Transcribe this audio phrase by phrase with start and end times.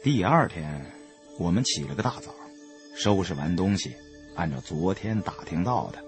[0.00, 0.86] 第二天，
[1.40, 2.30] 我们起了个大早，
[2.96, 3.96] 收拾完东西，
[4.36, 5.98] 按照昨天打听到的，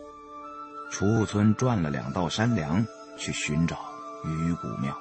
[0.93, 2.87] 出村转了两道山梁
[3.19, 3.77] 去寻找
[4.25, 4.97] 鱼骨庙。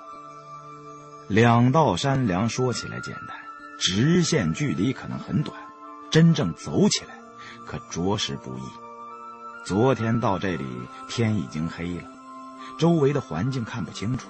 [1.28, 3.38] 两道山梁说起来简单，
[3.79, 5.56] 直线距离可能很短，
[6.10, 7.11] 真正走起来
[7.68, 8.61] 可着实不易。
[9.64, 10.65] 昨天到这里，
[11.07, 12.10] 天已经黑了，
[12.79, 14.28] 周围的环境看不清楚。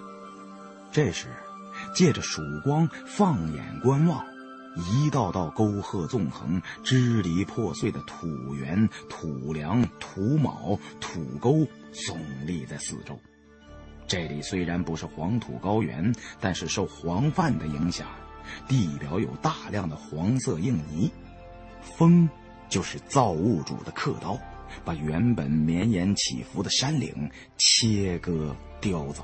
[0.91, 1.27] 这时，
[1.95, 4.21] 借着曙光放眼观望，
[4.79, 13.19] 一道道沟壑纵横、支离破碎的土原、土梁、土卯、土沟耸立在四周。
[14.07, 18.07] 这里虽然不是黄土高原，但是受黄泛的影响，
[18.67, 21.11] 地表有大量的黄色硬泥。
[21.81, 22.27] 风
[22.69, 24.37] 就是造物主的刻刀，
[24.83, 29.21] 把原本绵延起伏的山岭切割雕凿，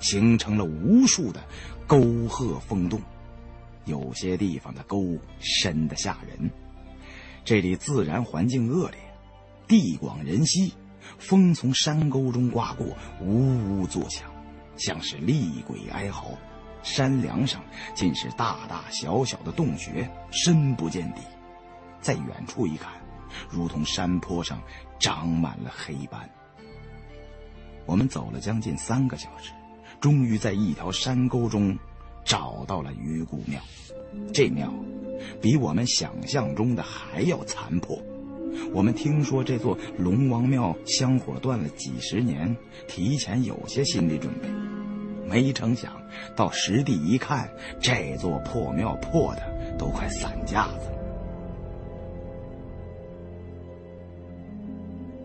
[0.00, 1.42] 形成了无数的
[1.86, 3.00] 沟壑风洞。
[3.84, 6.50] 有些地方的沟深得吓人。
[7.44, 8.98] 这里自然环境恶劣，
[9.66, 10.72] 地广人稀。
[11.18, 12.86] 风从山沟中刮过，
[13.20, 14.30] 呜呜作响，
[14.76, 16.30] 像是厉鬼哀嚎。
[16.82, 17.62] 山梁上
[17.94, 21.22] 尽是大大小小的洞穴，深不见底。
[22.00, 22.92] 在远处一看，
[23.50, 24.62] 如同山坡上
[24.98, 26.28] 长满了黑斑。
[27.86, 29.52] 我们走了将近三个小时，
[30.00, 31.76] 终于在一条山沟中
[32.24, 33.60] 找到了鱼骨庙。
[34.32, 34.72] 这庙
[35.40, 38.00] 比我们想象中的还要残破。
[38.74, 42.56] 我们听说这座龙王庙香火断了几十年，
[42.88, 44.48] 提前有些心理准备，
[45.28, 45.92] 没成想
[46.34, 47.48] 到实地一看，
[47.80, 50.96] 这座破庙破的都快散架子了。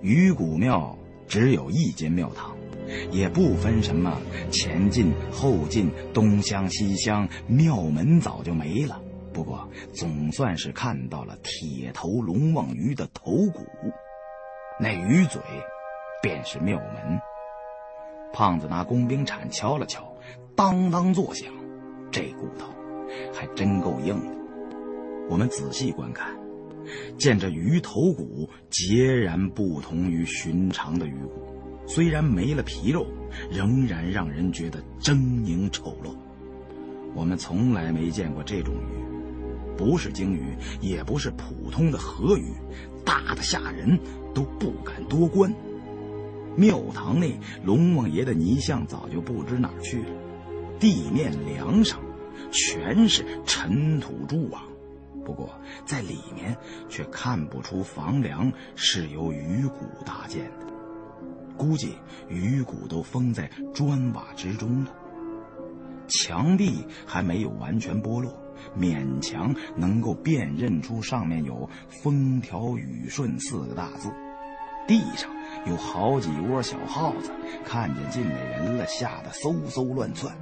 [0.01, 0.95] 鱼骨庙
[1.27, 2.54] 只有一间庙堂，
[3.11, 4.19] 也不分什么
[4.51, 9.01] 前进后进、东厢西厢，庙门早就没了。
[9.33, 13.65] 不过，总算是看到了铁头龙王鱼的头骨，
[14.79, 15.41] 那鱼嘴，
[16.21, 17.19] 便是庙门。
[18.31, 20.03] 胖子拿工兵铲敲了敲，
[20.55, 21.51] 当当作响，
[22.11, 22.67] 这骨头
[23.33, 24.35] 还真够硬的。
[25.29, 26.33] 我们仔细观看，
[27.17, 31.41] 见这鱼头骨截然不同于寻常的鱼骨，
[31.87, 33.07] 虽然没了皮肉，
[33.51, 36.15] 仍然让人觉得狰狞丑陋。
[37.13, 39.05] 我们从来没见过这种鱼。
[39.77, 42.53] 不是鲸鱼，也不是普通的河鱼，
[43.03, 43.99] 大的吓人，
[44.33, 45.53] 都不敢多观。
[46.55, 50.09] 庙堂内，龙王爷的泥像早就不知哪儿去了，
[50.79, 51.99] 地面梁上
[52.51, 54.63] 全是尘土蛛网，
[55.25, 55.49] 不过
[55.85, 56.55] 在里面
[56.87, 60.67] 却看不出房梁是由鱼骨搭建的，
[61.57, 61.97] 估计
[62.29, 64.91] 鱼骨都封在砖瓦之中了。
[66.07, 68.33] 墙壁还没有完全剥落。
[68.79, 71.69] 勉强能够辨认出上面有
[72.01, 74.09] “风调雨顺”四个大字，
[74.87, 75.29] 地上
[75.67, 77.31] 有好几窝小耗子，
[77.65, 80.35] 看见进来人了，吓得嗖嗖乱窜。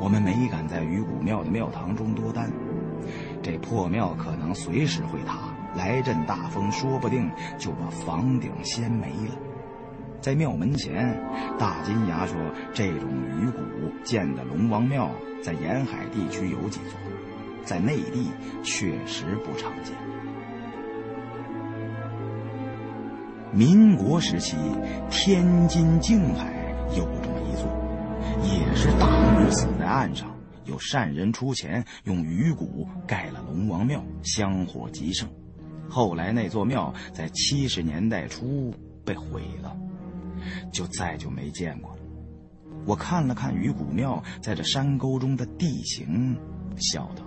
[0.00, 2.48] 我们没敢在鱼骨庙的庙堂中多待，
[3.42, 9.36] 这破庙可能随时会塌，来阵大风，说不定就把房顶掀没了。
[10.24, 11.14] 在庙门前，
[11.58, 12.34] 大金牙说
[12.72, 13.60] ：“这种鱼骨
[14.04, 15.10] 建的龙王庙。”
[15.44, 16.98] 在沿海地区有几座，
[17.62, 18.30] 在内地
[18.62, 19.94] 确实不常见。
[23.52, 24.56] 民国时期，
[25.10, 26.54] 天津静海
[26.96, 27.68] 有这么一座，
[28.42, 29.06] 也是大
[29.38, 35.28] 鱼死在岸上，有善人出钱用鱼骨盖了龙王庙，香火极盛。
[35.86, 38.72] 后来那座庙在七十年代初
[39.04, 39.76] 被毁了，
[40.72, 41.98] 就再就没见过了。
[42.86, 46.36] 我看了看鱼骨庙在这山沟中的地形，
[46.76, 47.24] 笑道：“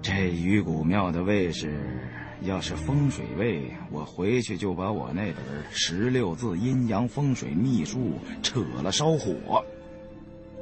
[0.00, 1.98] 这鱼骨庙的位置，
[2.42, 9.64] 要是风水位，我回去就把我那本十六字阴阳风水秘术扯了烧火。”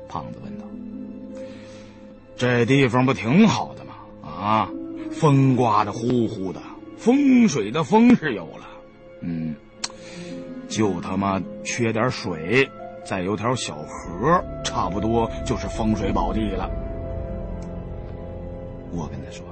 [0.08, 0.64] 胖子问道
[2.36, 3.94] ：“这地方不挺好的吗？
[4.22, 4.70] 啊，
[5.12, 6.62] 风刮的呼呼的，
[6.96, 8.66] 风水的风是有了，
[9.20, 9.54] 嗯。”
[10.74, 12.68] 就他妈缺点水，
[13.04, 16.68] 再有条小河，差不多就是风水宝地了。
[18.90, 19.46] 我跟他说，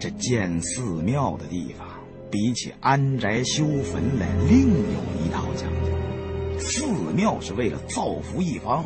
[0.00, 1.86] 这建寺庙的地方，
[2.32, 6.58] 比起安宅修坟来，另有一套讲究。
[6.58, 6.84] 寺
[7.14, 8.84] 庙是为了造福一方，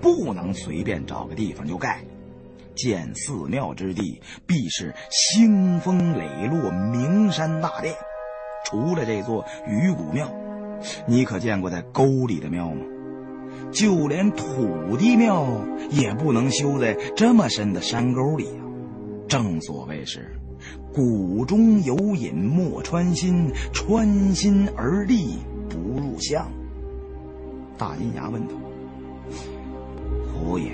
[0.00, 2.02] 不能随便找个地方就盖。
[2.74, 7.94] 建寺庙之地，必是兴风磊落、名山大殿。
[8.64, 10.28] 除了这座鱼骨庙。
[11.06, 12.82] 你可见过在沟里的庙吗？
[13.72, 15.46] 就连土地庙
[15.90, 18.62] 也不能修在这么深的山沟里呀。
[19.28, 20.38] 正所谓是
[20.94, 25.38] “谷中有隐莫穿心，穿心而立
[25.68, 26.48] 不入相”。
[27.76, 28.54] 大金牙问道
[30.32, 30.70] ：“胡爷，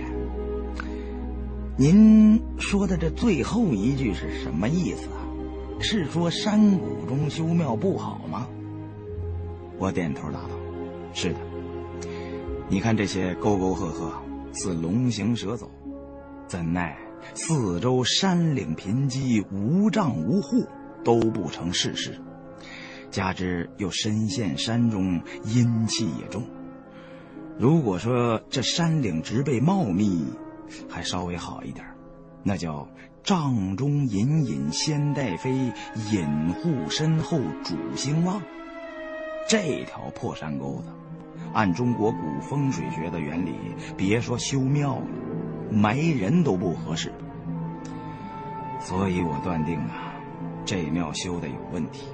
[1.77, 5.25] 您说的这最后一句是什么意思啊？
[5.81, 8.47] 是说山谷中修庙不好吗？”
[9.83, 10.51] 我点头答道
[11.13, 11.41] ：“是的。
[12.69, 14.13] 你看这些沟沟壑壑，
[14.53, 15.69] 似龙行蛇走，
[16.47, 16.97] 怎奈
[17.35, 20.65] 四周山岭贫瘠，无障无户，
[21.03, 22.17] 都不成事实。
[23.11, 26.45] 加之又深陷山中，阴气也重。”
[27.59, 30.25] 如果说这山岭植被茂密，
[30.89, 31.85] 还稍微好一点
[32.45, 32.89] 那叫
[33.25, 35.73] 帐中隐隐仙带飞，
[36.13, 38.41] 隐户身后主兴旺。
[39.49, 40.89] 这条破山沟子，
[41.53, 43.55] 按中国古风水学的原理，
[43.97, 45.07] 别说修庙了，
[45.71, 47.13] 埋人都不合适。
[48.81, 50.15] 所以我断定啊，
[50.65, 52.07] 这庙修的有问题，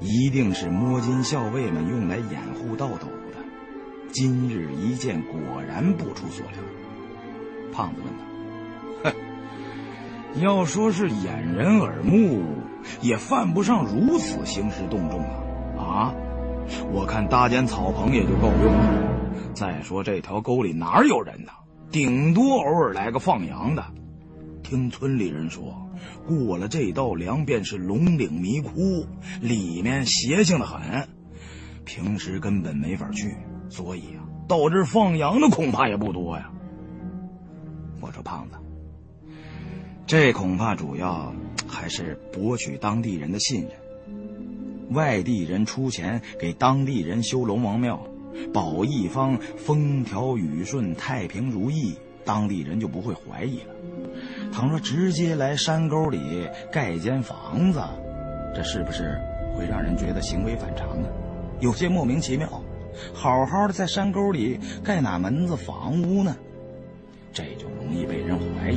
[0.00, 3.38] 一定是摸金校尉们用来掩护盗斗的。
[4.10, 6.58] 今日一见，果然不出所料。
[7.72, 9.14] 胖子问道
[10.34, 12.42] ：“哼，要说是掩人耳目，
[13.00, 15.41] 也犯不上如此兴师动众啊！
[15.82, 16.14] 啊，
[16.92, 19.54] 我看搭间草棚也就够用了。
[19.54, 21.52] 再说这条沟里哪有人呢？
[21.90, 23.84] 顶多偶尔来个放羊的。
[24.62, 25.90] 听村里人说，
[26.26, 29.06] 过了这道梁便是龙岭迷窟，
[29.40, 31.06] 里面邪性的很，
[31.84, 33.36] 平时根本没法去。”
[33.68, 36.50] 所以啊，到这放羊的恐怕也不多呀。
[38.00, 38.56] 我说胖子，
[40.06, 41.34] 这恐怕主要
[41.68, 43.70] 还是博取当地人的信任。
[44.92, 48.00] 外地人出钱给当地人修龙王庙，
[48.52, 51.94] 保一方风调雨顺、太平如意，
[52.24, 53.74] 当地人就不会怀疑了。
[54.52, 57.80] 倘若直接来山沟里盖间房子，
[58.54, 59.18] 这是不是
[59.56, 61.08] 会让人觉得行为反常呢？
[61.60, 62.48] 有些莫名其妙。
[63.14, 66.36] 好好的在山沟里盖哪门子房屋呢？
[67.32, 68.76] 这就容易被人怀疑。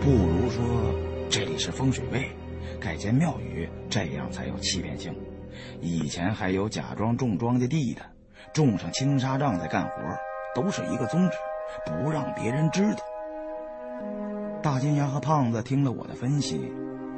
[0.00, 0.64] 不如说
[1.28, 2.24] 这里是风水位，
[2.80, 5.14] 盖间庙宇，这样才有欺骗性。
[5.80, 8.00] 以前还有假装种庄稼地的，
[8.52, 9.92] 种上青纱帐在干活，
[10.54, 11.36] 都是一个宗旨，
[11.84, 12.98] 不让别人知道。
[14.62, 16.72] 大金牙和胖子听了我的分析，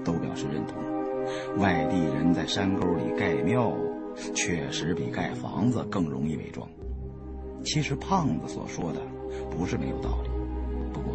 [0.05, 0.77] 都表示认同。
[1.59, 3.73] 外地人在山沟里盖庙。
[4.35, 6.69] 确实比盖房子更容易伪装。
[7.65, 9.01] 其实胖子所说的
[9.51, 10.29] 不是没有道理，
[10.93, 11.15] 不过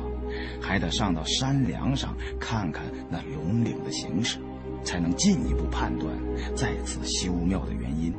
[0.62, 4.40] 还得上到山梁上看看那龙岭的形势，
[4.84, 6.16] 才能进一步判断
[6.56, 8.14] 再次修庙的原因。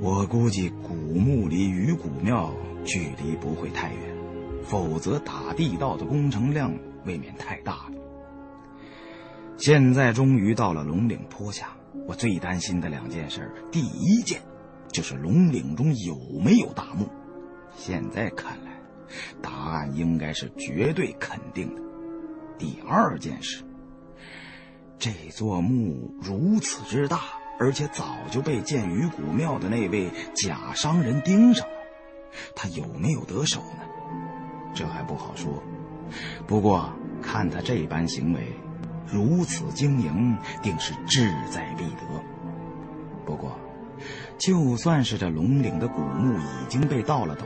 [0.00, 2.52] 我估计古墓离鱼骨庙
[2.84, 4.16] 距离不会太远，
[4.64, 6.72] 否则打地道的工程量
[7.04, 7.92] 未免太大了。
[9.56, 11.68] 现在终于到了龙岭坡下。
[12.06, 14.40] 我最担心的两件事，第一件
[14.90, 17.06] 就是龙岭中有没有大墓。
[17.76, 18.77] 现在看来，
[19.42, 21.82] 答案应该是绝对肯定的。
[22.58, 23.64] 第二件事，
[24.98, 27.20] 这座墓如此之大，
[27.58, 31.74] 而且早就被建于古庙的那位假商人盯上了，
[32.54, 33.84] 他有没有得手呢？
[34.74, 35.62] 这还不好说。
[36.46, 36.92] 不过
[37.22, 38.52] 看他这般行为。
[39.10, 42.22] 如此经营，定是志在必得。
[43.24, 43.58] 不过，
[44.38, 47.44] 就算是这龙岭的古墓已经被盗了斗，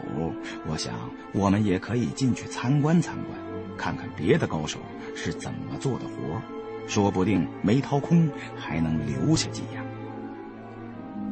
[0.68, 0.94] 我想
[1.32, 3.38] 我们也可以进去参观参观，
[3.78, 4.78] 看看别的高手
[5.16, 6.40] 是怎么做的活，
[6.86, 9.84] 说不定没掏空，还能留下几样。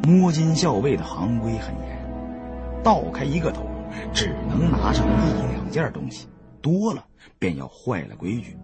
[0.02, 3.60] 摸金校尉的行规很严，盗开一个斗，
[4.14, 6.26] 只能拿上一两件东西，
[6.62, 7.04] 多了
[7.38, 8.56] 便要坏了规矩。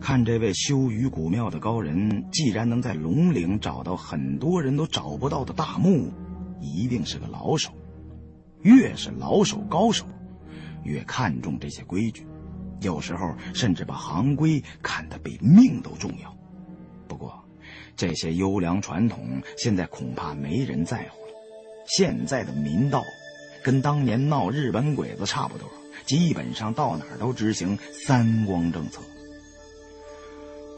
[0.00, 6.10] 看这位修于古庙的高人，既然能在龙岭找到很多人都找不到的大墓，
[6.60, 7.70] 一定是个老手。
[8.62, 10.06] 越是老手高手，
[10.82, 12.26] 越看重这些规矩，
[12.80, 16.34] 有时候甚至把行规看得比命都重要。
[17.06, 17.44] 不过，
[17.96, 21.32] 这些优良传统现在恐怕没人在乎了。
[21.86, 23.02] 现在的民道，
[23.62, 25.68] 跟当年闹日本鬼子差不多，
[26.04, 29.02] 基本上到哪儿都执行三光政策。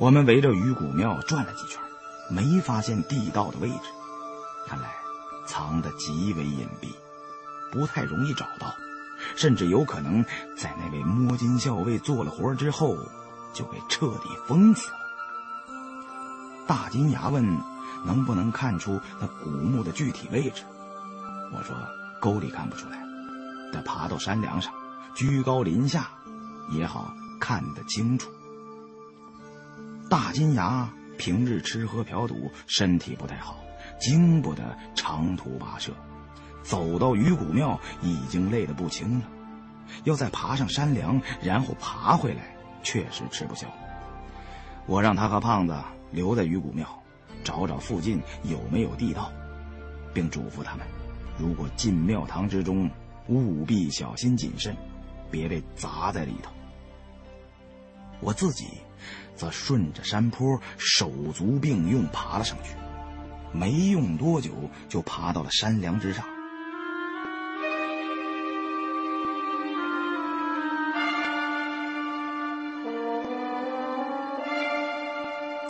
[0.01, 1.79] 我们围着鱼骨庙转了几圈，
[2.31, 3.91] 没发现地道的位置，
[4.67, 4.89] 看来
[5.47, 6.89] 藏得极为隐蔽，
[7.71, 8.75] 不太容易找到，
[9.37, 10.25] 甚至有可能
[10.57, 12.97] 在那位摸金校尉做了活之后，
[13.53, 14.97] 就给彻底封死了。
[16.67, 17.45] 大金牙问
[18.07, 20.63] ：“能不能看出那古墓的具体位置？”
[21.53, 21.77] 我说
[22.23, 23.05] ：“沟里看不出来，
[23.71, 24.73] 得爬到山梁上，
[25.15, 26.09] 居高临下，
[26.71, 28.31] 也好看得清楚。
[30.11, 33.57] 大金牙平日吃喝嫖赌，身体不太好，
[34.01, 35.93] 经不得长途跋涉。
[36.65, 39.25] 走到鱼骨庙已经累得不轻了，
[40.03, 43.69] 要再爬上山梁，然后爬回来，确实吃不消。
[44.87, 45.79] 我让他和胖子
[46.11, 46.85] 留在鱼骨庙，
[47.45, 49.31] 找找附近有没有地道，
[50.13, 50.85] 并嘱咐他们，
[51.39, 52.91] 如果进庙堂之中，
[53.29, 54.77] 务必小心谨慎，
[55.31, 56.51] 别被砸在里头。
[58.19, 58.67] 我自己
[59.41, 62.75] 则顺着山坡手足并用爬了上去，
[63.53, 64.51] 没用多久
[64.87, 66.23] 就爬到了山梁之上。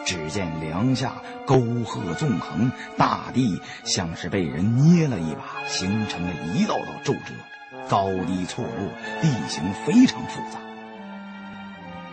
[0.05, 7.33] 只见梁下沟壑纵横，大地像是被人捏了一把，形成了一道道皱褶，
[7.89, 8.89] 高低错落，
[9.23, 10.59] 地形非常复杂。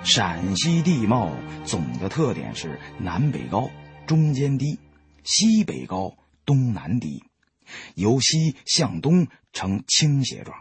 [0.07, 1.29] 陕西地貌
[1.65, 3.69] 总的特点是南北高，
[4.05, 4.77] 中间低；
[5.25, 7.21] 西北高，东南低，
[7.95, 10.57] 由西向东呈倾斜状。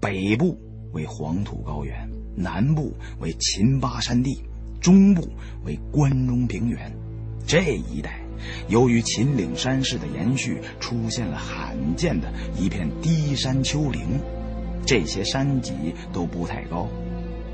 [0.00, 0.58] 北部
[0.94, 4.42] 为黄土高原，南部为秦巴山地。
[4.80, 5.28] 中部
[5.62, 6.90] 为关中平原，
[7.46, 8.18] 这一带
[8.68, 14.18] 由于秦岭山势的延续，出现了罕见的一片低山丘陵。
[14.86, 15.74] 这些山脊
[16.14, 16.88] 都不太高，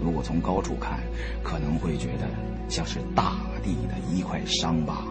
[0.03, 1.01] 如果从高处看，
[1.43, 2.29] 可能会觉得
[2.69, 5.05] 像是大地的一块伤疤。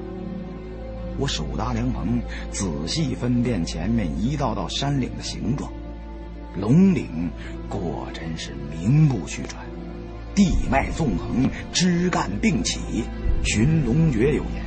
[1.18, 5.72] 我手搭凉棚，仔细分辨前面一道道山岭的形状，
[6.60, 7.30] 龙岭
[7.70, 9.65] 果真是名不虚传。
[10.36, 12.80] 地脉纵横，枝干并起。
[13.46, 14.65] 寻龙诀有言：“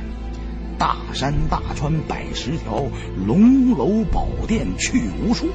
[0.79, 2.83] 大山大川百十条，
[3.27, 5.47] 龙楼宝殿去无数。”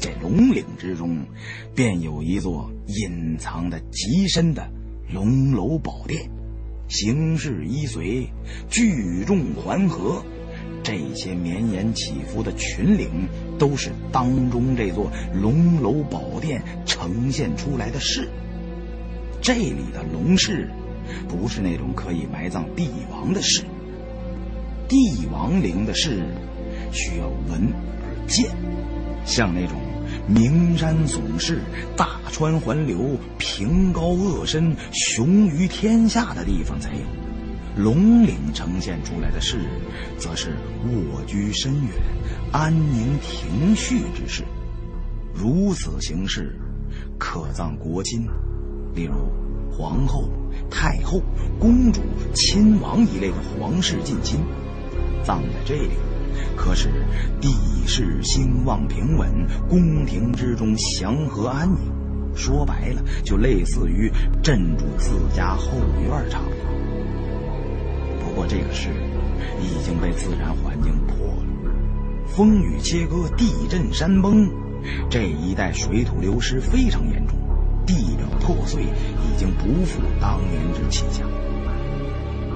[0.00, 1.26] 这龙岭之中，
[1.74, 4.66] 便有一座隐藏的极深的
[5.12, 6.30] 龙楼宝殿，
[6.88, 8.26] 形势依随，
[8.70, 10.24] 聚众环合。
[10.82, 13.28] 这些绵延起伏的群岭，
[13.58, 18.26] 都是当中这座龙楼宝殿呈现出来的势。
[19.42, 20.70] 这里的龙室，
[21.28, 23.64] 不是那种可以埋葬帝王的室。
[24.88, 26.24] 帝王陵的室，
[26.90, 28.50] 需要文而建，
[29.26, 29.76] 像那种
[30.26, 31.60] 名山耸视、
[31.96, 37.02] 大川环流、平高鄂深、雄于天下的地方才有。
[37.76, 39.60] 龙岭呈现出来的室，
[40.18, 41.92] 则是卧居深远、
[42.52, 44.44] 安宁庭序之势。
[45.32, 46.58] 如此形式，
[47.18, 48.26] 可葬国亲。
[48.92, 49.14] 例如，
[49.70, 50.28] 皇后、
[50.68, 51.22] 太后、
[51.60, 52.00] 公主、
[52.34, 54.40] 亲王一类的皇室近亲，
[55.22, 55.90] 葬在这里，
[56.56, 56.88] 可是
[57.40, 57.48] 地
[57.86, 59.28] 势兴旺平稳，
[59.68, 61.78] 宫廷之中祥和安宁。
[62.34, 64.10] 说白了，就类似于
[64.42, 65.72] 镇住自家后
[66.02, 68.24] 院差不多。
[68.24, 68.88] 不过这个事
[69.60, 71.44] 已经被自然环境破了，
[72.26, 74.48] 风雨切割，地震山崩，
[75.10, 77.36] 这一带水土流失非常严重。
[77.84, 81.28] 地表破碎，已经不复当年之气象。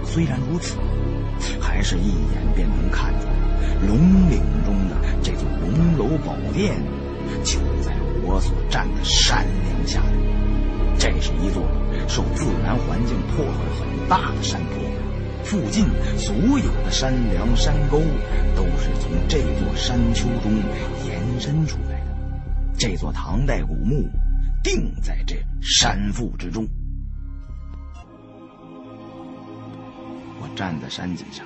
[0.04, 0.76] 虽然如此，
[1.61, 3.35] 还是一眼便能看出来，
[3.87, 3.99] 龙
[4.30, 6.76] 岭中的这座龙楼宝殿，
[7.44, 10.99] 就在我所站的山梁下面。
[10.99, 11.62] 这是一座
[12.08, 14.78] 受自然环境破坏很大的山坡，
[15.44, 17.99] 附近所有的山梁山沟，
[18.56, 20.52] 都是从这座山丘中
[21.06, 22.06] 延伸出来的。
[22.76, 24.08] 这座唐代古墓。
[24.64, 26.66] 定在这山腹之中。
[30.40, 31.44] 我站在山脊上，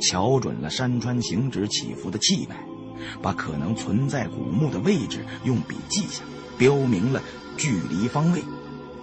[0.00, 2.56] 瞧准了山川行止起伏的气脉，
[3.22, 6.22] 把可能存在古墓的位置用笔记下，
[6.56, 7.20] 标明了
[7.56, 8.42] 距离方位，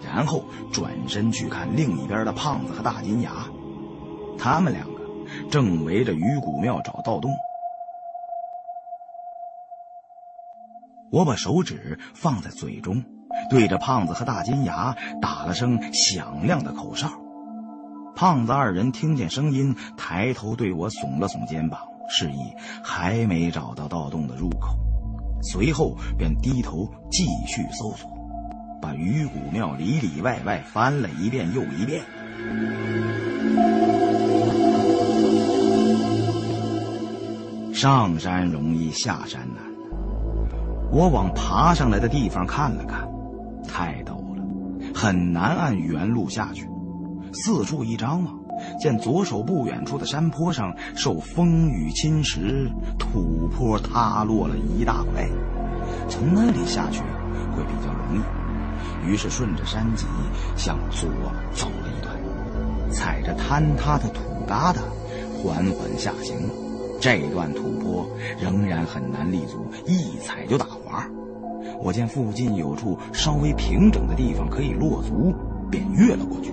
[0.04, 3.48] 然后转身去看另一边的胖子和大金牙，
[4.38, 5.02] 他们两个
[5.50, 7.32] 正围着鱼骨庙找盗洞。
[11.12, 13.04] 我把手指放在嘴中。
[13.50, 17.12] 对着胖子和大金牙打了声响亮的口哨，
[18.15, 22.38] 胖子二人听见声音，抬头对我耸了耸肩膀，示意
[22.81, 24.77] 还没找到盗洞的入口。
[25.43, 28.10] 随后便低头继续搜索，
[28.81, 32.01] 把鱼骨庙里里外外翻了一遍又一遍。
[37.74, 39.62] 上山容易下山难，
[40.89, 43.05] 我往爬上来的地方看了看。
[43.67, 44.43] 太陡了，
[44.95, 46.65] 很难按原路下去。
[47.36, 48.34] 四处一张望，
[48.80, 55.27] 见左手不远处的山坡上受风雨侵蚀，土坡塌落了一大块。
[56.10, 57.01] 从那里下去
[57.56, 58.22] 会比较容易。
[59.08, 60.06] 于是顺着山脊
[60.56, 61.10] 向左
[61.54, 64.77] 走了一段，踩着坍塌的土疙瘩
[65.38, 66.36] 缓缓下行。
[67.00, 68.08] 这段土坡
[68.39, 71.06] 仍然很难立足，一踩就打滑。
[71.84, 75.36] 我见附近有处稍微平整的地方可以落足，
[75.70, 76.51] 便越了过去。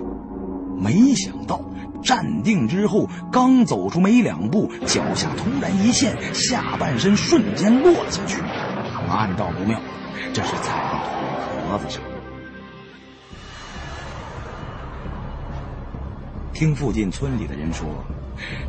[0.83, 1.61] 没想到
[2.03, 8.41] 站定之后，刚走出没两步，脚下突然一陷，下半身瞬间落了下去。
[9.09, 9.79] 暗道不妙，
[10.33, 10.99] 这是踩到
[11.45, 12.01] 土壳子上。
[16.53, 17.87] 听附近村里的人说，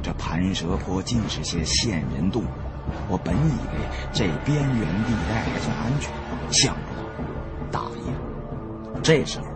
[0.02, 2.46] 这盘蛇坡尽是些线人动物。
[3.08, 3.80] 我本以为
[4.12, 6.12] 这边缘地带还算安全，
[6.50, 9.46] 想不到大意了，这时候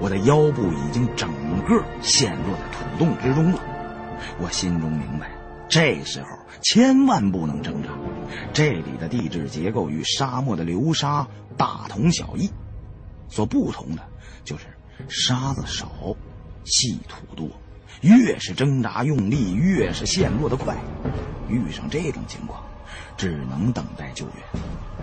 [0.00, 1.30] 我的腰部已经整
[1.68, 3.60] 个陷入了土洞之中了。
[4.38, 5.30] 我心中明白，
[5.68, 6.28] 这时候
[6.62, 7.88] 千万不能挣扎。
[8.52, 12.50] 这里的地质结构与沙漠的流沙大同小异，
[13.28, 14.02] 所不同的
[14.44, 14.66] 就是
[15.08, 15.88] 沙子少，
[16.64, 17.48] 细土多。
[18.00, 20.76] 越是挣扎用力，越是陷落得快。
[21.48, 22.62] 遇上这种情况。
[23.16, 24.34] 只能等待救援。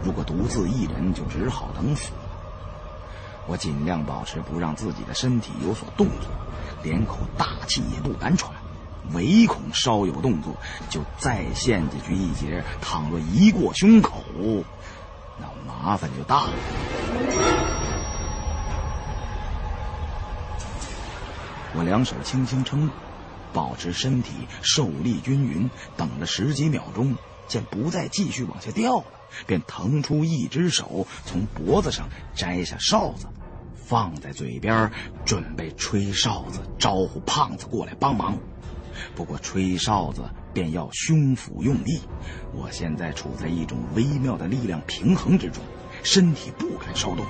[0.03, 2.11] 如果独自一人，就只好等死。
[3.47, 6.29] 我尽量保持不让自己的身体有所动作，
[6.83, 8.51] 连口大气也不敢喘，
[9.13, 10.53] 唯恐稍有动作
[10.89, 12.63] 就再陷进去一截。
[12.81, 14.21] 倘若一过胸口，
[15.39, 16.53] 那麻烦就大了。
[21.73, 22.89] 我两手轻轻撑，
[23.53, 27.15] 保持身体受力均匀，等了十几秒钟。
[27.47, 29.05] 见不再继续往下掉了，
[29.45, 33.27] 便腾出一只手，从脖子上摘下哨子，
[33.75, 34.91] 放在嘴边，
[35.25, 38.37] 准备吹哨子招呼胖子过来帮忙。
[39.15, 42.01] 不过吹哨子便要胸腹用力，
[42.53, 45.63] 我现在处在一种微妙的力量平衡之中，
[46.03, 47.25] 身体不敢稍动，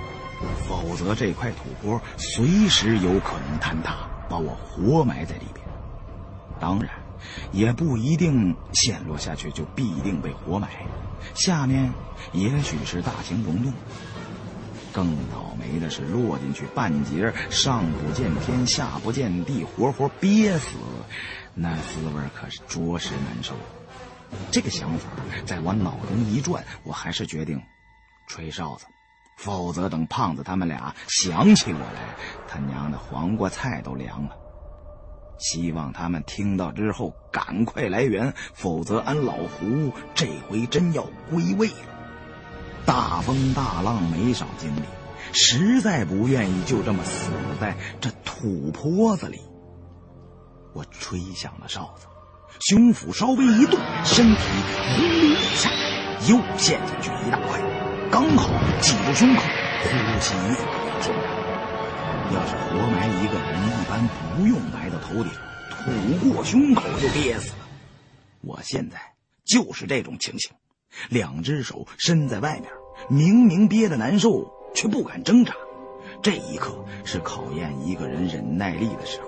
[0.68, 5.66] 否则这块土坡随时有可能坍塌，把我活埋在里边。
[6.60, 6.90] 当然。
[7.51, 10.70] 也不一定陷落下去就必定被活埋，
[11.34, 11.94] 下面
[12.34, 13.74] 也许是大型溶洞。
[14.94, 20.75] 更倒霉的是落进去半截，上不见天，下不见地，活活憋死，
[21.53, 23.53] 那滋味可是着实难受。
[24.50, 25.10] 这个想法
[25.46, 27.62] 在我脑中一转，我还是决定
[28.27, 28.88] 吹哨子，
[29.38, 32.16] 否则等胖子他们俩想起我来，
[32.48, 34.36] 他娘的黄瓜菜都凉了。
[35.37, 41.75] 希望他们听到之后赶快来援，否则俺老胡这回真要归位了。
[42.85, 44.81] 大风大浪没少经历，
[45.33, 49.39] 实在不愿意就这么死在这土坡子里。
[50.73, 52.07] 我吹响了哨子，
[52.59, 54.41] 胸腹稍微一动，身体
[54.95, 55.69] 轰隆一下
[56.29, 57.59] 又陷进去一大块，
[58.09, 59.41] 刚好挤住胸口，
[59.83, 61.13] 呼吸越来越紧。
[62.33, 65.31] 要是活埋一个人，一般不用埋头顶，
[65.70, 67.59] 吐过胸口就憋死了。
[68.41, 69.00] 我现在
[69.46, 70.51] 就是这种情形，
[71.09, 72.70] 两只手伸在外面，
[73.09, 75.53] 明明憋得难受，却不敢挣扎。
[76.22, 79.27] 这一刻是考验一个人忍耐力的时候。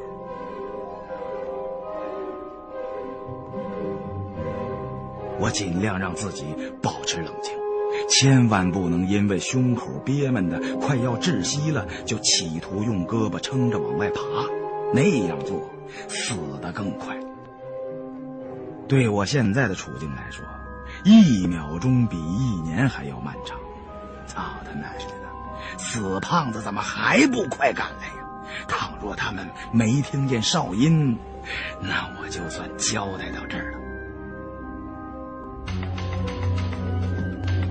[5.40, 6.44] 我尽量让自己
[6.82, 7.54] 保持冷静。
[8.08, 14.22] 千万不能因为胸口憋闷的快要窒息了，就企图用胳膊撑着往外爬，
[14.94, 15.70] 那样做
[16.08, 17.16] 死的更快。
[18.88, 20.44] 对我现在的处境来说，
[21.04, 23.58] 一秒钟比一年还要漫长。
[24.26, 25.80] 操他奶奶的！
[25.80, 28.14] 死胖子怎么还不快赶来呀？
[28.68, 31.18] 倘若他们没听见哨音，
[31.80, 33.79] 那我就算交代到这儿了。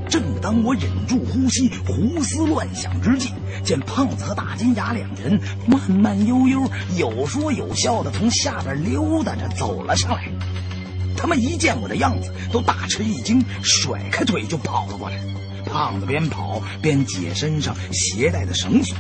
[0.08, 3.30] 正当我忍住呼吸、胡思乱想之际，
[3.62, 10.28] 见胖子和大金牙两人慢慢悠悠、有说有笑的从下边溜达着走了上来。
[11.16, 15.18] 他们一见我的样子，都大吃一惊，甩开腿就跑了过来。
[15.66, 18.96] 胖子边跑边解身上携带的绳索，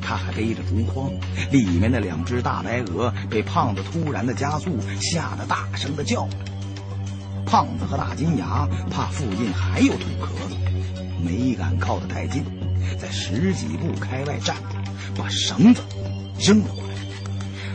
[0.00, 1.10] 他还背着竹筐，
[1.50, 6.26] 里面的两只大白鹅被胖子突然的加速吓得大声的叫。
[7.50, 10.54] 胖子和大金牙怕附近还有土壳子，
[11.20, 12.44] 没敢靠得太近，
[12.96, 14.78] 在十几步开外站着，
[15.16, 15.82] 把绳子
[16.38, 16.94] 扔了过来。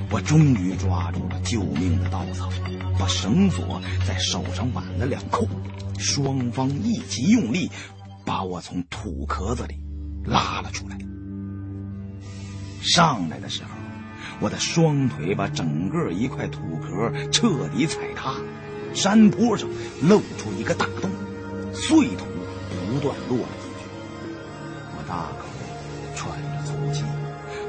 [0.09, 2.49] 我终于抓住了救命的稻草，
[2.97, 5.45] 把绳索在手上挽了两扣，
[5.97, 7.69] 双方一起用力，
[8.23, 9.75] 把我从土壳子里
[10.23, 10.97] 拉了出来。
[12.81, 13.69] 上来的时候，
[14.39, 18.35] 我的双腿把整个一块土壳彻底踩塌。
[18.95, 19.69] 山坡上
[20.01, 21.11] 露出一个大洞，
[21.73, 22.25] 碎土
[22.69, 23.85] 不断落了进去。
[24.97, 25.45] 我大口，
[26.15, 27.03] 喘着粗气，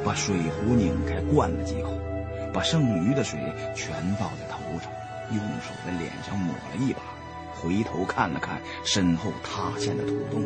[0.04, 1.90] 把水壶拧开灌了几口，
[2.54, 3.38] 把剩余的水
[3.74, 4.90] 全倒在头上，
[5.32, 7.00] 用手在脸上抹了一把，
[7.54, 10.44] 回头看了看身后塌陷的土洞。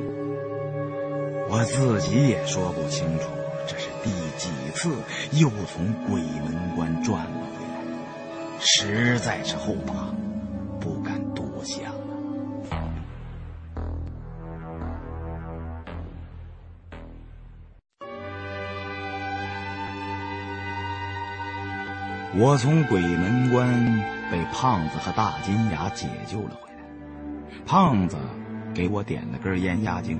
[1.50, 3.26] 我自己也说不清楚，
[3.66, 4.88] 这是第几次
[5.32, 10.08] 又从鬼门关转了回来，实在是后怕，
[11.60, 11.92] 敢多想。
[22.32, 23.68] 我从鬼门关
[24.30, 26.84] 被胖子和大金牙解救了回来，
[27.66, 28.16] 胖子
[28.72, 30.18] 给我点了根烟压惊，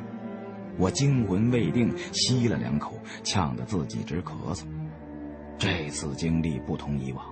[0.77, 4.65] 我惊魂未定，吸了两口，呛得自己直咳嗽。
[5.57, 7.25] 这次经历不同以往，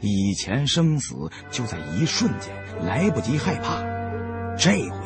[0.00, 3.82] 以前生死就在一瞬间，来不及害怕，
[4.56, 4.98] 这回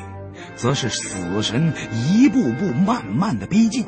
[0.56, 3.86] 则是死神一步步慢慢的逼近，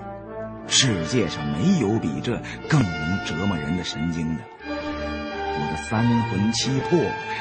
[0.66, 4.42] 世界上没有比这更能折磨人的神经的。
[4.68, 6.98] 我的三魂七魄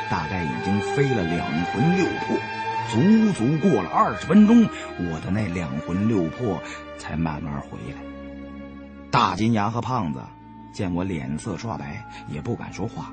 [0.09, 2.37] 大概已经飞了两魂六魄，
[2.91, 6.61] 足足过了二十分钟，我的那两魂六魄
[6.97, 8.01] 才慢慢回来。
[9.11, 10.21] 大金牙和胖子
[10.73, 13.11] 见我脸色刷白，也不敢说话。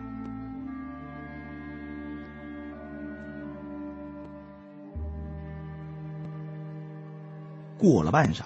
[7.83, 8.45] 过了半晌，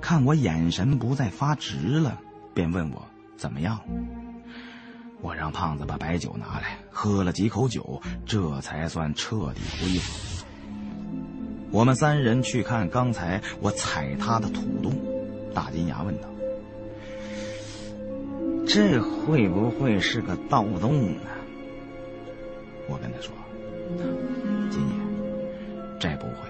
[0.00, 2.18] 看我眼神不再发直了，
[2.52, 3.00] 便问我
[3.36, 3.78] 怎么样。
[5.20, 10.44] 我让胖子把白酒拿来，喝了几口酒，这才算彻底恢复。
[11.70, 14.92] 我们三人去看刚才我踩他的土洞，
[15.54, 16.28] 大金牙问道
[18.66, 21.30] ：“这会不会是个盗洞呢？”
[22.90, 23.32] 我跟他说
[24.70, 24.94] ：“金爷，
[26.00, 26.49] 这不会，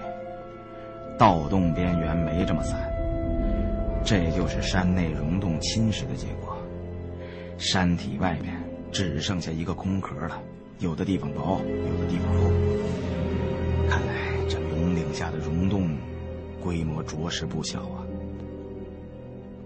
[1.21, 2.91] 盗洞边缘没这么散，
[4.03, 6.57] 这就是山内溶洞侵蚀的结果。”
[7.59, 8.55] 山体外面
[8.91, 10.41] 只剩下一个空壳了，
[10.79, 12.49] 有的地方薄，有的地方厚。
[13.87, 14.15] 看来
[14.49, 15.95] 这龙岭下的溶洞
[16.59, 18.01] 规模着实不小啊！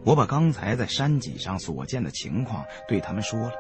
[0.04, 3.54] 我把刚才在山脊上所见的情况对他们说了，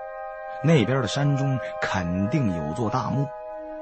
[0.65, 3.25] 那边的山中肯定有座大墓，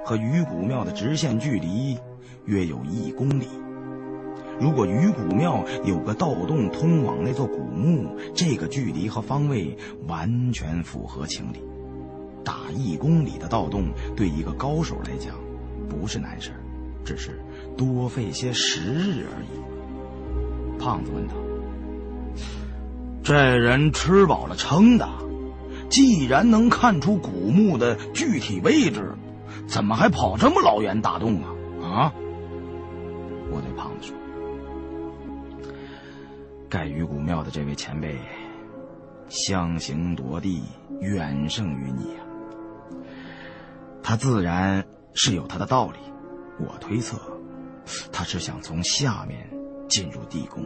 [0.06, 1.98] 和鱼骨庙的直线距离
[2.46, 3.48] 约有一公里。
[4.64, 11.58] 如果鱼骨庙有个盗洞通往那座古墓，这个距离和方位完全符合情理。
[12.46, 15.36] 打一公里的盗洞对一个高手来讲
[15.90, 16.52] 不是难事
[17.04, 17.42] 只是
[17.76, 20.80] 多费些时日而已。
[20.80, 21.34] 胖子问道
[23.22, 25.10] ：“这人吃饱了撑的，
[25.90, 29.14] 既然能看出古墓的具体位置，
[29.68, 31.52] 怎么还跑这么老远打洞啊？”
[31.84, 32.14] 啊！
[33.52, 34.16] 我对胖子说。
[36.74, 38.18] 盖鱼骨庙的这位前辈，
[39.30, 40.64] 相形夺地，
[41.02, 42.26] 远胜于你啊！
[44.02, 44.84] 他自然
[45.14, 46.00] 是有他的道理。
[46.58, 47.16] 我推测，
[48.12, 49.48] 他是想从下面
[49.88, 50.66] 进入地宫。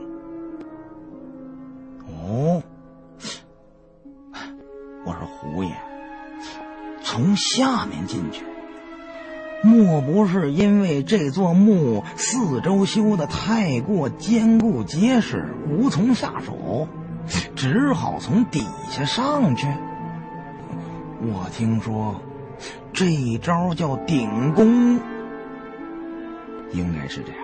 [2.07, 2.63] 哦，
[5.05, 5.75] 我说胡爷，
[7.03, 8.45] 从下面进去。
[9.63, 16.87] 莫不是因为这座墓四周修的太过坚固结实，无从下手，
[17.55, 19.67] 只好从底下上去？
[21.19, 22.21] 我听说，
[22.93, 24.99] 这招叫顶功，
[26.71, 27.41] 应该是这样。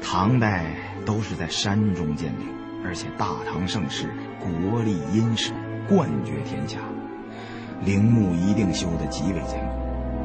[0.00, 0.66] 唐代
[1.04, 2.46] 都是在山中建陵，
[2.84, 4.06] 而且大唐盛世，
[4.38, 5.52] 国力殷实，
[5.88, 6.78] 冠绝天下，
[7.84, 9.83] 陵墓一定修得极为坚固。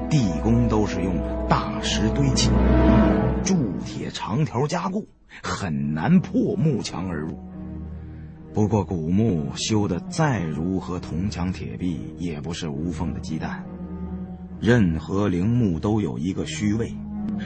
[0.09, 1.17] 地宫都是用
[1.47, 2.49] 大石堆砌，
[3.43, 5.07] 铸铁长条加固，
[5.43, 7.37] 很难破木墙而入。
[8.51, 13.63] 不过古墓修的再如何铜墙铁壁，也不是无缝的鸡蛋。
[14.59, 16.91] 任何陵墓都有一个虚位，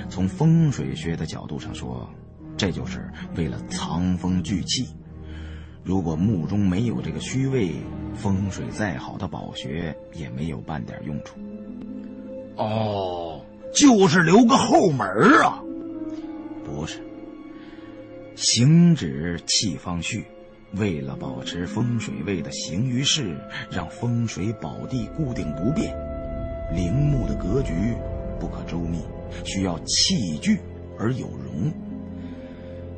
[0.08, 2.10] 从风水学的角度上说，
[2.56, 4.88] 这就是为了藏风聚气。
[5.84, 7.74] 如果墓中没有这个虚位，
[8.14, 11.38] 风水再好的宝穴也没有半点用处。
[12.56, 13.42] 哦，
[13.74, 15.08] 就是留个后门
[15.44, 15.62] 啊？
[16.66, 17.00] 不是，
[18.36, 20.26] 行止气方序，
[20.76, 23.38] 为了保持风水位的行于世，
[23.72, 25.96] 让风水宝地固定不变，
[26.74, 27.74] 陵墓的格局
[28.40, 29.00] 不可周密，
[29.44, 30.60] 需要器具
[30.98, 31.72] 而有容。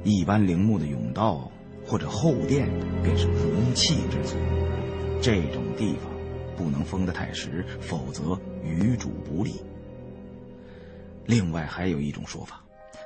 [0.04, 1.52] 一般陵墓的甬道
[1.86, 2.70] 或者后殿
[3.04, 4.38] 便是容器之所，
[5.22, 6.12] 这种地方
[6.56, 8.40] 不能封得太实，否则。
[8.66, 9.62] 与主不利。
[11.26, 12.62] 另外还有一种说法，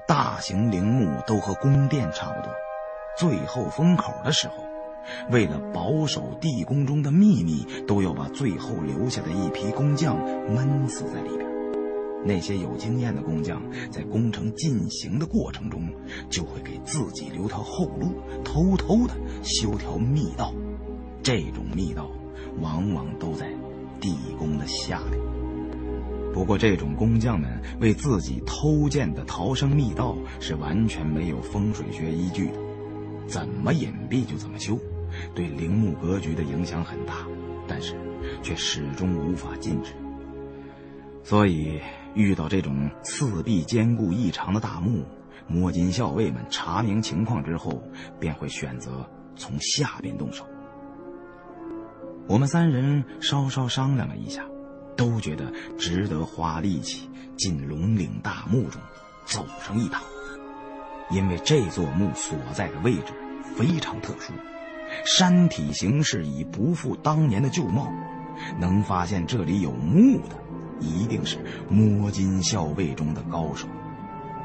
[0.07, 2.51] 大型陵墓都和宫殿差不多，
[3.17, 4.55] 最后封口的时候，
[5.31, 10.17] 为了保守地宫中的秘密，都要把最后留下的一批工匠
[10.53, 11.49] 闷死在里边。
[12.25, 15.87] 那些有经验的工匠在工程进行的过程中，
[16.29, 18.11] 就会给自己留条后路，
[18.43, 20.53] 偷偷的修条密道。
[21.23, 22.09] 这种密道
[22.59, 23.49] 往往都在
[24.01, 25.28] 地宫的下面。
[26.33, 32.59] 不过，这种工匠们为自己偷建的逃生密道是完全没有风水学依据的，
[33.27, 34.79] 怎么隐蔽就怎么修，
[35.35, 37.25] 对陵墓格局的影响很大，
[37.67, 37.95] 但是
[38.41, 39.91] 却始终无法禁止。
[41.23, 41.79] 所以，
[42.13, 45.03] 遇到这种四壁坚固异常的大墓，
[45.47, 47.83] 摸金校尉们查明情况之后，
[48.19, 50.45] 便会选择从下边动手。
[52.27, 54.45] 我们三人稍稍商量了一下。
[54.99, 58.81] 都觉得值得花力气进龙岭大墓中
[59.25, 60.01] 走上一趟，
[61.09, 63.13] 因为这座墓所在的位置
[63.55, 64.33] 非常特殊，
[65.05, 67.89] 山体形式已不复当年的旧貌，
[68.59, 70.35] 能发现这里有墓的，
[70.81, 71.37] 一定是
[71.69, 73.69] 摸金校尉中的高手，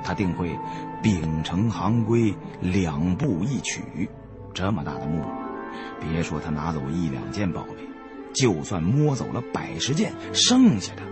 [0.05, 0.57] 他定会
[1.03, 4.09] 秉承行规，两步一取。
[4.53, 5.21] 这么大的墓，
[6.01, 7.94] 别说他拿走一两件宝贝。
[8.35, 11.03] 就算摸走了百十件，剩下的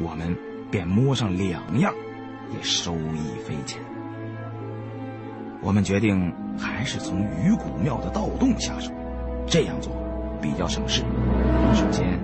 [0.00, 0.36] 我们
[0.70, 1.94] 便摸上两样，
[2.52, 3.80] 也收益匪浅。
[5.62, 8.90] 我们决定还是从鱼骨庙的盗洞下手，
[9.46, 9.92] 这样做
[10.40, 11.02] 比较省事。
[11.74, 12.18] 首先，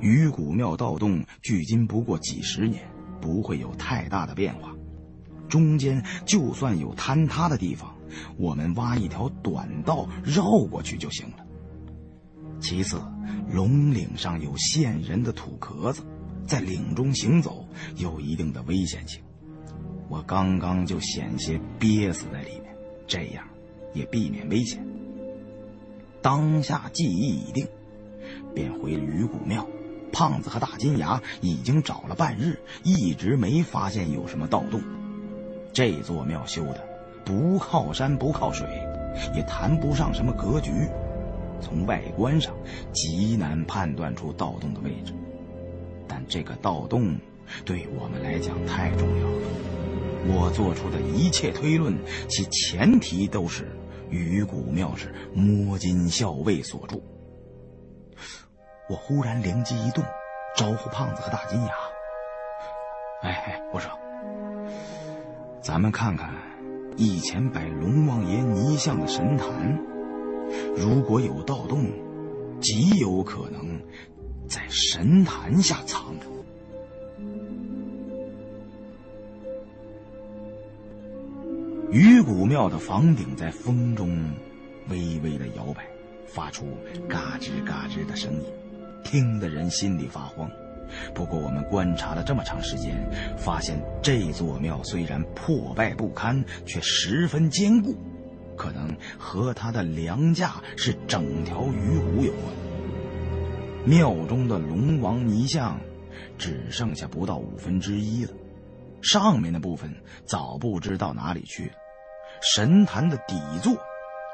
[0.00, 2.82] 鱼骨庙盗洞距今不过几十年，
[3.20, 4.74] 不会有太大的变化。
[5.48, 7.94] 中间就算有坍塌的地方，
[8.36, 11.36] 我们挖一条短道绕过去就行了。
[12.60, 13.00] 其次，
[13.52, 16.02] 龙岭上有陷人的土壳子，
[16.46, 19.20] 在岭中行走有一定的危险性。
[20.08, 22.74] 我刚刚就险些憋死在里面，
[23.06, 23.44] 这样
[23.92, 24.84] 也避免危险。
[26.22, 27.66] 当下计议已定，
[28.54, 29.66] 便回鱼骨庙。
[30.12, 34.82] 胖子和大金牙已经找了半日，一直没发现有什么盗洞。
[35.72, 36.84] 这座庙修的
[37.24, 38.66] 不靠山不靠水，
[39.36, 40.72] 也谈不上什么格局。
[41.60, 42.54] 从外观上
[42.92, 45.12] 极难判断出盗洞的位置，
[46.08, 47.16] 但这个盗洞
[47.64, 49.46] 对我们来讲太重要了。
[50.26, 51.96] 我做出的一切推论，
[52.28, 53.68] 其前提都是
[54.10, 57.02] 鱼骨庙是摸金校尉所住。
[58.88, 60.04] 我忽然灵机一动，
[60.56, 61.70] 招呼胖子和大金牙
[63.22, 63.90] ：“哎哎，我说，
[65.62, 66.34] 咱们看看
[66.96, 69.46] 以前摆龙王爷泥像的神坛。”
[70.76, 71.86] 如果有盗洞，
[72.60, 73.80] 极有可能
[74.48, 76.26] 在神坛下藏着。
[81.90, 84.32] 鱼骨庙的房顶在风中
[84.88, 85.84] 微微的摇摆，
[86.26, 86.64] 发出
[87.08, 88.44] 嘎吱嘎吱的声音，
[89.04, 90.48] 听得人心里发慌。
[91.14, 97.96] 不过我们观察了这么长时间，发现这座庙虽然破败不堪，却十分坚固。
[98.60, 102.44] 可能和他的梁架是整条鱼骨有关。
[103.86, 105.80] 庙中的龙王泥像
[106.36, 108.32] 只剩下不到五分之一了，
[109.00, 109.90] 上面的部分
[110.26, 111.72] 早不知道哪里去了。
[112.42, 113.72] 神坛的底座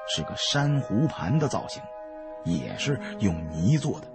[0.08, 1.80] 是个珊瑚盘的造型，
[2.44, 4.08] 也是用泥做的，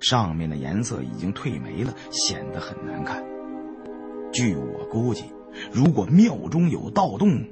[0.00, 3.24] 上面的颜色已经褪没了，显得很难看。
[4.32, 5.24] 据我估计，
[5.72, 7.44] 如果庙中有盗洞，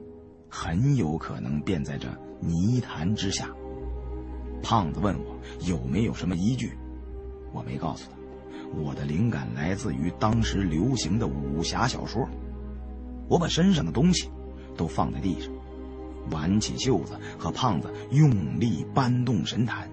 [0.59, 2.09] 很有可能便在这
[2.41, 3.47] 泥潭之下。
[4.63, 6.73] 胖子问我有没有什么依据，
[7.53, 8.17] 我没告诉他，
[8.81, 12.27] 我的灵感来自于当时流行的武侠小说。
[13.29, 14.31] 我把身上的东西
[14.79, 15.53] 都放在地上，
[16.31, 19.87] 挽起袖子，和胖子用力搬动神坛。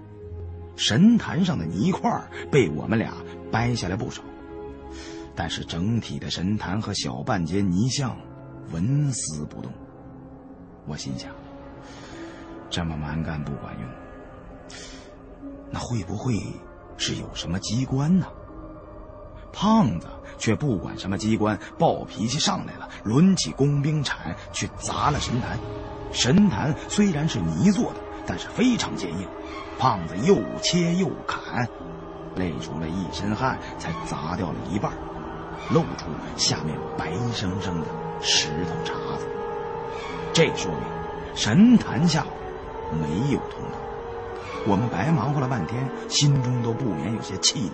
[0.76, 2.10] 神坛上的泥块
[2.50, 3.12] 被我们俩
[3.52, 4.22] 掰下来不少，
[5.34, 8.16] 但是整体的神坛和小半截泥像
[8.72, 9.70] 纹丝不动。
[10.86, 11.30] 我心想，
[12.70, 13.88] 这么蛮干不管用，
[15.70, 16.34] 那会不会
[16.96, 18.26] 是有什么机关呢？
[19.52, 25.56] 胖子却不管什么机关，暴脾气上来了，抡起工兵铲去砸了神坛。
[26.12, 29.28] 神坛虽然是泥做的，但是非常坚硬。
[29.78, 31.68] 胖子又切又砍，
[32.36, 34.92] 累出了一身汗，才砸掉了一半，
[35.70, 37.86] 露出下面白生生的
[38.20, 39.28] 石头茬子。
[40.34, 40.82] 这说明
[41.36, 42.26] 神坛下
[42.92, 43.78] 没有通道，
[44.66, 47.70] 我们白忙活了半天，心中都不免有些气馁。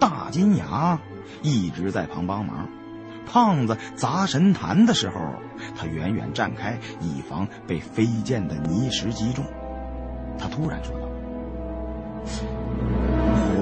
[0.00, 0.98] 大金牙
[1.42, 2.66] 一直在旁帮忙，
[3.30, 5.34] 胖子砸神坛的时候，
[5.78, 9.44] 他远远站开，以防被飞溅的泥石击中。
[10.38, 11.08] 他突然说道：“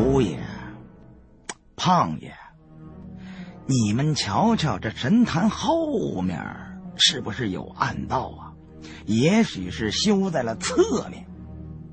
[0.06, 0.38] 胡爷，
[1.74, 2.32] 胖爷，
[3.66, 6.40] 你们瞧瞧这神坛后面
[6.96, 8.52] 是不是有暗道啊？
[9.06, 11.26] 也许是修在了侧面，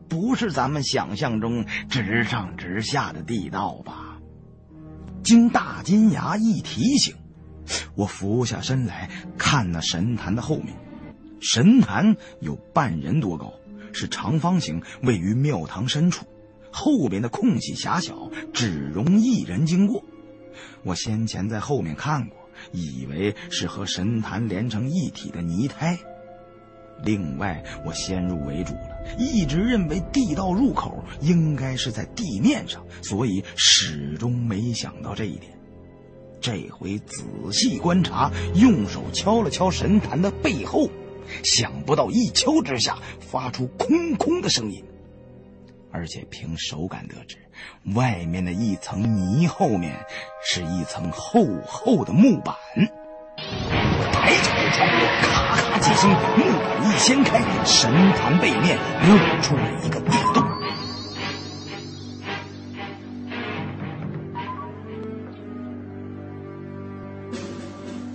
[0.07, 4.19] 不是咱们想象中直上直下的地道吧？”
[5.23, 7.15] 经大金牙一提醒。
[7.93, 10.75] 我俯下身来看那神坛的后面，
[11.39, 13.53] 神坛有半人多高，
[13.93, 16.25] 是长方形，位于庙堂深处，
[16.71, 20.03] 后边的空隙狭小，只容一人经过。
[20.81, 22.38] 我先前在后面看过，
[22.71, 25.97] 以为是和神坛连成一体的泥胎。
[27.03, 35.57] 另外，我先入为主了，一直认为地道入口应该是在地面上，所以始终没想到这一点。
[36.41, 40.89] 这回仔细观察，用手敲了敲神坛的背后，
[41.43, 44.83] 想不到一敲之下发出空空的声音，
[45.91, 47.37] 而且凭手感得知，
[47.95, 50.05] 外面的一层泥后面
[50.43, 52.55] 是一层厚厚的木板。
[53.37, 54.85] 我抬脚一敲，
[55.21, 60.43] 咔咔几声，木板一掀开，神坛背面露出了一个地洞。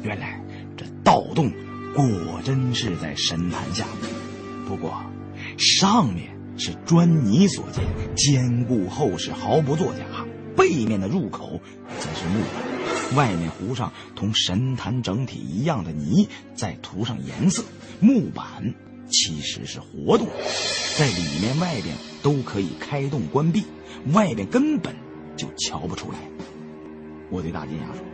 [0.03, 0.39] 原来
[0.77, 1.51] 这盗洞
[1.95, 4.11] 果真是在神坛下面，
[4.69, 5.03] 不过
[5.57, 10.05] 上面是砖泥所建，坚固厚实，毫不作假。
[10.57, 11.61] 背面的入口
[11.99, 17.65] 则是木板，外面糊上同神坛整体一样的泥，再涂上颜色。
[17.99, 18.73] 木板
[19.09, 20.29] 其实是活动，
[20.97, 23.65] 在里面外边都可以开动关闭，
[24.13, 24.95] 外边根本
[25.37, 26.19] 就瞧不出来。
[27.31, 28.05] 我对大金牙说。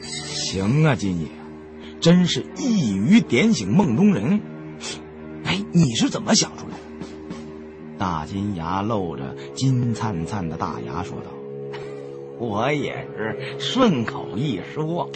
[0.00, 1.26] 行啊，金爷，
[2.00, 4.40] 真是一语点醒梦中人。
[5.44, 6.76] 哎，你是怎么想出来？
[8.02, 11.30] 大金牙露着金灿灿的大牙说道
[12.36, 15.08] ：“我也是顺口一说，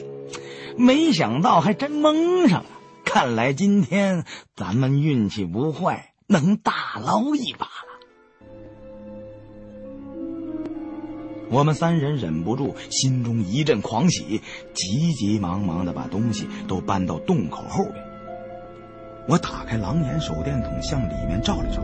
[0.79, 2.71] 没想到还真蒙上了。
[3.05, 6.73] 看来今天咱们运气不坏，能大
[7.05, 7.73] 捞一把了。”
[11.51, 14.41] 我们三人忍不住心中一阵狂喜，
[14.75, 17.97] 急急忙忙的把东西都搬到洞口后边。
[19.27, 21.83] 我打开狼眼手电筒，向里面照了照，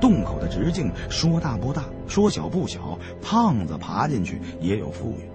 [0.00, 5.28] 洞口的直径说大不大，说小不小，胖子爬进去也有富裕。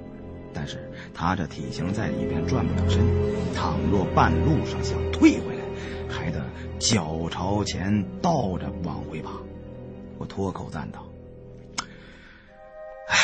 [0.54, 3.06] 但是他这体型在里面转不了身，
[3.54, 5.62] 倘若半路上想退回来，
[6.10, 6.42] 还得
[6.80, 9.32] 脚朝前倒着往回爬。
[10.18, 11.06] 我脱口赞道。
[13.08, 13.16] 哎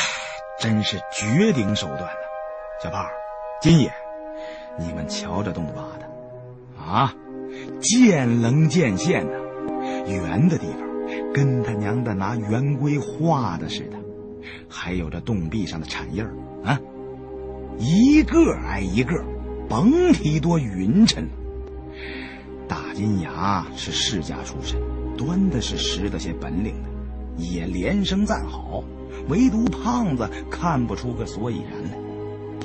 [0.60, 2.08] 真是绝顶手段，
[2.82, 3.04] 小胖、
[3.60, 3.90] 金爷，
[4.78, 6.08] 你们瞧这洞挖的，
[6.80, 7.14] 啊，
[7.80, 9.32] 见棱见线呐，
[10.06, 10.81] 圆的地方
[11.32, 13.96] 跟他娘的拿圆规画的似的，
[14.68, 16.80] 还有这洞壁上的铲印儿啊，
[17.78, 19.14] 一个挨一个，
[19.68, 21.30] 甭提多匀称了。
[22.68, 24.80] 大金牙是世家出身，
[25.16, 26.88] 端的是识得些本领的，
[27.42, 28.84] 也连声赞好。
[29.28, 31.98] 唯独胖子看不出个所以然来。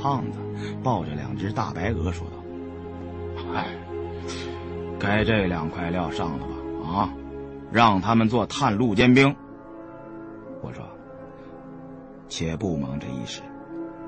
[0.02, 0.40] 胖子
[0.84, 3.68] 抱着两只大白鹅说道：“哎，
[5.00, 6.90] 该这两块料上了吧？
[6.90, 7.14] 啊，
[7.72, 9.36] 让他们做探路尖兵。”
[10.62, 10.84] 我说
[12.28, 13.42] ：“且不忙这一时，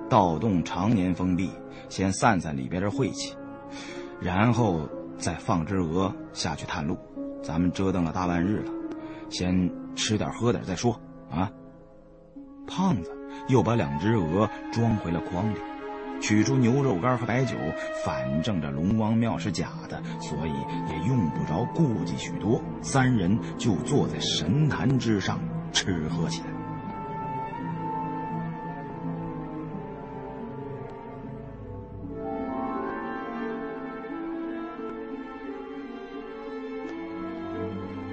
[0.09, 1.51] 盗洞常年封闭，
[1.89, 3.35] 先散散里边的晦气，
[4.19, 6.97] 然后再放只鹅下去探路。
[7.41, 8.71] 咱们折腾了大半日了，
[9.29, 11.51] 先吃点喝点再说啊。”
[12.67, 13.11] 胖子
[13.47, 15.57] 又把两只鹅装回了筐里，
[16.21, 17.55] 取出牛肉干和白酒。
[18.05, 20.51] 反正这龙王庙是假的，所以
[20.91, 22.61] 也用不着顾忌许多。
[22.81, 25.39] 三人就坐在神坛之上
[25.71, 26.47] 吃喝起来。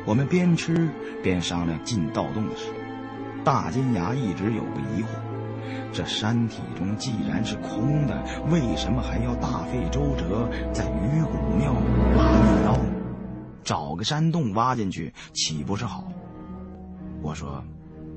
[0.09, 0.89] 我们边吃
[1.20, 2.66] 边商量进盗洞的事。
[3.43, 5.07] 大金牙一直有个疑惑：
[5.93, 11.73] 这山体中既然是空的，为什么还要大费周折在鱼骨庙
[12.17, 12.79] 挖地道？
[13.64, 16.05] 找个山洞挖进去岂不是好？
[17.23, 17.64] 我说，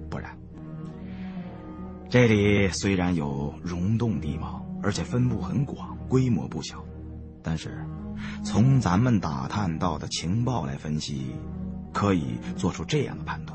[0.09, 0.37] 不然。
[2.09, 6.83] 这里虽然有溶洞地貌，而且分布很广，规模不小，
[7.41, 7.85] 但是
[8.43, 11.35] 从咱们打探到的情报来分析，
[11.93, 13.48] 可以做出这样的判断。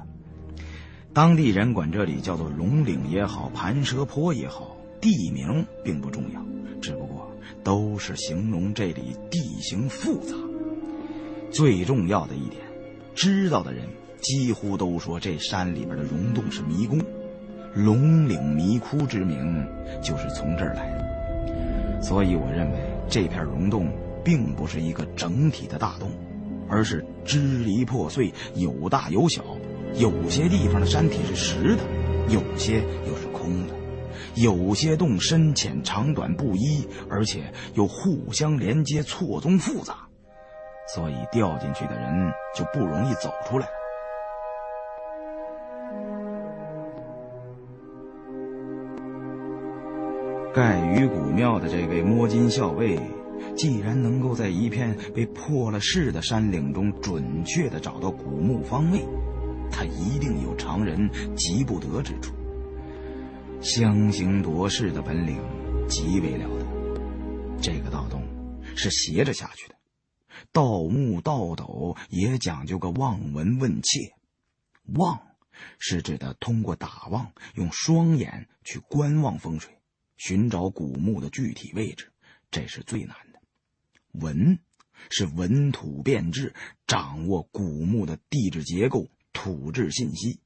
[1.14, 6.44] 当地人管这里叫做龙岭也好，盘蛇坡也好，地名并不重要，
[6.82, 7.30] 只不过
[7.62, 10.34] 都是形容这里地形复杂。
[11.52, 12.60] 最重要的一点，
[13.14, 13.86] 知道的人
[14.20, 16.98] 几乎都说这山里边的溶洞是迷宫，
[17.76, 19.64] 龙岭迷窟之名
[20.02, 22.02] 就是从这儿来的。
[22.02, 23.88] 所以我认为这片溶洞
[24.24, 26.10] 并不是一个整体的大洞，
[26.68, 29.44] 而是支离破碎，有大有小。
[29.96, 31.82] 有些地方的山体是实的，
[32.28, 33.74] 有些又是空的。
[34.34, 39.94] 有些洞深浅长短不一，而且又互相连接，错综复杂，
[40.92, 43.68] 所以掉进去的人就不容易走出来。
[50.52, 52.98] 盖鱼古庙的这位摸金校尉，
[53.56, 59.04] 既然能够在一片被破了势的山岭中准确的找到古墓方位，
[59.70, 62.34] 他一定有常人及不得之处。
[63.60, 65.38] 相形夺势的本领
[65.88, 66.64] 极为了得。
[67.62, 68.22] 这个盗洞
[68.76, 69.74] 是斜着下去的，
[70.52, 74.14] 盗墓盗斗也讲究个望闻问切。
[74.94, 75.18] 望
[75.78, 79.78] 是指的通过打望，用双眼去观望风水，
[80.18, 82.12] 寻找古墓的具体位置，
[82.50, 83.40] 这是最难的。
[84.12, 84.58] 闻
[85.08, 86.54] 是闻土变质，
[86.86, 90.40] 掌握古墓的地质结构、土质信息。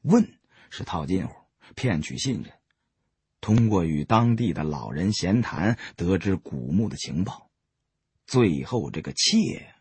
[0.00, 0.26] 问
[0.70, 1.34] 是套近乎。
[1.74, 2.54] 骗取信任，
[3.42, 7.50] 通过与当地的老人闲谈得知古墓的情报。
[8.26, 9.74] 最后，这个窃，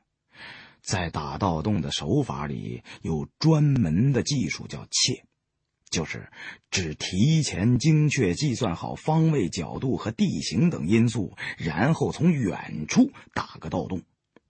[0.81, 5.23] 在打盗洞的手法里有专门的技术，叫窃，
[5.89, 6.29] 就是
[6.69, 14.03] 只提前精确计算好方位、角度和地形等因素，然后从远处打个盗洞，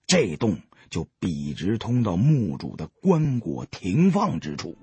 [0.07, 0.59] 这洞
[0.89, 4.75] 就笔直通到墓主的棺椁停放之处。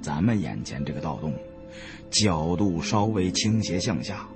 [0.00, 1.34] 咱们眼前这个盗洞，
[2.10, 4.26] 角度稍微倾斜向下，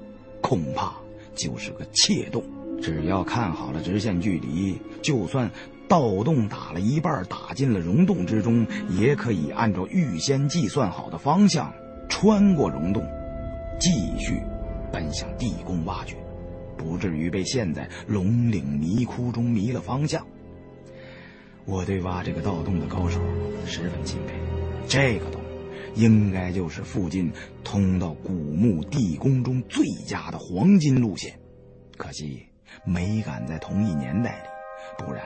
[0.40, 0.92] 恐怕
[1.34, 2.42] 就是个窃洞。
[2.80, 5.48] 只要看好了直线距离，就算
[5.86, 8.66] 盗洞打了一半，打进了溶洞之中，
[8.98, 11.72] 也可以按照预先计算好的方向
[12.08, 13.06] 穿过溶洞，
[13.78, 14.40] 继续
[14.92, 16.16] 奔向地宫挖掘，
[16.76, 20.26] 不至于被陷在龙岭迷窟中迷了方向。
[21.64, 23.20] 我对挖这个盗洞的高手
[23.66, 24.34] 十分钦佩，
[24.88, 25.40] 这个洞。
[25.94, 27.30] 应该就是附近
[27.62, 31.38] 通到古墓地宫中最佳的黄金路线，
[31.98, 32.42] 可惜
[32.86, 35.22] 没赶在同一年代里，不然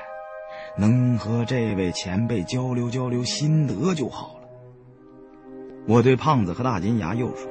[0.76, 4.48] 能和这位前辈交流交流心得就好了。
[5.86, 7.48] 我对胖子和大金牙又说：“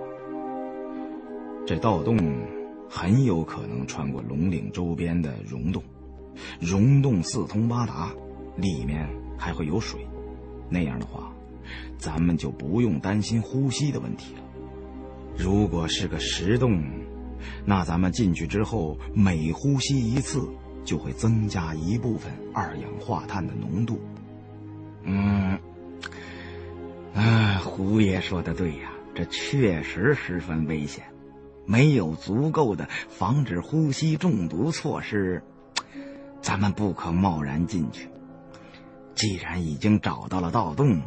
[1.65, 2.17] 这盗洞
[2.89, 5.81] 很有可能穿过龙岭周边的溶洞，
[6.59, 8.11] 溶洞四通八达，
[8.57, 10.05] 里面还会有水，
[10.69, 11.31] 那样的话。”
[11.97, 14.41] 咱们就不用担心呼吸的问题了。
[15.35, 16.79] 如果是个石洞，
[17.65, 20.47] 那咱们进去之后，每呼吸一次，
[20.83, 23.99] 就会增加一部分二氧化碳的浓度。
[25.05, 25.57] 嗯，
[27.15, 31.03] 啊，胡爷说的对呀，这确实十分危险。
[31.65, 35.41] 没有足够的防止呼吸中毒措施，
[36.41, 38.07] 咱们不可贸然进去。
[39.15, 41.01] 既然已经找到了盗洞。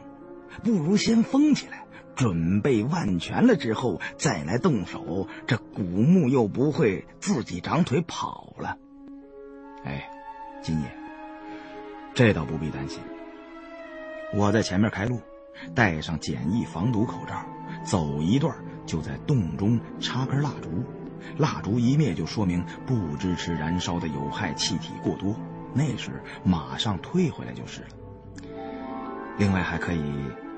[0.64, 1.84] 不如先封起来，
[2.16, 5.28] 准备万全了之后再来动手。
[5.46, 8.76] 这古墓又不会自己长腿跑了。
[9.84, 10.10] 哎，
[10.62, 10.86] 金爷，
[12.14, 13.00] 这倒不必担心。
[14.34, 15.20] 我在前面开路，
[15.74, 17.44] 戴上简易防毒口罩，
[17.84, 20.68] 走一段就在洞中插根蜡烛。
[21.36, 25.36] 蜡烛一灭，就说明不支持燃烧的有害气体过多。
[25.74, 27.88] 那时马上退回来就是了。
[29.38, 30.02] 另外还可以。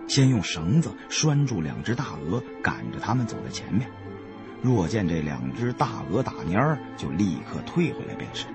[0.09, 3.89] 先用绳子拴住两只大鹅，赶着他们走在前面。
[4.61, 8.49] 若见这两只大鹅打蔫儿，就立刻退回来便是。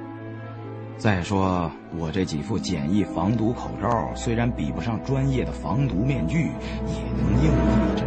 [0.97, 6.51] 再说我这几副简易防毒口罩，虽然比不上专业的防毒面具，
[6.88, 8.06] 也能应付一阵。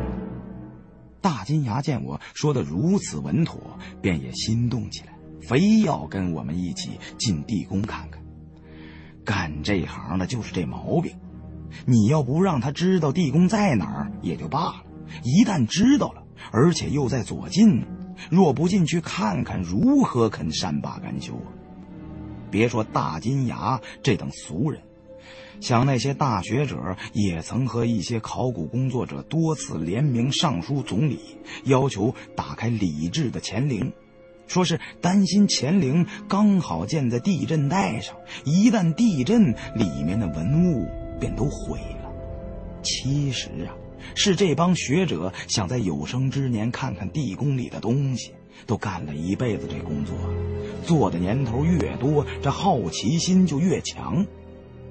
[1.22, 3.58] 大金牙见我说的如此稳妥，
[4.02, 8.22] 便也心动起来，非要跟我们一起进地宫看看。
[9.28, 11.12] 干这行的就是这毛病。
[11.84, 14.84] 你要不让他知道地宫在哪儿也就罢了，
[15.22, 17.84] 一旦知道了，而且又在左近，
[18.30, 21.52] 若不进去看看，如何肯善罢甘休啊？
[22.50, 24.80] 别说大金牙这等俗人，
[25.60, 31.20] 想那些大学者也曾和一些考古工作者多次联名上书总理，
[31.64, 33.92] 要求打开李治的乾陵，
[34.48, 40.88] 说是担心乾陵刚好建在地震带上，一旦地震，里面的文物。
[41.20, 42.12] 便都毁了。
[42.80, 43.74] 其实啊，
[44.14, 48.32] 是这帮学者想在有生之年看看地宫里的东西，
[48.66, 50.16] 都干了一辈子这工作，
[50.84, 54.24] 做的年头越多，这好奇心就越强。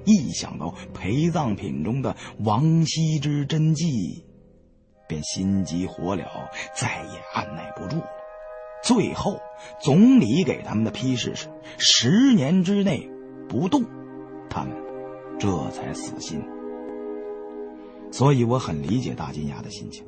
[0.04, 4.24] 一想到陪葬品中的王羲之真迹，
[5.08, 6.24] 便心急火燎，
[6.74, 8.17] 再也按耐不住了。
[8.82, 9.40] 最后，
[9.80, 11.48] 总理给他们的批示是：
[11.78, 13.10] 十年之内
[13.48, 13.84] 不动，
[14.48, 14.72] 他们
[15.38, 16.42] 这才死心。
[18.10, 20.04] 所以我很理解大金牙的心情。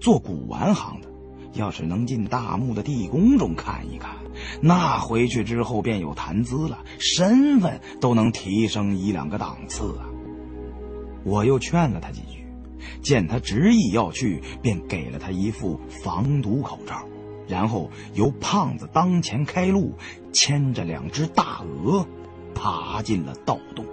[0.00, 1.08] 做古玩行的，
[1.54, 4.16] 要是能进大墓的地宫中看一看，
[4.60, 10.04] 那回去之后便有谈资了，身份都能提升一两个档次啊！
[11.24, 12.46] 我又劝了他几句，
[13.00, 17.06] 见他执意要去，便给了他一副防毒口罩，
[17.48, 19.94] 然后由胖子当前开路，
[20.32, 22.06] 牵着两只大鹅，
[22.54, 23.84] 爬进了盗洞。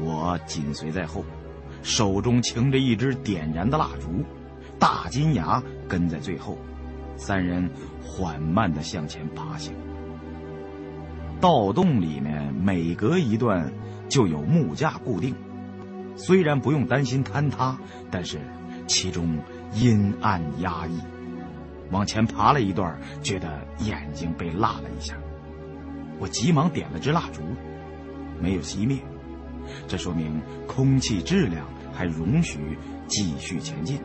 [0.00, 1.24] 我紧随在后。
[1.80, 4.24] 手中擎着一支点燃的蜡烛，
[4.80, 6.58] 大金牙跟在最后，
[7.16, 7.70] 三人
[8.02, 9.72] 缓慢的向前爬行。
[11.40, 13.72] 盗洞里面每隔一段
[14.08, 15.36] 就有木架固定，
[16.16, 17.78] 虽然不用担心坍塌，
[18.10, 18.40] 但是
[18.88, 19.38] 其中
[19.74, 20.98] 阴暗压抑。
[21.90, 25.14] 往前爬了一段，觉得眼睛被辣了一下，
[26.18, 27.40] 我急忙点了支蜡烛，
[28.40, 28.98] 没有熄灭。
[29.86, 31.64] 这说明空气质量
[31.94, 32.58] 还容许
[33.06, 34.00] 继续前进。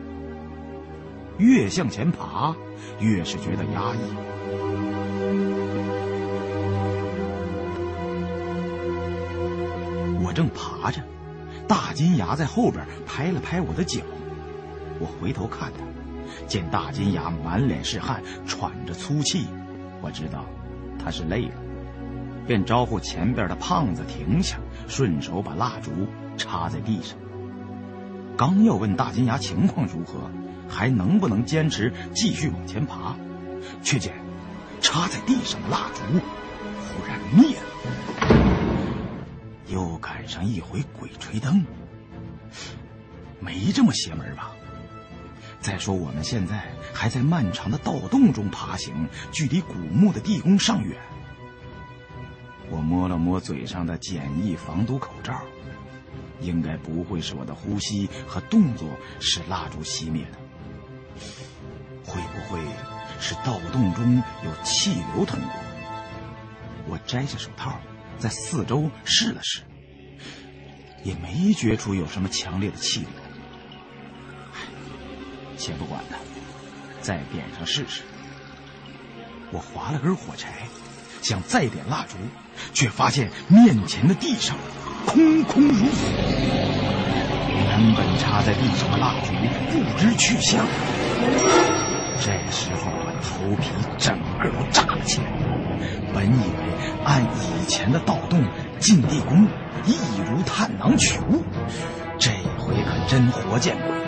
[1.38, 2.54] 越向前爬，
[3.00, 3.98] 越是觉得压抑。
[10.22, 11.02] 我正爬着，
[11.68, 14.00] 大金牙在后边拍了拍我的脚。
[15.00, 15.84] 我回头看他，
[16.46, 19.46] 见大金牙满脸是汗，喘着粗气，
[20.00, 20.44] 我知道
[21.02, 21.54] 他是累了，
[22.46, 24.58] 便招呼前边的胖子停下。
[24.86, 25.90] 顺手把蜡烛
[26.36, 27.16] 插在地上，
[28.36, 30.30] 刚要问大金牙情况如何，
[30.68, 33.16] 还能不能坚持继续往前爬，
[33.82, 34.12] 却见
[34.82, 37.64] 插在地上的蜡烛忽然灭了。
[39.68, 41.64] 又赶上一回鬼吹灯，
[43.40, 44.52] 没这么邪门吧？
[45.64, 46.62] 再说我们现在
[46.92, 51.00] 还在漫长的盗洞中爬行，距离古墓的地宫尚远。
[52.68, 55.40] 我摸了摸嘴上的简易防毒口罩，
[56.38, 58.90] 应该不会是我的呼吸和动作
[59.20, 60.38] 使蜡烛熄灭的。
[62.04, 62.60] 会不会
[63.18, 65.60] 是盗洞中有气流通过？
[66.90, 67.80] 我摘下手套，
[68.18, 69.62] 在四周试了试，
[71.02, 73.08] 也没觉出有什么强烈的气流。
[75.56, 76.16] 先不管它，
[77.00, 78.02] 再点上试试。
[79.50, 80.48] 我划了根火柴。
[81.22, 82.18] 想再点蜡烛，
[82.74, 84.54] 却发现面前的地上
[85.06, 85.90] 空空如也。
[87.48, 89.32] 原本插在地上的蜡烛
[89.70, 90.66] 不知去向。
[92.20, 95.32] 这时候我头皮整个都炸了起来。
[96.12, 98.46] 本以为按以前的盗洞
[98.78, 99.48] 进地宫
[99.86, 99.96] 易
[100.28, 101.42] 如探囊取物，
[102.18, 104.03] 这回可真活见鬼。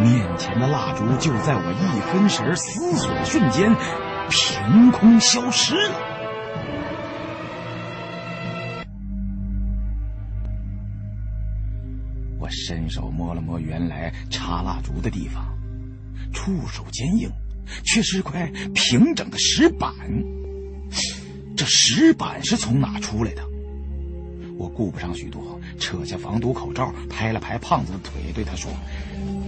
[0.00, 3.74] 面前的蜡烛就在我一分神思索的瞬间。
[4.30, 6.00] 凭空消失了。
[12.38, 15.44] 我伸手摸了摸原来插蜡烛的地方，
[16.32, 17.30] 触手坚硬，
[17.84, 19.92] 却是块平整的石板。
[21.54, 23.51] 这石板是从哪出来的？
[24.58, 28.70] 我顾不上许多，扯下防毒口罩，拍了拍胖子的腿，对他说：“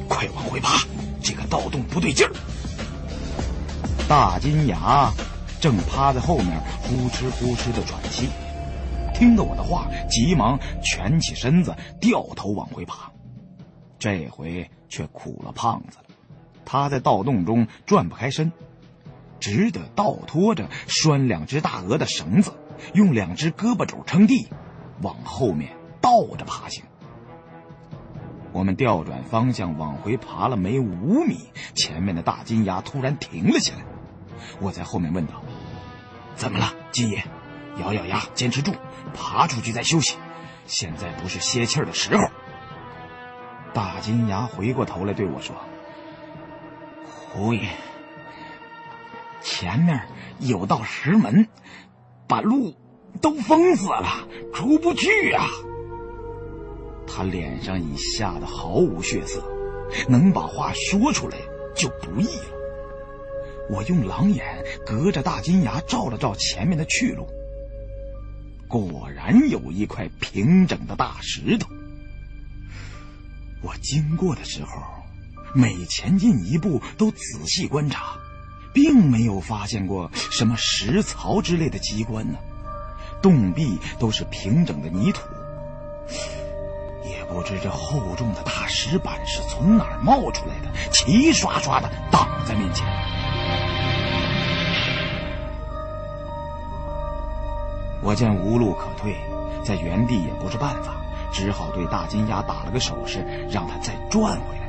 [0.09, 0.85] 快往回爬，
[1.23, 2.33] 这个盗洞不对劲儿。”
[4.09, 5.11] 大金牙
[5.61, 8.29] 正趴在后面呼哧呼哧的喘气，
[9.15, 13.11] 听了我的话，急忙蜷起身子，掉头往回爬。
[13.99, 16.05] 这回却苦了胖子了，
[16.67, 18.53] 他在盗洞中转不开身，
[19.41, 22.53] 只得倒拖着拴两只大鹅的绳子，
[22.93, 24.49] 用两只胳膊肘撑地，
[25.03, 26.85] 往后面倒着爬行。
[28.53, 33.85] 我们调转方向往回爬了没五米，前面的大金牙突然停了下来。
[34.61, 35.43] 我在后面问道
[36.37, 37.25] ：“怎么了，金爷？
[37.79, 38.73] 咬咬牙，坚持住，
[39.13, 40.17] 爬出去再休息。
[40.67, 42.23] 现在不是歇气儿的时候。”
[43.75, 45.57] 大金牙回过头来对我说
[47.33, 47.71] ：“胡爷，
[49.41, 50.07] 前面
[50.39, 51.49] 有道石门，
[52.29, 52.77] 把路
[53.21, 55.47] 都封死了，出不去啊。”
[57.07, 59.43] 他脸上已吓得毫无血色，
[60.09, 61.37] 能把话说出来
[61.77, 62.55] 就不易了。
[63.71, 64.45] 我用狼眼
[64.85, 67.27] 隔着大金牙照了照前面的去路，
[68.69, 71.69] 果然有一块平整的大石头。
[73.62, 74.83] 我经过的时候，
[75.55, 78.19] 每前进一步都仔细观察，
[78.75, 82.37] 并没有发现过什么石槽之类的机关呢。
[83.25, 85.22] 洞壁都是平整的泥土，
[87.07, 92.87] 也不知这厚重的大石板是从哪儿冒出来的，齐刷刷的挡在面前。
[98.03, 99.16] 我见无路可退，
[99.64, 100.95] 在原地也不是办法，
[101.33, 104.68] 只好对大金牙打了个手势，让他再转回来，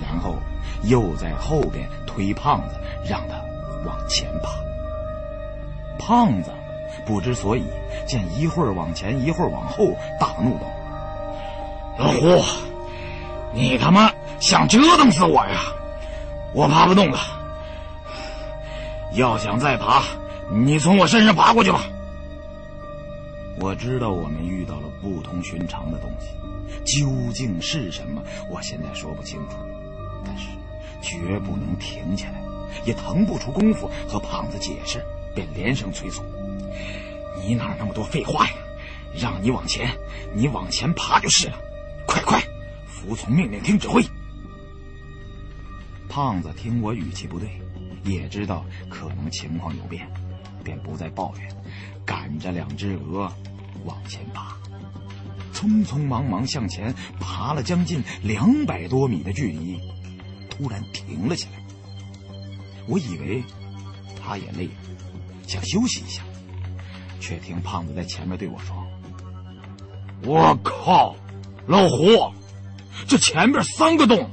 [0.00, 0.36] 然后
[0.84, 3.34] 又在后边推胖子，让他
[3.84, 4.48] 往前爬。
[5.98, 6.50] 胖子
[7.10, 7.64] 不知所以，
[8.06, 10.66] 见一会儿往前，一会儿往后，大怒道
[11.98, 12.40] ：“老胡，
[13.52, 15.74] 你他妈想折腾死我呀！
[16.54, 17.18] 我爬不动了，
[19.14, 20.04] 要想再爬，
[20.52, 21.82] 你从我身上爬过去吧。”
[23.58, 26.28] 我知道我们遇到了不同寻常的东西，
[26.84, 29.56] 究竟是什么，我现在说不清楚。
[30.24, 30.46] 但是
[31.02, 32.40] 绝不能停下来，
[32.84, 35.04] 也腾不出功夫和胖子解释，
[35.34, 36.22] 便连声催促
[37.46, 38.52] ：“你哪那么多废话呀？
[39.14, 39.90] 让你往前，
[40.34, 41.58] 你往前爬就是了。
[42.06, 42.40] 快快，
[42.86, 44.02] 服从命令，听指挥。”
[46.08, 47.48] 胖子听我语气不对，
[48.04, 50.08] 也知道可能情况有变，
[50.64, 51.48] 便不再抱怨，
[52.04, 53.32] 赶着两只鹅。
[53.84, 54.54] 往前爬，
[55.54, 59.80] 匆匆忙忙向前爬了将近两百多米的距离，
[60.50, 61.62] 突然停了下来。
[62.86, 63.42] 我以为
[64.20, 64.72] 他也累了，
[65.46, 66.22] 想休息一下，
[67.20, 68.74] 却听胖子在前面对我说
[70.26, 71.14] ：“我靠，
[71.66, 72.32] 老胡，
[73.06, 74.28] 这前边三个洞，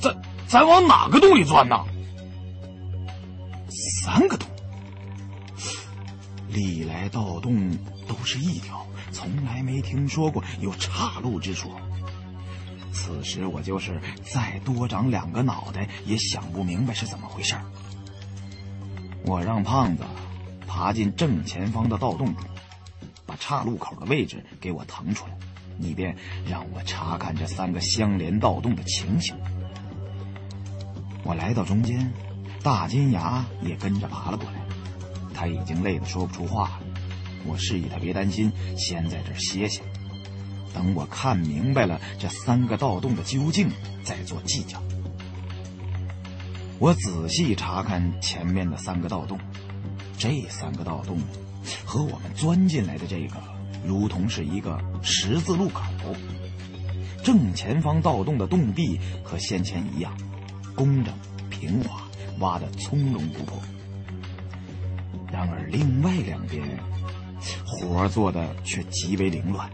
[0.00, 1.84] 咱咱往哪个洞里钻呢？
[4.02, 4.48] 三个洞，
[6.48, 7.76] 历来盗洞。”
[8.10, 11.70] 都是一条，从来没听说过有岔路之说。
[12.92, 17.54] 此时我就是再多长两个脑袋，也想不明白是怎么回事。
[19.24, 20.02] 我让胖子
[20.70, 22.44] 爬进正前方的盗洞中，
[23.26, 25.36] 把岔路口的位置给我腾出来，
[25.80, 26.16] 以便
[26.48, 29.34] 让我查看这三个相连盗洞的情形。
[31.24, 32.12] 我来到中间，
[32.62, 34.60] 大金牙也跟着爬了过来，
[35.34, 36.80] 他已经累得说不出话了。
[37.44, 39.82] 我示意他别担心，先在这歇歇。
[40.72, 43.68] 等我看明白了这三个盗洞的究竟，
[44.04, 44.80] 再做计较。
[46.78, 49.38] 我仔细查看前面的三个盗洞，
[50.20, 51.16] 这三个盗洞
[51.82, 53.42] 和我们钻进来的这个，
[53.82, 55.82] 如同是一个十字路口。
[57.24, 60.14] 正前方盗洞的洞壁和先前一样，
[60.74, 61.14] 工整
[61.48, 62.02] 平滑，
[62.38, 63.58] 挖得从容不迫。
[65.32, 66.62] 然而另外两边。
[67.64, 69.70] 活做的却极为凌乱，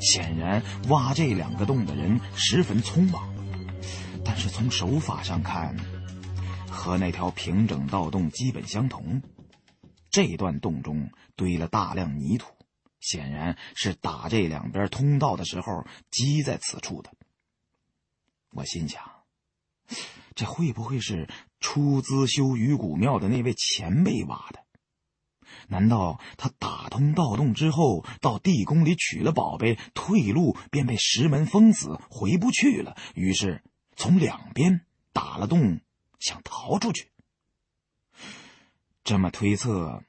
[0.00, 3.22] 显然挖这两个洞的人十分匆忙。
[4.24, 5.76] 但是从手法上看，
[6.70, 9.20] 和那条平整盗洞基本相同。
[10.16, 12.46] 这段洞中堆了大量泥土，
[13.00, 17.12] 显然是打这两边通道的时候积在此处的。
[18.52, 19.02] 我心想，
[20.34, 21.28] 这会不会是
[21.60, 24.64] 出资修鱼骨庙的那位前辈挖的？
[25.68, 32.96] 难道他打通盗洞之后，到地宫里取了宝贝，退路便被石门封死，回不去了？
[33.14, 33.62] 于是
[33.96, 34.80] 从两边
[35.12, 35.80] 打了洞，
[36.18, 37.10] 想逃出去。
[39.06, 40.02] 这么推测，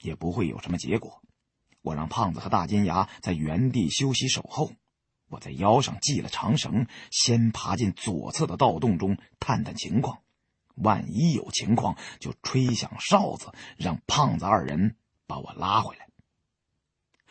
[0.00, 1.22] 也不会有什么结果。
[1.80, 4.72] 我让胖子和大金牙在原地休息守候，
[5.28, 10.22] 我在腰上系了长绳，先爬进左侧的盗洞中探探情况。
[10.74, 14.96] 万一有情况，就吹响哨子，让胖子二人
[15.28, 16.08] 把我拉回来。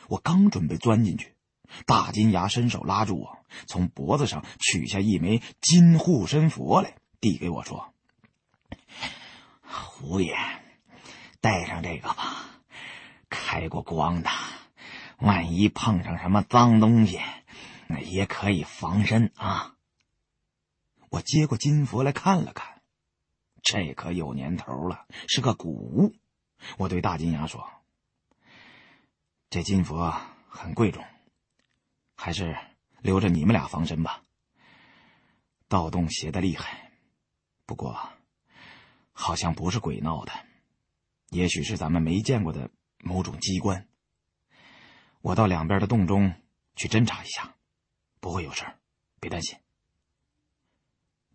[0.07, 1.35] 我刚准备钻进去，
[1.85, 7.93] 大金牙伸手拉住我，从脖子上取下一枚金护身符来，递给我说
[9.59, 10.33] ：“胡爷，
[11.41, 12.45] 带上这个吧，
[13.29, 14.29] 开过光的，
[15.17, 17.19] 万一碰上什么脏东西，
[17.87, 19.75] 那也可以防身啊。”
[21.09, 22.81] 我接过金佛来看了看。
[23.63, 26.15] 这可有年头了，是个古物。
[26.77, 27.69] 我对大金牙说
[29.51, 30.15] ：“这金佛
[30.47, 31.03] 很贵重，
[32.15, 32.57] 还是
[33.01, 34.23] 留着你们俩防身吧。
[35.67, 36.91] 盗洞邪的厉害，
[37.65, 38.09] 不过
[39.11, 40.31] 好像不是鬼闹的，
[41.31, 42.69] 也许是咱们没见过的
[42.99, 43.87] 某种机关。
[45.21, 46.33] 我到两边的洞中
[46.75, 47.55] 去侦查一下，
[48.19, 48.65] 不会有事
[49.19, 49.57] 别担心。”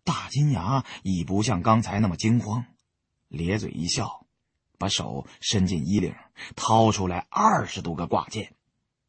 [0.05, 2.65] 大金牙已不像刚才那么惊慌，
[3.27, 4.25] 咧嘴一笑，
[4.77, 6.15] 把手伸进衣领，
[6.55, 8.53] 掏出来二十多个挂件，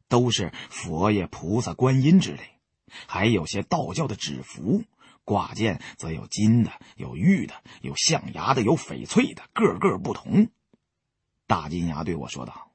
[0.07, 2.59] 都是佛爷、菩萨、观音之类，
[3.07, 4.83] 还有些道教的纸符，
[5.23, 10.49] 挂件则有金的，有玉的，有象牙的，有翡翠的，个个不同。
[11.49, 12.69] 大金牙对我说道：“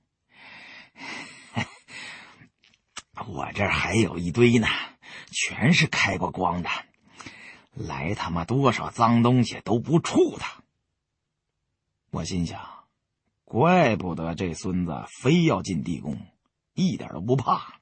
[3.28, 4.66] 我这还有一堆呢，
[5.30, 6.68] 全是开过光的，
[7.72, 10.64] 来他妈多少脏东西都不触它。”
[12.10, 12.60] 我心想，
[13.44, 16.18] 怪不得这孙子非要进地宫，
[16.74, 17.74] 一点都不怕。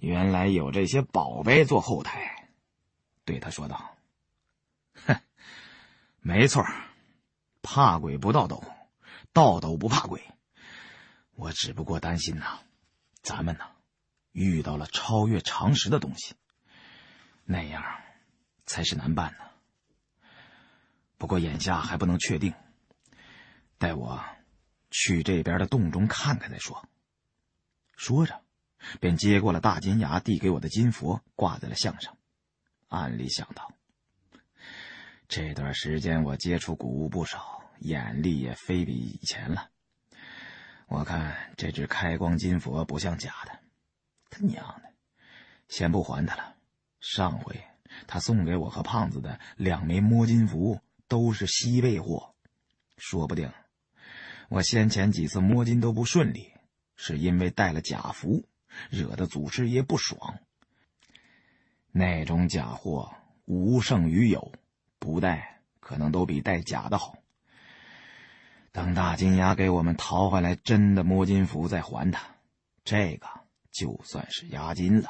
[0.00, 2.48] 原来有这些宝贝做后台，
[3.24, 3.96] 对他说道
[5.06, 5.20] ：“哼，
[6.18, 6.64] 没错，
[7.62, 8.64] 怕鬼不盗斗，
[9.38, 10.20] 道斗不怕鬼。
[11.36, 12.58] 我只不过担心呐，
[13.22, 13.70] 咱们呐
[14.32, 16.34] 遇到了超越常识的东西，
[17.44, 17.84] 那样
[18.66, 19.44] 才是难办呢。
[21.18, 22.52] 不过眼下还不能确定。”
[23.78, 24.24] 带我
[24.90, 26.88] 去这边的洞中看看再说。
[27.94, 28.42] 说着，
[28.98, 32.16] 便接过了大金牙递给我的金佛，挂在了项上。
[32.88, 33.72] 暗里想到，
[35.28, 39.70] 这段时间我接触古物不少，眼力也非比以前了。
[40.86, 43.58] 我看这只开光金佛不像假的，
[44.30, 44.92] 他娘的，
[45.68, 46.54] 先不还他了。
[47.00, 47.62] 上回
[48.06, 52.34] 他送给我和胖子的两枚摸金符都是西贝货，
[52.96, 53.52] 说不定。
[54.48, 56.52] 我先前几次摸金都不顺利，
[56.96, 58.48] 是因为带了假符，
[58.88, 60.38] 惹得祖师爷不爽。
[61.92, 63.14] 那种假货
[63.44, 64.52] 无胜于有，
[64.98, 67.18] 不带可能都比带假的好。
[68.78, 72.22] 等大金牙给我们淘回来真的摸金符再还他，
[72.84, 73.26] 这个
[73.72, 75.08] 就算是押金了。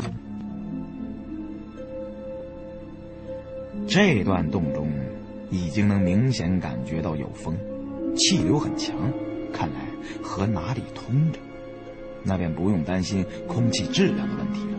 [3.87, 4.91] 这段洞中
[5.51, 7.55] 已经能明显感觉到有风，
[8.17, 8.97] 气流很强。
[9.53, 9.81] 看来
[10.23, 11.39] 和哪里通着，
[12.23, 14.79] 那便不用担心空气质量的问题了。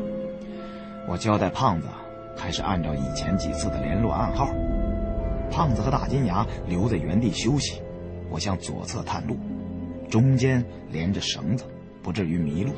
[1.07, 1.87] 我交代胖子，
[2.35, 4.47] 还是按照以前几次的联络暗号。
[5.51, 7.81] 胖子和大金牙留在原地休息，
[8.30, 9.38] 我向左侧探路，
[10.09, 11.65] 中间连着绳子，
[12.01, 12.71] 不至于迷路。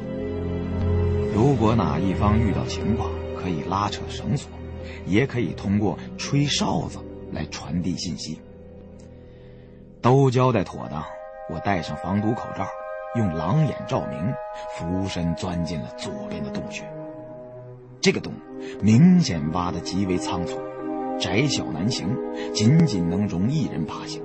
[1.34, 4.49] 如果哪一方遇到情况，可以拉扯绳索，
[5.06, 6.99] 也可以通过吹哨子
[7.32, 8.39] 来传递信息。
[10.02, 11.04] 都交代妥当。
[11.49, 12.66] 我戴上防毒口罩，
[13.18, 14.34] 用狼眼照明，
[14.74, 16.84] 俯身钻进了左边的洞穴。
[17.99, 18.32] 这个洞
[18.82, 20.58] 明显挖得极为仓促，
[21.20, 22.08] 窄小难行，
[22.54, 24.24] 仅仅能容一人爬行。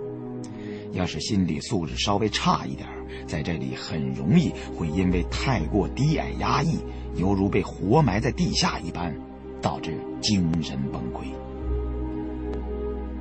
[0.96, 2.88] 要是心理素质稍微差一点，
[3.26, 6.78] 在这里很容易会因为太过低矮压抑，
[7.14, 9.14] 犹如被活埋在地下一般，
[9.62, 11.26] 导致精神崩溃。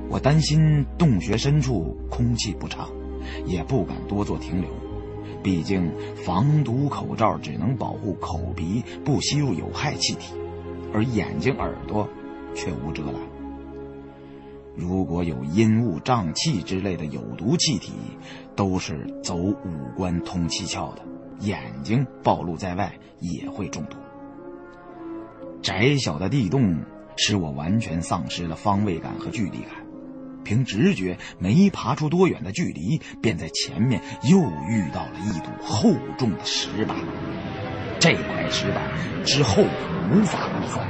[0.08, 2.88] 我担心洞穴深处空气不畅。
[3.44, 4.70] 也不敢多做停留，
[5.42, 10.32] 毕竟防毒口罩只能保护口鼻不吸入有害气体，
[10.94, 12.08] 而眼睛、耳朵
[12.54, 13.35] 却无遮拦。
[14.76, 17.92] 如果有阴雾、瘴气之类的有毒气体，
[18.54, 19.56] 都是走五
[19.96, 21.02] 官通七窍的，
[21.40, 23.96] 眼睛暴露在外也会中毒。
[25.62, 26.84] 窄小的地洞
[27.16, 29.70] 使我完全丧失了方位感和距离感。
[30.44, 36.96] 凭直觉，没爬出多远的距离，便在前面又遇到了一堵厚重的石板。
[37.98, 39.64] 这块石板之后
[40.12, 40.86] 无法估算，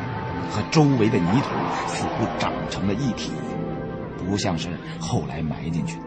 [0.51, 1.49] 和周围的泥土
[1.87, 3.31] 似乎长成了一体，
[4.27, 4.69] 不像是
[5.01, 6.03] 后来埋进去的。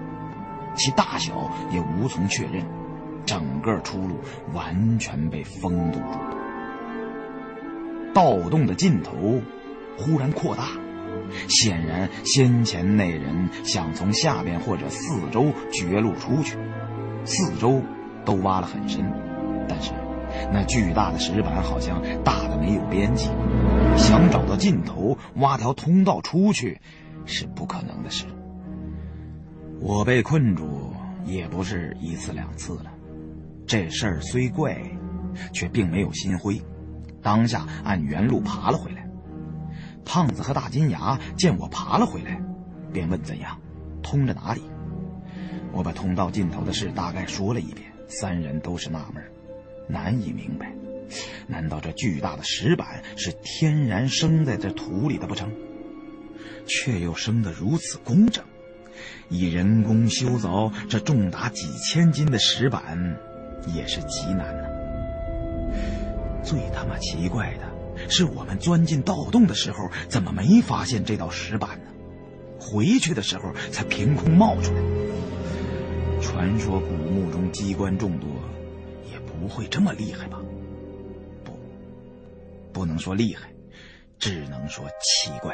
[0.75, 2.63] 其大小也无从确认，
[3.25, 4.19] 整个出路
[4.53, 6.19] 完全被封堵住。
[8.13, 9.41] 盗洞的尽头
[9.97, 10.63] 忽然扩大。
[11.47, 16.57] 显然，先前那人想从下边或者四周绝路出去，
[17.25, 17.81] 四周
[18.25, 19.03] 都挖了很深，
[19.67, 19.91] 但是
[20.51, 23.29] 那巨大的石板好像大的没有边际，
[23.97, 26.79] 想找到尽头挖条通道出去
[27.29, 28.25] 是不可能的事。
[29.79, 30.91] 我被困住
[31.23, 32.91] 也不是一次两次了，
[33.65, 34.77] 这事儿虽怪，
[35.53, 36.61] 却并没有心灰，
[37.21, 39.07] 当下按原路爬了回来。
[40.03, 42.41] 胖子和大金牙见我爬了回来，
[42.91, 43.57] 便问怎样，
[44.01, 44.61] 通着哪里？
[45.71, 49.23] 我把通道尽头的事大概说了一遍，三人都是纳闷，
[49.87, 50.73] 难以明白，
[51.47, 55.49] 难道这巨大的石板是天然生在这土里的不成？
[56.65, 58.43] 却又生得如此工整，
[59.29, 63.17] 以人工修凿这重达几千斤的石板，
[63.67, 64.63] 也是极难呢。
[66.43, 67.69] 最他妈奇怪的。
[68.07, 71.91] 是我们钻进盗洞的时候，怎么没发现这道石板呢？
[72.57, 74.81] 回去的时候才凭空冒出来。
[76.21, 78.29] 传说古墓中机关众多，
[79.11, 80.39] 也不会这么厉害吧？
[81.43, 81.51] 不，
[82.71, 83.49] 不能说厉害，
[84.17, 85.53] 只能说奇怪。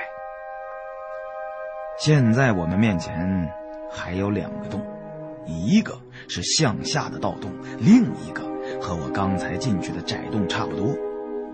[1.98, 3.50] 现在我们面前
[3.90, 4.86] 还有两个洞，
[5.48, 8.44] 一个是向下的盗洞，另一个
[8.82, 10.94] 和我刚才进去的窄洞差不多。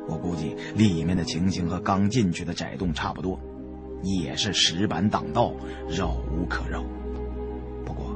[0.08, 3.40] 我估计里面的情形和刚进去的窄洞差不多，
[4.02, 5.54] 也是石板挡道，
[5.88, 6.84] 绕无可绕。
[7.86, 8.16] 不过，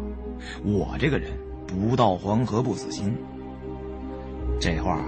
[0.64, 1.32] 我这个人
[1.68, 3.16] 不到黄河不死心。
[4.60, 5.00] 这话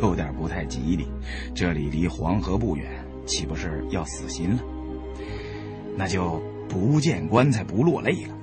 [0.00, 1.06] 有点不太吉利，
[1.54, 4.62] 这里离黄河不远，岂不是要死心了？
[5.94, 6.42] 那就。
[6.68, 8.34] 不见棺材不落泪了。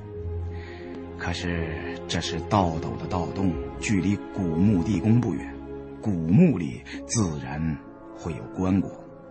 [1.18, 5.54] 可是这是道斗的盗洞，距离古墓地宫不远，
[6.02, 7.78] 古墓里自然
[8.16, 8.90] 会有棺椁。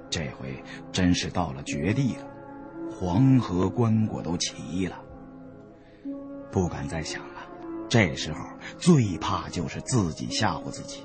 [0.08, 0.62] 这回
[0.92, 2.26] 真是到了绝地了，
[2.90, 5.00] 黄河棺椁都齐了，
[6.50, 7.40] 不敢再想了。
[7.88, 8.38] 这时候
[8.78, 11.02] 最怕就是自己吓唬自己。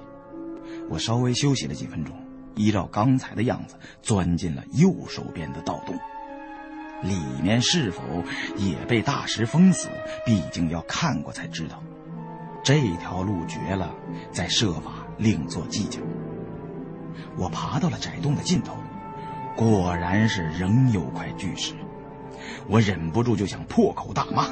[0.89, 2.15] 我稍微休息了几分钟，
[2.55, 5.95] 依照刚才的样子钻进了右手边的盗洞。
[7.07, 8.01] 里面是否
[8.57, 9.87] 也被大石封死？
[10.25, 11.81] 毕竟要看过才知道。
[12.63, 13.93] 这条路绝了，
[14.31, 15.99] 再设法另做计较。
[17.37, 18.75] 我爬到了窄洞的尽头，
[19.55, 21.73] 果然是仍有块巨石。
[22.67, 24.47] 我忍不住就想破口大骂，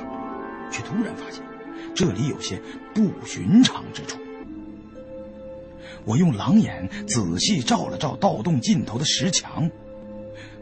[0.69, 1.43] 却突然发现
[1.95, 2.61] 这里有些
[2.93, 4.17] 不寻常之处。
[6.05, 9.69] 我用狼眼仔细照了照盗洞尽头的石墙。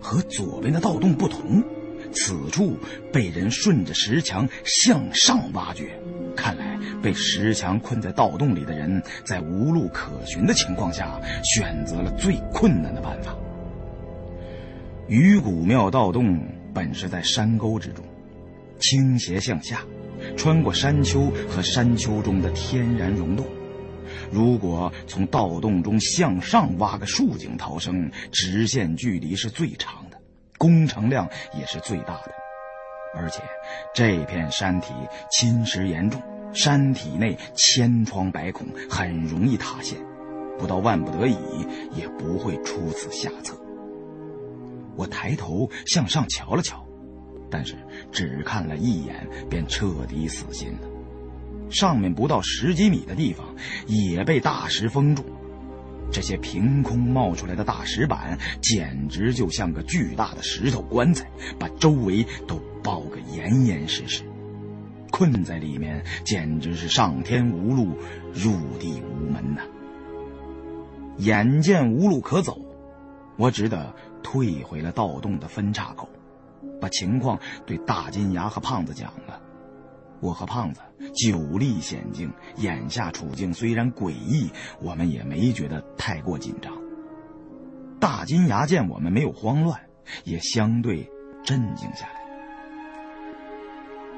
[0.04, 1.64] 和左边的盗洞不同，
[2.12, 2.78] 此处
[3.12, 5.92] 被人顺着石墙向上挖掘。
[6.36, 13.36] 看来被石墙困在盗洞里的人，在无路可寻的情况下，选择了最困难的办法。
[15.08, 16.40] 鱼骨庙盗洞
[16.74, 18.06] 本是在山沟之中，
[18.80, 19.82] 倾斜向下，
[20.38, 23.46] 穿过山丘和山丘中的天然溶洞。
[24.32, 30.06] 如果从盗洞中向上挖个竖井逃生，直线距离是最长，
[30.62, 32.32] 工程量也是最大的。
[33.16, 33.42] 而且
[33.96, 34.94] 这片山体
[35.32, 36.22] 侵蚀严重，
[36.54, 39.98] 山体内千疮百孔，很容易塌陷。
[40.60, 41.36] 不到万不得已，
[41.96, 43.58] 也不会出此下策。
[44.96, 46.86] 我抬头向上瞧了瞧，
[47.50, 47.76] 但是
[48.12, 50.88] 只看了一眼，便彻底死心了。
[51.72, 53.48] 上面不到十几米的地方
[53.88, 55.26] 也被大石封住，
[56.12, 64.24] 这些凭空冒出来的大石板简直就像个巨大的石头棺材，把周围都包个严严实实。
[65.10, 67.98] 困在里面简直是上天无路，
[68.34, 69.62] 入地无门呐！
[71.18, 72.58] 眼见无路可走，
[73.38, 73.94] 我只得
[74.24, 76.08] 退回了盗洞的分岔口，
[76.80, 79.41] 把情况对大金牙和胖子讲了。
[80.22, 80.82] 我和胖子
[81.14, 86.72] 久历险境，眼下处境虽然诡异，我们也没觉得太过紧张。
[88.00, 89.82] 大金牙见我们没有慌乱，
[90.24, 91.10] 也相对
[91.44, 92.22] 镇静下来。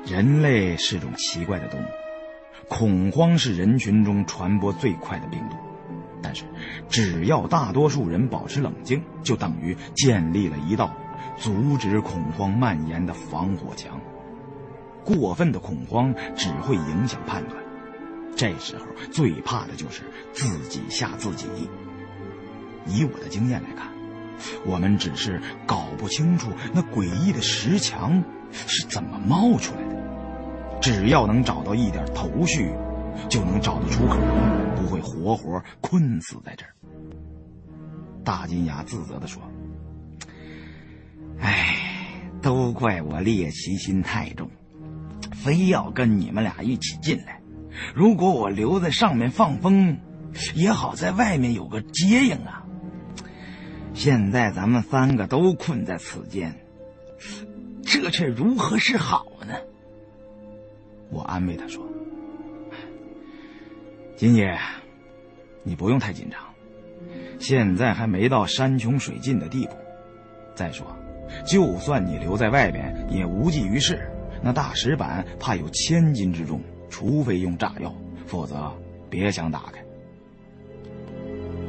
[0.05, 1.85] 人类是种奇怪的动物，
[2.67, 5.55] 恐慌是人群中传播最快的病毒。
[6.21, 6.45] 但是，
[6.89, 10.93] 只要大多数人保持冷静，就等于建立了一道
[11.37, 13.99] 阻止恐慌蔓延的防火墙。
[15.05, 17.63] 过分的恐慌只会影响判断，
[18.35, 21.47] 这时候最怕的就是自己吓自己。
[22.85, 23.87] 以我的经验来看，
[24.65, 30.79] 我们只是搞不清楚那诡异的石墙是怎么冒出来的。
[30.81, 32.69] 只要能找到一点头绪，
[33.29, 34.17] 就能找到出口，
[34.75, 36.73] 不会活活困死在这儿。
[38.23, 39.41] 大金牙自责地说
[41.39, 44.49] ：“哎，都怪我猎奇心太重。”
[45.43, 47.41] 非要跟你们俩一起进来，
[47.93, 49.97] 如果我留在上面放风，
[50.55, 52.63] 也好在外面有个接应啊。
[53.93, 56.55] 现在咱们三个都困在此间，
[57.83, 59.53] 这却如何是好呢？
[61.11, 61.85] 我安慰他说
[64.15, 64.57] ：“金爷，
[65.61, 66.39] 你不用太紧张，
[67.37, 69.73] 现在还没到山穷水尽的地步。
[70.55, 70.87] 再说，
[71.45, 74.09] 就算你留在外边，也无济于事。”
[74.43, 77.95] 那大石板怕有千斤之重，除非用炸药，
[78.27, 78.71] 否则
[79.09, 79.81] 别想打开。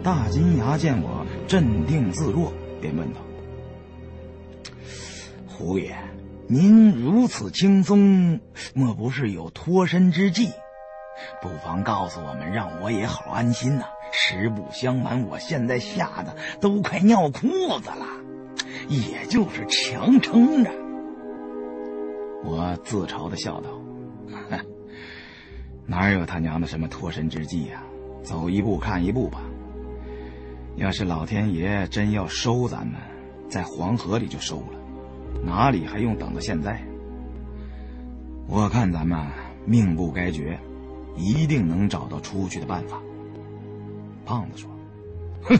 [0.02, 3.20] 大金牙见我镇定自若，便问道
[5.46, 5.96] ：“胡爷，
[6.48, 8.40] 您如此轻松，
[8.74, 10.48] 莫不是有脱身之计？
[11.40, 13.84] 不妨告诉我们，让我也好安心呐。
[14.10, 17.40] 实不相瞒，我现在吓得都快尿裤
[17.80, 18.06] 子了，
[18.88, 20.70] 也就是强撑着。”
[22.44, 23.70] 我自嘲的笑道
[25.86, 27.82] ：“哪有他娘的什么脱身之计呀？
[28.22, 29.40] 走一步看一步吧。
[30.76, 33.00] 要是老天爷真要收咱们，
[33.48, 34.78] 在黄河里就收了。
[35.42, 36.82] 哪里还用等到现在？
[38.46, 39.26] 我看咱们
[39.66, 40.58] 命不该绝，
[41.16, 43.00] 一定能找到出去的办法。
[44.24, 44.70] 胖子说
[45.44, 45.58] ：“哼，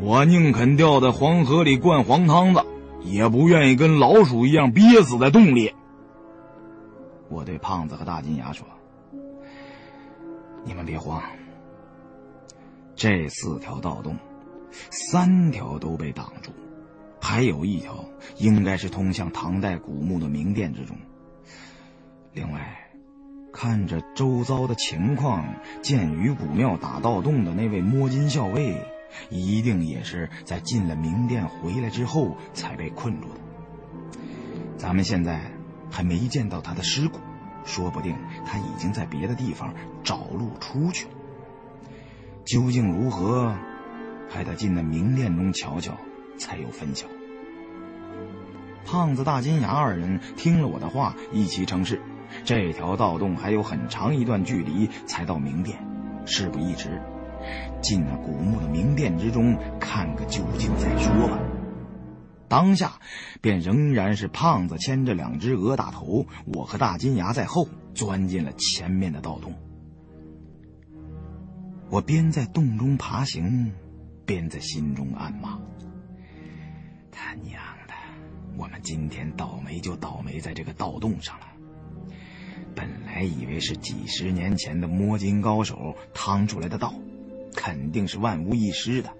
[0.00, 2.60] 我宁肯掉在黄河里灌黄汤子，
[3.00, 5.74] 也不愿意跟老鼠一样憋死在洞里。”
[7.28, 8.66] 我对胖子和大金牙说
[10.64, 11.22] ：“你们别慌，
[12.96, 14.16] 这四条盗洞，
[14.90, 16.50] 三条都被挡住，
[17.20, 18.04] 还有一条
[18.36, 20.96] 应该是通向唐代古墓的明殿之中。
[22.32, 22.78] 另外，
[23.52, 25.44] 看着周遭的情况，
[25.82, 28.74] 建于古庙打盗洞的那位摸金校尉，
[29.30, 33.40] 一定也是在进了明殿回来之后才被困住的。
[34.76, 35.40] 咱们现在。”
[35.90, 37.18] 还没见到他的尸骨，
[37.64, 39.72] 说不定他已经在别的地方
[40.04, 41.12] 找路出去了。
[42.44, 43.56] 究竟如何，
[44.28, 45.96] 还得进那明殿中瞧瞧，
[46.36, 47.06] 才有分晓。
[48.84, 52.02] 胖子、大金牙二人听了我的话，一齐称是。
[52.44, 55.78] 这条盗洞还有很长一段距离才到明殿，
[56.26, 57.00] 事不宜迟，
[57.80, 61.38] 进了古墓的明殿之中看个究竟再说吧。
[62.48, 62.98] 当下，
[63.42, 69.54] 便仍然是胖子牵着两只鹅大头，我和大金牙在后钻进了前面的盗洞。
[71.90, 73.72] 我边在洞中爬行，
[74.24, 75.58] 边在心中暗骂
[77.12, 77.94] ：“他娘的，
[78.56, 81.46] 我们今天倒霉就倒霉在这个盗洞上了。
[82.74, 86.94] 本来以为是几十年前的摸金高手趟出来的道，
[87.54, 89.10] 肯定是万无一失的。”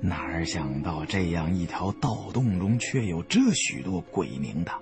[0.00, 4.72] 哪儿想到这样一条盗洞中却有这许多鬼名的。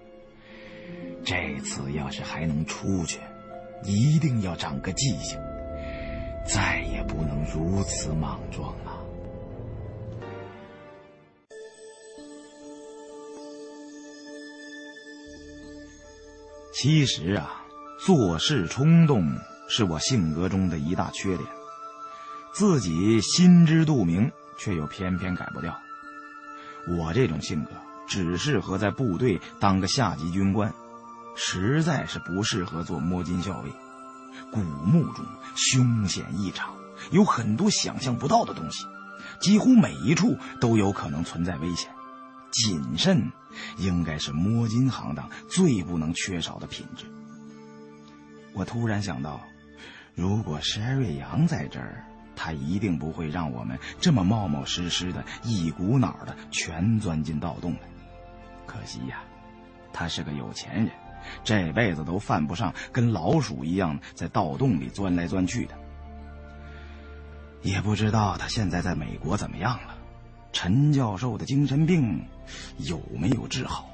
[1.25, 3.21] 这次要是还能出去，
[3.85, 5.39] 一定要长个记性，
[6.45, 8.99] 再也不能如此莽撞了。
[16.75, 17.65] 其实啊，
[18.05, 19.25] 做事冲动
[19.69, 21.49] 是我性格中的一大缺点，
[22.53, 24.31] 自己心知肚明。
[24.59, 25.77] 却又偏偏改不掉。
[26.87, 27.73] 我这种性格
[28.07, 30.73] 只适合在部队当个下级军官，
[31.35, 33.73] 实在是不适合做摸金校尉。
[34.53, 35.27] 古墓中
[35.57, 36.73] 凶险异常，
[37.11, 38.85] 有很多想象不到的东西，
[39.41, 41.91] 几乎每一处都有可能存在危险。
[42.53, 43.33] 谨慎
[43.79, 47.05] 应该是摸金行当最不能缺少的品质。
[48.53, 49.41] 我突然想到，
[50.15, 52.05] 如果是艾瑞阳在这儿。
[52.45, 57.83] 他一定不会让我们这么冒冒失失的，一股脑的全钻进盗洞来。
[58.67, 59.23] 可惜呀，
[59.93, 60.91] 他是个有钱人，
[61.45, 65.79] 这辈子都犯不上跟老鼠一样在盗洞里钻来钻去的。
[67.63, 69.97] 也不知道他现在在美国怎么样了，
[70.53, 72.27] 陈教授的精神病
[72.79, 73.89] 有没有治好？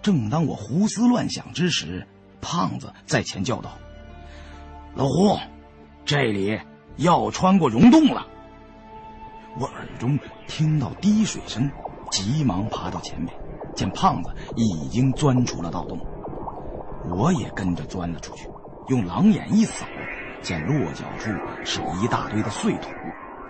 [0.00, 2.06] 正当我胡思乱想之时，
[2.40, 3.76] 胖子在前叫道
[4.94, 5.36] ：“老胡，
[6.04, 6.60] 这里。”
[6.96, 8.26] 要穿过溶洞了，
[9.58, 11.70] 我耳中听到滴水声，
[12.10, 13.34] 急忙爬到前面，
[13.74, 15.98] 见胖子已经钻出了盗洞，
[17.10, 18.48] 我也跟着钻了出去，
[18.88, 19.84] 用狼眼一扫，
[20.42, 21.30] 见落脚处
[21.64, 22.90] 是一大堆的碎土，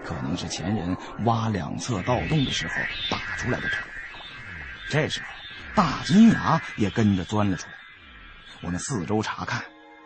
[0.05, 2.75] 可能是前人挖两侧盗洞的时候
[3.11, 3.77] 打出来的土。
[4.89, 5.27] 这时候，
[5.75, 7.75] 大金牙也跟着钻了出来，
[8.63, 9.63] 我们四周查看，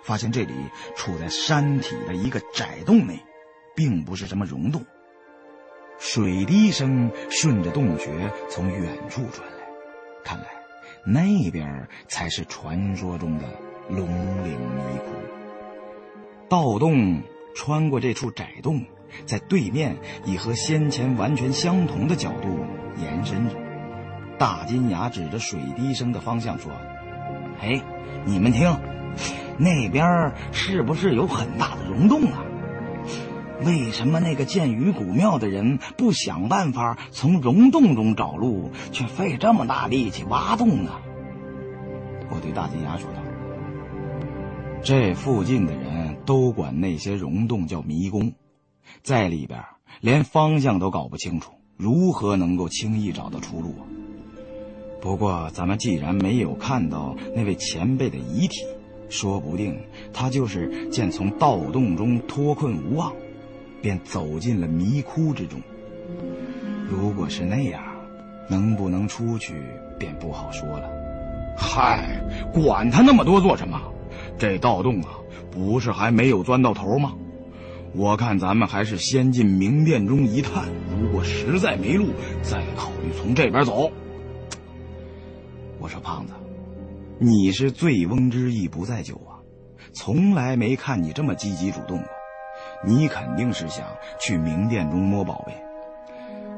[0.08, 0.54] 发现这里
[0.96, 3.22] 处在山体的一个窄洞内。
[3.76, 4.84] 并不是什么溶洞，
[6.00, 8.10] 水滴声顺着洞穴
[8.50, 9.64] 从远处传来，
[10.24, 10.46] 看来
[11.06, 13.44] 那边才是传说中的
[13.88, 14.08] 龙
[14.42, 15.12] 岭迷窟。
[16.48, 17.22] 盗洞
[17.54, 18.84] 穿过这处窄洞，
[19.26, 22.48] 在对面以和先前完全相同的角度
[23.00, 23.54] 延伸着。
[24.40, 26.72] 大金牙指着水滴声的方向说
[27.62, 27.80] ：“哎，
[28.24, 28.68] 你们听，
[29.58, 32.44] 那边是不是有很大的溶洞啊？”
[33.66, 40.92] 为什么那个建于古庙的人不想办法从溶洞中找路，却费这么大力气挖洞呢？
[42.30, 43.20] 我对大金牙说道
[44.80, 48.32] ：“这附近的人都管那些溶洞叫迷宫，
[49.02, 49.64] 在里边
[50.00, 53.82] 连方向都搞不清楚，如何能够轻易找到出路啊？
[55.00, 58.64] 不过咱们既然没有看到那位前辈的遗体，
[59.08, 59.78] 说不定
[60.12, 63.12] 他就是见从盗洞中脱困无望。”
[63.80, 65.62] 便走进了迷窟之中。
[66.90, 67.80] 如果是那样，
[68.50, 69.54] 能不能出去
[69.96, 70.90] 便不好说了。
[71.56, 72.20] 嗨，
[72.52, 73.80] 管他那么多做什么？
[74.36, 75.10] 这盗洞啊，
[75.52, 77.14] 不是还没有钻到头吗？
[77.94, 80.64] 我看咱们还是先进明殿中一探，
[81.00, 82.08] 如果实在没路，
[82.42, 83.92] 再考虑从这边走。
[85.78, 86.32] 我说胖子，
[87.20, 89.42] 你是醉翁之意不在酒啊，
[89.92, 92.08] 从来没看你这么积极主动过。
[92.86, 93.84] 你肯定是想
[94.20, 95.52] 去明殿中摸宝贝，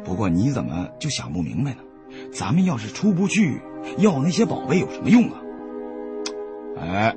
[0.05, 1.79] 不过你怎么就想不明白呢？
[2.31, 3.59] 咱们要是出不去，
[3.97, 5.41] 要那些宝贝有什么用啊？
[6.79, 7.17] 哎，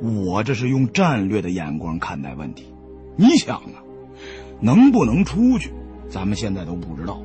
[0.00, 2.72] 我这是用战略的眼光看待问题。
[3.16, 3.82] 你想啊，
[4.60, 5.72] 能不能出去，
[6.08, 7.20] 咱们现在都不知道。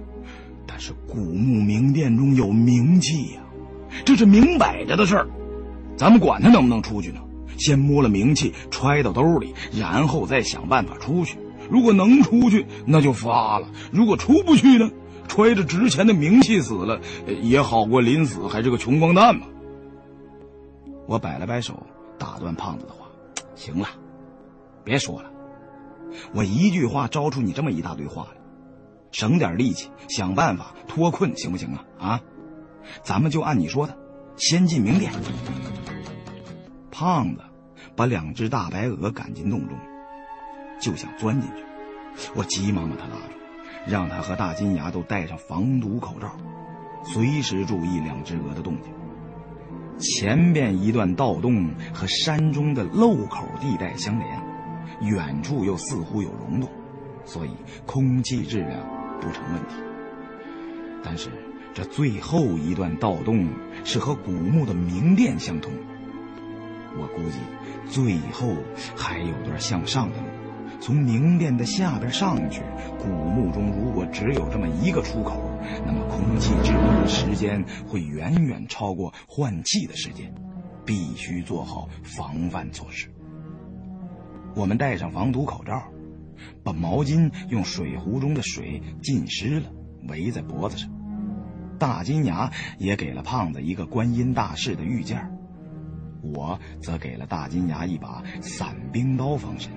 [0.66, 3.44] 但是古墓名殿中有名气呀，
[4.04, 5.28] 这是明摆着的事儿。
[5.96, 7.22] 咱们管他能不能出去呢？
[7.58, 11.38] 先摸了名气，揣到兜里，然后再想办法出去。
[11.70, 14.92] 如果能出去，那就发了；如果出不去呢，
[15.28, 17.00] 揣着值钱的名气死了，
[17.42, 19.48] 也好过临死还是个穷光蛋嘛。
[21.08, 21.82] 我摆了摆手，
[22.18, 23.08] 打断胖子的话
[23.56, 23.88] ：“行了，
[24.84, 25.32] 别说了，
[26.34, 28.42] 我一句话招出你这么一大堆话来，
[29.12, 31.86] 省点力气，想办法脱困，行不行啊？
[31.98, 32.22] 啊，
[33.04, 33.98] 咱们就按你说的，
[34.38, 35.12] 先进明殿。”
[36.92, 37.42] 胖子
[37.96, 39.78] 把两只大白鹅赶进洞中，
[40.80, 41.64] 就想钻进去。
[42.36, 46.36] 我急忙把他拉住，让他和大金牙都戴上防毒口罩，
[47.04, 48.94] 随时注意两只鹅的动静。
[49.98, 54.42] 前边一段盗洞和山中的漏口地带相连，
[55.02, 56.70] 远处又似乎有溶洞，
[57.26, 57.52] 所以
[57.86, 58.80] 空气质量
[59.20, 59.76] 不成问题。
[61.04, 61.30] 但是
[61.76, 63.50] 这最后一段盗洞
[63.84, 65.74] 是和古墓的明殿相通。
[66.98, 67.38] 我估计，
[67.92, 68.56] 最后
[68.96, 70.24] 还有段向上的路，
[70.80, 72.62] 从明殿的下边上去。
[72.98, 75.52] 古墓中如果只有这么一个出口，
[75.86, 80.34] 那么空气质量的时间会远远超过换气的时间，
[80.86, 83.10] 必须做好防范措施。
[84.56, 85.84] 我们戴上防毒口罩，
[86.64, 89.70] 把毛巾用水壶中的水浸湿了，
[90.08, 90.90] 围在脖子上。
[91.78, 95.32] 大金牙也给了胖子一个观音大士的玉件
[96.22, 99.72] 我则给了大金牙一把散兵刀防身，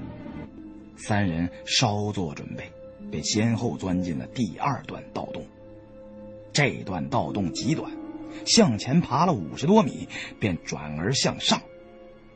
[0.96, 2.72] 三人稍作准备，
[3.10, 5.44] 便先后钻进了第二段盗洞。
[6.52, 7.92] 这段盗洞极短，
[8.46, 10.08] 向前爬了五十多米，
[10.40, 11.60] 便转而向上，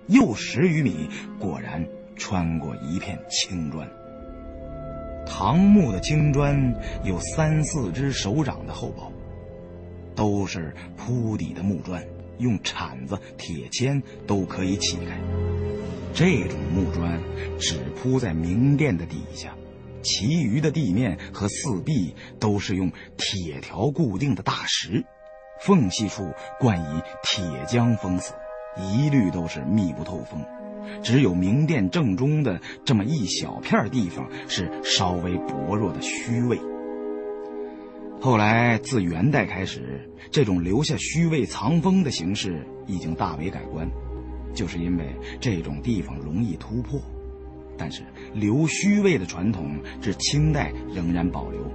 [0.09, 1.09] 又十余米，
[1.39, 1.87] 果然
[2.17, 3.89] 穿过一片青砖。
[5.27, 9.12] 唐木的青砖有三四只手掌的厚薄，
[10.15, 12.03] 都是铺底的木砖。
[12.39, 15.21] 用铲子、铁钎都可以起开。
[16.13, 17.21] 这种木砖
[17.59, 19.55] 只铺在明殿的底下，
[20.03, 25.05] 其余的地面和四壁都是用铁条固定的大石，
[25.61, 28.35] 缝隙处灌以铁浆封死，
[28.77, 30.45] 一律都是密不透风。
[31.01, 36.59] 只有明殿正中的这么一小片地方是稍微薄弱的虚位。
[38.25, 43.85] 后来，自元代开始，这种留下虚位藏风的形式已经大为改观，
[44.55, 47.03] 就是因为这种地方容易突破。
[47.77, 51.69] 但是留虚位的传统至清代仍然保留，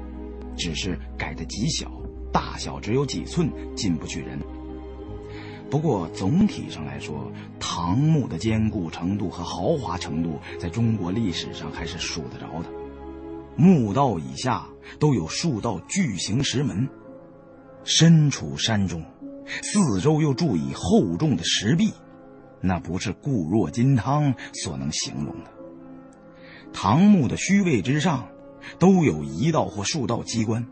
[0.55, 1.91] 只是改的极小，
[2.31, 4.39] 大小只有几寸，进不去人。
[5.69, 7.29] 不过总体上来说，
[7.59, 12.76] 唐墓的坚固程度和豪华程度，在中国历史上还是数得着的。
[13.57, 14.67] 墓道以下
[14.99, 16.87] 都有数道巨型石门，
[17.83, 19.03] 身处山中，
[19.63, 21.91] 四周又筑以厚重的石壁，
[22.61, 25.51] 那不是固若金汤所能形容的。
[26.71, 28.27] 唐墓的虚位之上，
[28.77, 30.67] 都有一道或数道机关，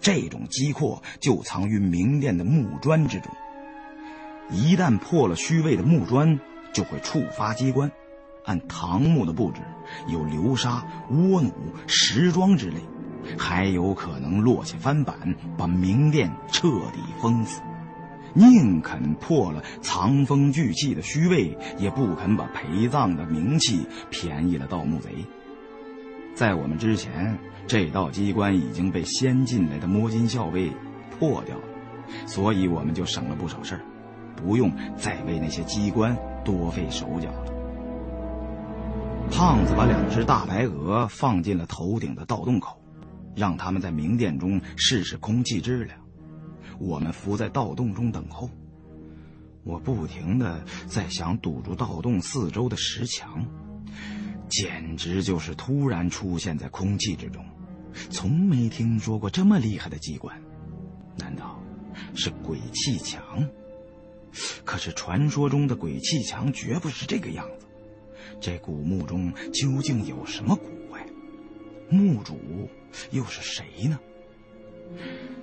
[0.00, 3.30] 这种机括就藏于明殿的木砖之中。
[4.50, 6.40] 一旦破了虚位的木砖，
[6.72, 7.92] 就会触发机关。
[8.44, 9.62] 按唐墓的布置，
[10.08, 11.52] 有流沙、倭弩、
[11.86, 12.76] 石桩之类，
[13.38, 15.14] 还有可能落下翻板，
[15.56, 17.60] 把明殿彻底封死。
[18.36, 25.10] 宁肯破了藏风聚气的虚位，也不肯把陪葬的名气便宜了盗墓贼。
[26.34, 27.38] 在我们之前，
[27.68, 30.72] 这道机关已经被先进来的摸金校尉
[31.16, 31.64] 破掉了，
[32.26, 33.80] 所以我们就省了不少事儿，
[34.34, 37.53] 不用再为那些机关多费手脚了。
[39.30, 42.80] 胖子把两只大白鹅放进了头顶的盗洞口，
[43.34, 45.98] 让他们在明殿中试试空气质量。
[46.78, 48.48] 我们伏在盗洞中等候。
[49.64, 53.44] 我不停的在想堵住盗洞四周的石墙，
[54.48, 57.44] 简直就是突然出现在空气之中，
[58.10, 60.40] 从没听说过这么厉害的机关。
[61.16, 61.60] 难道
[62.14, 63.46] 是鬼气墙？
[64.64, 67.63] 可是传说中的鬼气墙绝不是这个样子。
[68.40, 71.04] 这古墓中究竟有什么古怪？
[71.88, 72.38] 墓主
[73.10, 73.98] 又是谁呢？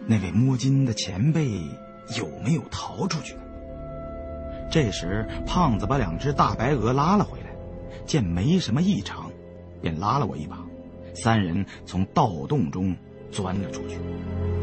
[0.08, 1.50] 那位摸金的前辈
[2.18, 3.36] 有没有逃出去。
[4.72, 7.48] 这时，胖子把两只大白鹅拉了回来，
[8.06, 9.30] 见没什么异常，
[9.82, 10.66] 便拉了我一把。
[11.14, 12.96] 三人从盗洞中
[13.32, 13.98] 钻了出去，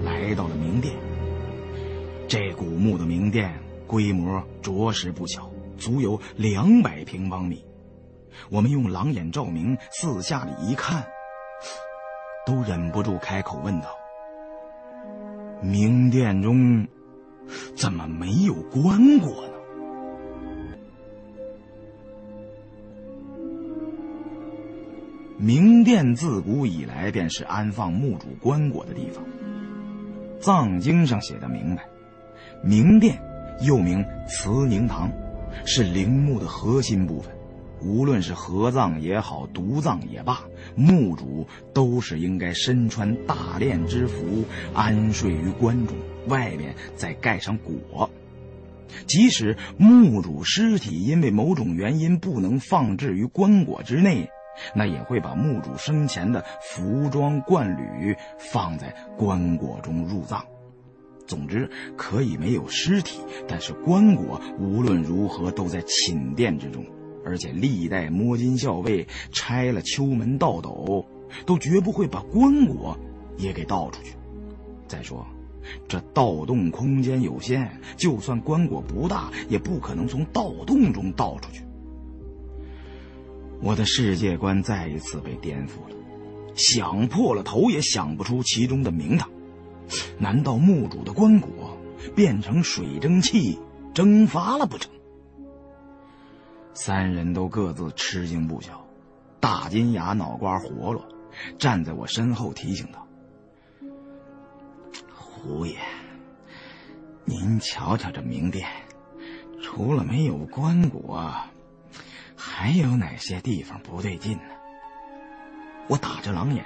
[0.03, 0.95] 来到了明殿。
[2.27, 3.53] 这古墓的明殿
[3.87, 7.63] 规模着实不小，足有两百平方米。
[8.51, 11.05] 我们用狼眼照明，四下里一看，
[12.47, 13.89] 都忍不住开口问道
[15.63, 16.87] ：“明殿中
[17.77, 19.53] 怎么没有棺椁呢？”
[25.41, 29.25] 明殿自古以来便是安放墓主棺椁的地方，
[30.41, 31.89] 《藏经》上写的明白，
[32.65, 33.23] 明殿
[33.61, 35.09] 又名慈宁堂，
[35.65, 37.38] 是陵墓的核心部分。
[37.81, 40.41] 无论是合葬也好，独葬也罢，
[40.75, 44.45] 墓主都是应该身穿大殓之服，
[44.75, 45.97] 安睡于棺中，
[46.29, 48.09] 外面再盖上椁。
[49.07, 54.29] 即使墓主尸体因为某种原因不能放置于棺椁之内。
[54.75, 60.45] 那也会把墓主生前的服装冠履放在棺椁中入葬。
[61.29, 66.85] 总之，可以没有尸体，但是棺椁无论如何都在寝殿之中。
[67.25, 71.07] 而且历代摸金校尉拆了秋门盗斗，
[71.47, 72.97] 都绝不会把棺椁
[73.37, 74.15] 也给盗出去。
[74.87, 75.27] 再说，
[75.87, 81.63] 这盗洞空间有限，就算棺椁不大，也不可能从盗洞中盗出去。
[83.61, 85.97] 我的世界观再一次被颠覆了，
[86.55, 89.29] 想破了头也想不出其中的名堂。
[90.19, 91.49] 难道墓主的棺椁
[92.15, 93.59] 变成水蒸气
[93.95, 94.93] 蒸发了不成？
[96.81, 98.87] 三人都各自吃惊不小。
[99.41, 101.05] 大金牙脑瓜活络，
[101.59, 103.05] 站在我身后提醒道
[105.13, 105.77] ：“胡爷，
[107.25, 108.69] 您瞧瞧这明殿，
[109.61, 111.35] 除了没有棺椁。”
[112.39, 114.55] 还有哪些地方不对劲呢？
[115.89, 116.65] 我打着狼眼，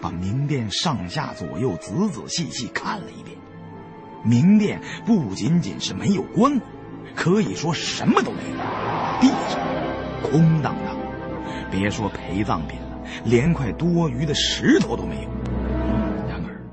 [0.00, 3.36] 把明殿上下左右仔仔细细看了一遍。
[4.24, 6.62] 明殿不仅仅是没有棺椁，
[7.14, 8.56] 可以说什么都没有，
[9.20, 9.60] 地上
[10.22, 10.96] 空荡荡，
[11.70, 15.30] 别说陪葬品了，连块多余的石头都没有。
[16.28, 16.64] 然而，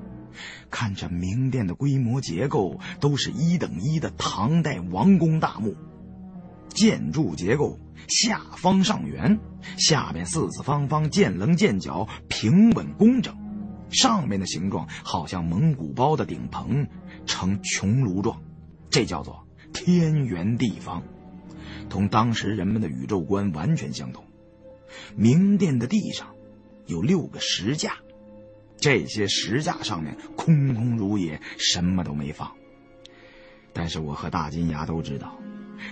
[0.70, 5.76] 看着明殿的规模结构，都是一等一的唐代王宫大墓。
[6.70, 9.40] 建筑结构下方上圆，
[9.78, 13.36] 下边四四方方，见棱见角，平稳工整。
[13.90, 16.88] 上面的形状好像蒙古包的顶棚，
[17.26, 18.40] 呈穹庐状，
[18.92, 21.04] 这叫做天圆地方，
[21.90, 24.24] 同当时人们的宇宙观完全相同。
[25.16, 26.36] 明殿的地上
[26.86, 27.98] 有六个石架，
[28.78, 32.52] 这些石架上面空空如也，什么都没放。
[33.74, 35.38] 但是我和大金牙都知道。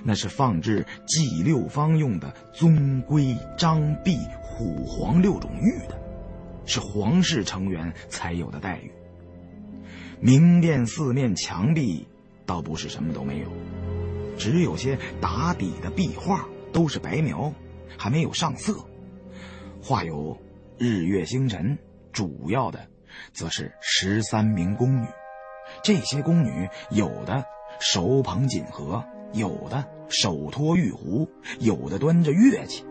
[0.04, 5.98] 那是放置祭六方用的宗龟、张璧、虎黄六种玉的，
[6.66, 8.92] 是皇室成员才有的待遇。
[10.20, 12.06] 明殿四面墙壁
[12.48, 13.48] 倒不是什么都没有，
[14.40, 17.54] 只有些打底的壁画都是白描，
[17.96, 18.74] 还没有上色。
[19.84, 20.36] 画有
[20.80, 21.78] 日月星辰，
[22.12, 22.88] 主要的
[23.34, 25.06] 则是十三名宫女。
[25.84, 27.46] 这些宫女有的
[27.80, 29.04] 手捧锦盒。
[29.34, 31.30] 有的手托玉壶，
[31.60, 32.86] 有的端着乐器，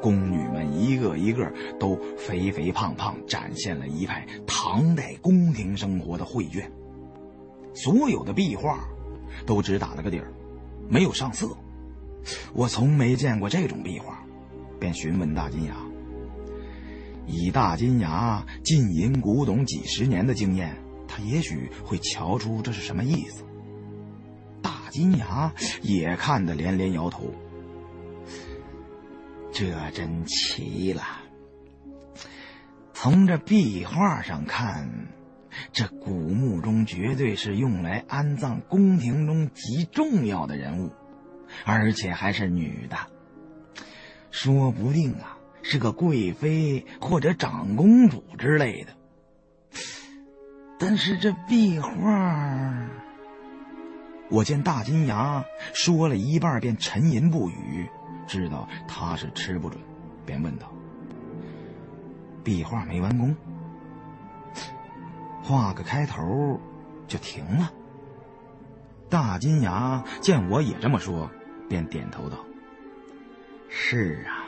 [0.00, 6.72] 宫女们一个一个都肥肥胖胖，展现了一派唐代宫廷生活的绘卷。
[7.74, 8.86] 所有的壁画
[9.46, 10.32] 都只打了个底儿，
[10.88, 11.48] 没有上色。
[12.52, 14.22] 我从没见过这种壁画，
[14.78, 15.76] 便询问大金牙。
[17.26, 20.76] 以大金牙浸淫古董几十年的经验，
[21.06, 23.44] 他也许会瞧出这是什么意思。
[24.62, 27.32] 大金牙也看得连连摇头，
[29.52, 31.02] 这真奇了。
[32.94, 34.88] 从这壁画上看，
[35.72, 40.92] 这古墓中绝对是用来安葬宫廷中极重要的人物，
[41.64, 42.96] 而且还是女的，
[44.30, 48.92] 说不定啊是个贵妃或者长公主之类的。
[50.78, 52.88] 但是这壁画……
[54.30, 57.88] 我见大金牙说了一半，便沉吟不语，
[58.26, 59.80] 知道他是吃不准，
[60.26, 60.70] 便问道
[62.44, 63.34] ：“壁画没完工，
[65.42, 66.60] 画个开头
[67.06, 67.72] 就停了。”
[69.10, 71.30] 大金牙见我也这么说，
[71.68, 72.38] 便点头道
[73.70, 74.44] ：“是啊，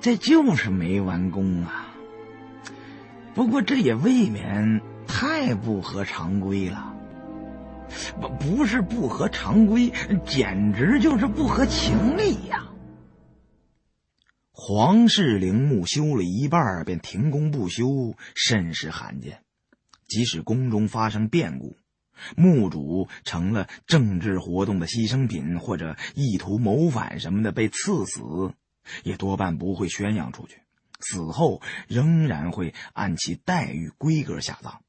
[0.00, 1.88] 这就是没完工啊。
[3.34, 6.94] 不过这也未免太不合常规了。”
[8.20, 9.92] 不不是不合常规，
[10.24, 12.69] 简直就是不合情理呀！
[14.62, 19.42] 皇室陵墓修了一半便停工不修，甚是罕见。
[20.06, 21.78] 即使宫中发生变故，
[22.36, 28.52] 墓主成了政治活动的牺牲品，或者意图谋反什么的被赐死，
[29.02, 30.58] 也多半不会宣扬出去。
[31.00, 34.82] 死后仍然会按其待遇规格下葬。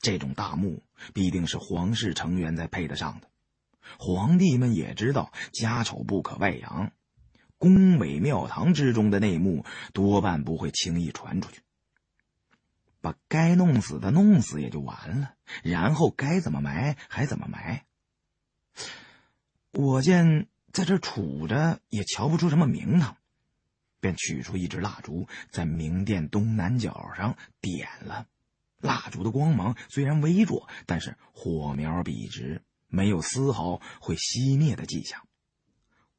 [0.00, 0.82] 这种大墓
[1.12, 3.28] 必定是皇室成员才配得上的。
[3.98, 6.92] 皇帝们也知道家丑不可外扬。
[7.58, 11.60] 宫闱庙堂之中的内幕多半不会轻易传出去，
[13.00, 17.84] 把该弄死的弄死也就完了，然后该怎么埋还怎么埋。
[19.72, 23.16] 我见在这杵着也瞧不出什么名堂，
[24.00, 28.26] 便取出一支蜡烛，在明殿东南角上点了。
[28.80, 35.27] 蜡烛的光芒虽然微弱，但是火苗笔直，没有丝毫会熄灭的迹象。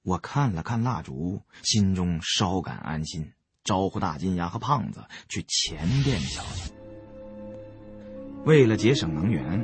[0.10, 3.31] 我看了看蜡烛，心中稍感安心，
[3.64, 6.73] 招呼大金牙和胖子去前殿瞧瞧。
[8.44, 9.64] 为了节省能源，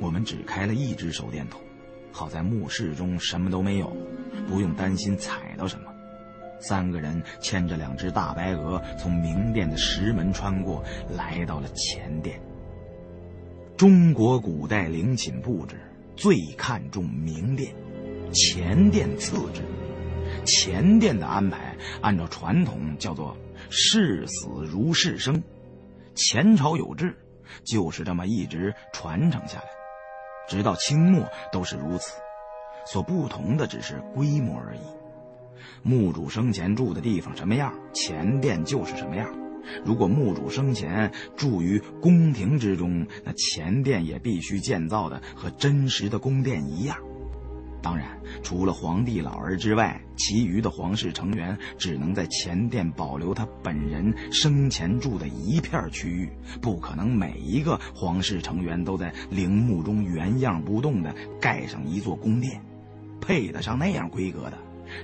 [0.00, 1.60] 我们只开了一只手电筒，
[2.10, 3.94] 好在墓室中什么都没有，
[4.48, 5.92] 不用担心踩到什么。
[6.58, 12.40] 三个人牵着两只大白鹅，从明殿的石门穿过来到了前殿。
[13.76, 15.76] 中国古代陵寝布置
[16.16, 17.74] 最看重明殿。
[18.34, 19.60] 前殿次之，
[20.44, 23.36] 前殿的安排按照传统叫做
[23.70, 25.42] “视死如视生”，
[26.14, 27.16] 前朝有制，
[27.64, 29.64] 就是这么一直传承下来，
[30.48, 32.20] 直到清末都是如此。
[32.84, 34.80] 所不同的只是规模而已。
[35.84, 39.32] 墓主生前住的地方什么样，前殿就是什么样。
[39.84, 46.98] 如果墓主生前住于宫廷之中，那前殿也必须建造的和真实的宫殿一样。
[47.82, 48.06] 当然，
[48.44, 56.30] 除了皇帝老儿之外，其余的皇室成员只能在前殿保留他本人生前住的一片区域，
[56.60, 62.62] 不可能每一个皇室成员都在陵墓中原样不动的盖上一座宫殿。
[63.20, 64.58] 配得上那样规格的，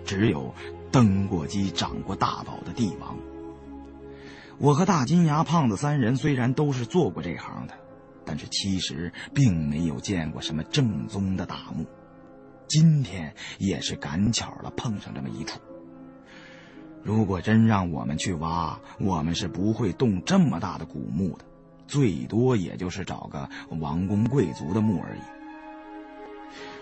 [0.04, 0.54] 只有
[0.92, 3.16] 登过基、掌过大宝的帝王。
[4.58, 7.74] 我和大金牙、胖子三人虽然都是做过这行的，
[8.24, 11.84] 但是其实并没有见过什么正宗的大墓。
[12.68, 15.58] 今天也是赶巧了，碰上这么一处。
[17.02, 21.44] 如果真让我们去挖，我们是不会动这么大的古墓的，
[21.86, 23.48] 最多也就是找个
[23.80, 25.20] 王公贵族的墓而已。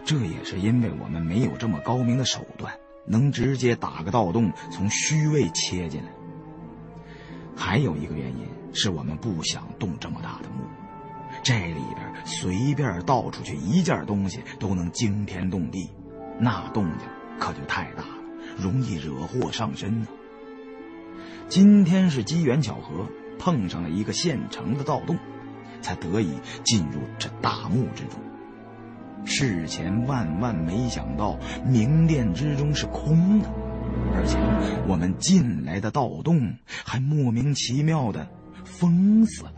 [0.04, 2.72] 这也是因为我们没有这么高明的手段，
[3.06, 6.08] 能直接打个盗洞从虚位切进来。
[7.56, 10.64] 还有一个原因是我们不想动这么大的墓。
[11.47, 15.89] 这里边随便倒出去一件东西都能惊天动地，
[16.40, 17.06] 那动静
[17.39, 18.09] 可就太大了，
[18.59, 20.09] 容易惹祸上身呢。
[21.48, 23.06] 今天是机缘巧合，
[23.39, 25.16] 碰上了一个现成的盗洞，
[25.81, 28.18] 才得以进入这大墓之中。
[29.24, 33.48] 事前万万没想到，明殿之中是空的，
[34.16, 34.36] 而且
[34.89, 38.28] 我们进来的盗洞还莫名其妙的
[38.64, 39.52] 封死了。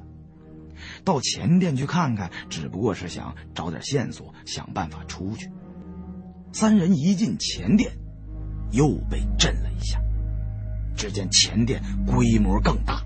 [1.04, 5.50] 到前殿去看看，只不过是想找点线索，想办法出去。
[6.52, 7.92] 三人一进前殿，
[8.72, 10.00] 又被震了一下。
[10.96, 13.02] 只见前殿规模更大，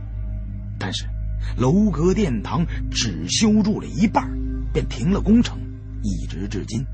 [0.79, 1.05] 但是
[1.59, 4.31] 楼阁殿堂只修筑了一半，
[4.73, 5.59] 便停了工程，
[6.03, 6.85] 一直至今。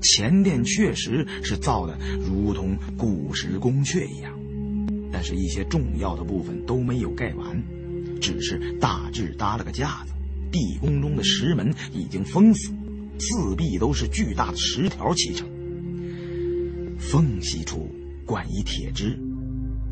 [0.00, 4.32] 前殿确实是造的如同古时宫阙一样，
[5.10, 7.62] 但是一些重要的部分都没有盖完。
[8.20, 10.12] 只是大致搭了个架子，
[10.50, 12.72] 地宫中的石门已经封死，
[13.18, 15.48] 四壁都是巨大的石条砌成，
[16.98, 17.90] 缝隙处
[18.24, 19.18] 灌以铁枝，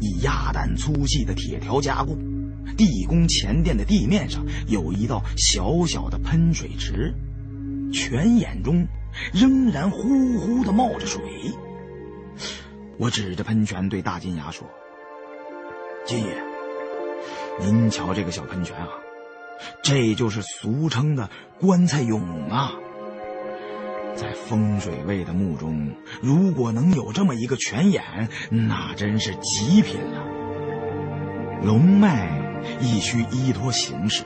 [0.00, 2.18] 以鸭蛋粗细的铁条加固。
[2.76, 7.14] 地宫前殿的地面上有一道小小的喷水池，
[7.92, 8.86] 泉眼中
[9.32, 11.20] 仍然呼呼的冒着水。
[12.96, 14.66] 我指着喷泉对大金牙说
[16.06, 16.42] ：“金爷。”
[17.60, 18.88] 您瞧这个小喷泉啊，
[19.82, 22.72] 这就是俗称的棺材俑啊。
[24.16, 30.24] 在风水位的墓中，如果能有这么一个泉眼，那真是极品了。
[31.62, 32.28] 龙脉
[32.80, 34.24] 亦需依托形式。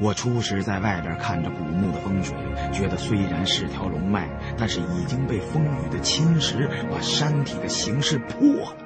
[0.00, 2.36] 我初时在外边看着古墓的风水，
[2.72, 8.76] 觉得虽然是条龙脉，但是已经被风雨的侵蚀，把山体的形式破了。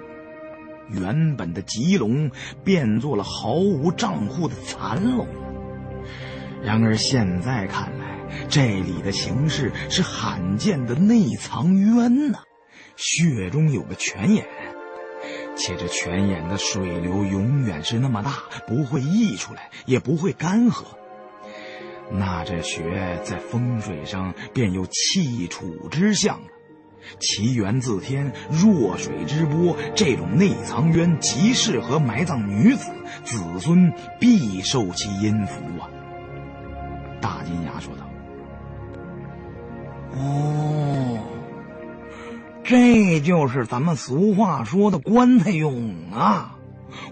[0.93, 2.31] 原本的吉龙
[2.65, 5.27] 变作了毫无账户的残龙。
[6.63, 8.19] 然而现在看来，
[8.49, 12.41] 这里的形势是罕见的内藏渊呐，
[12.97, 14.47] 穴中有个泉眼，
[15.57, 18.35] 且这泉眼的水流永远是那么大，
[18.67, 20.85] 不会溢出来，也不会干涸。
[22.13, 26.41] 那这穴在风水上便有气楚之象。
[27.19, 29.77] 其源自天，弱水之波。
[29.95, 32.91] 这种内藏渊极适合埋葬女子，
[33.25, 35.89] 子孙必受其阴福啊！
[37.21, 38.09] 大金牙说道
[40.17, 41.19] ：“哦，
[42.65, 46.57] 这就是咱们俗话说的棺材俑啊！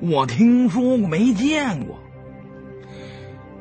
[0.00, 1.98] 我听说过，没见过。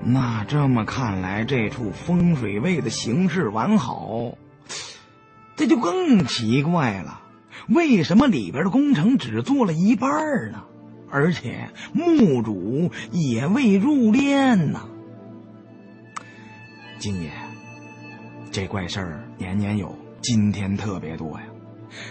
[0.04, 4.38] 那这么看来，这处风水位的形势完好。”
[5.58, 7.20] 这就更奇怪了，
[7.68, 10.64] 为什么里边的工程只做了一半呢？
[11.10, 14.88] 而且墓主也未入殓呢？
[17.00, 17.32] 金爷，
[18.52, 21.46] 这怪事儿年年有，今天特别多呀，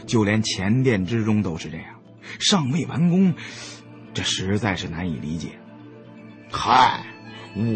[0.06, 1.86] 就连前殿之中都是这样，
[2.40, 3.34] 尚未完工，
[4.12, 5.50] 这实在是难以理解。
[6.50, 7.04] 嗨，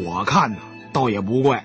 [0.05, 0.59] 我看呢，
[0.92, 1.64] 倒也不怪。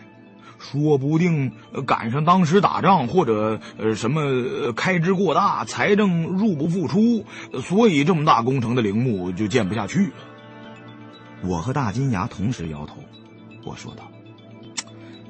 [0.72, 1.52] 说不定
[1.86, 7.24] 赶上当时打仗，或者呃什么开支过大，财政入不敷出，
[7.62, 10.14] 所以这么大工程的陵墓就建不下去了。
[11.44, 12.96] 我和大金牙同时摇头，
[13.64, 14.10] 我说道：“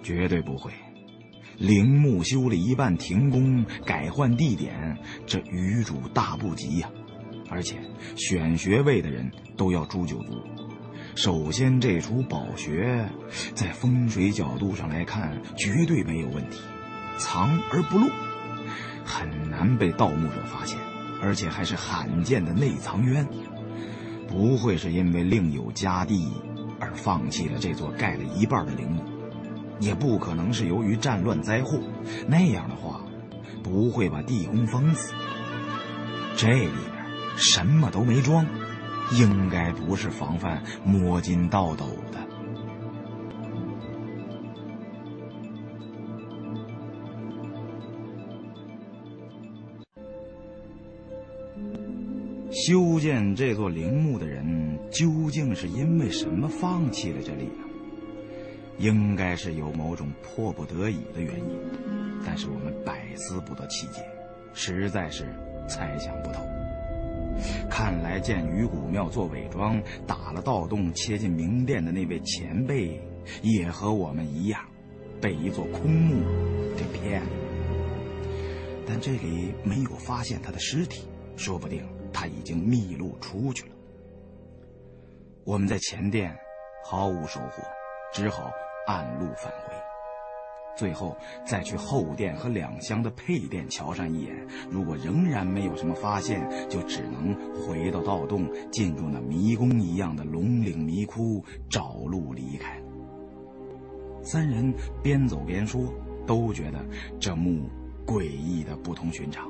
[0.02, 0.72] 绝对不会，
[1.58, 6.90] 陵墓修了一半停工，改换地点，这余主大不吉呀！
[7.50, 7.76] 而且
[8.16, 10.42] 选穴位的人都要诛九族。”
[11.16, 13.10] 首先，这处宝穴
[13.54, 16.60] 在风水角度上来看绝对没有问题，
[17.18, 18.10] 藏而不露，
[19.06, 20.78] 很难被盗墓者发现，
[21.22, 23.26] 而且还是罕见的内藏渊，
[24.28, 26.28] 不会是因为另有家地
[26.82, 29.02] 而放弃了这座盖了一半的陵墓，
[29.80, 31.80] 也不可能是由于战乱灾祸，
[32.28, 33.02] 那样的话
[33.64, 35.14] 不会把地宫封死。
[36.36, 36.76] 这里边
[37.38, 38.46] 什么都没装。
[39.14, 42.20] 应该不是防范摸金盗斗的。
[52.52, 57.64] 修建这座陵墓的人究竟是因为什么放弃了这里呢？
[58.78, 61.60] 应该是有某种迫不得已的原因，
[62.26, 64.02] 但是我们百思不得其解，
[64.54, 65.34] 实在是
[65.68, 66.55] 猜想不透。
[67.70, 73.02] 看来建鱼骨庙做伪装，打了盗洞，切进明殿的那位前辈，
[73.42, 74.62] 也和我们一样，
[75.22, 76.24] 被一座空墓
[76.76, 77.30] 给骗了。
[78.88, 81.84] 但这里没有发现他的尸体，说不定
[82.14, 83.76] 他已经秘路出去了。
[85.44, 86.36] 我们在前殿
[86.84, 87.64] 毫无收获，
[88.14, 88.52] 只好
[88.88, 89.65] 暗路返回。
[90.76, 91.16] 最后
[91.46, 94.36] 再去后殿和两厢的配殿瞧上一眼，
[94.70, 102.78] 如果仍然没有什么发现，就只能回到盗洞，进入那迷宫一样的龙岭迷窟，找路离开。
[104.22, 105.82] 三人边走边说，
[106.26, 106.84] 都觉得
[107.20, 107.70] 这墓
[108.06, 109.50] 诡异的不同寻常，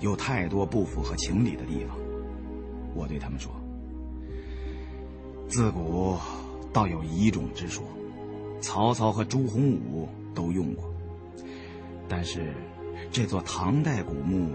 [0.00, 1.96] 有太多不符合情理的地方。
[2.94, 3.50] 我对他们说
[5.48, 6.16] ：“自古
[6.72, 7.82] 倒有遗种之说，
[8.60, 10.06] 曹操和朱洪武。”
[10.38, 10.94] 都用过，
[12.08, 12.54] 但是
[13.10, 14.52] 这座唐代古墓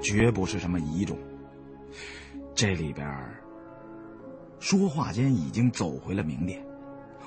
[0.00, 1.18] 绝不是什么遗种。
[2.54, 3.04] 这里边
[4.60, 6.64] 说话间已经走回了明殿，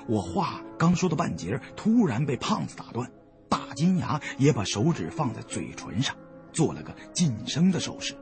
[0.08, 3.10] 我话刚说到半截，突然被胖子打断，
[3.50, 6.16] 大金牙也把手指放在嘴唇上，
[6.54, 8.14] 做了个噤声的手势。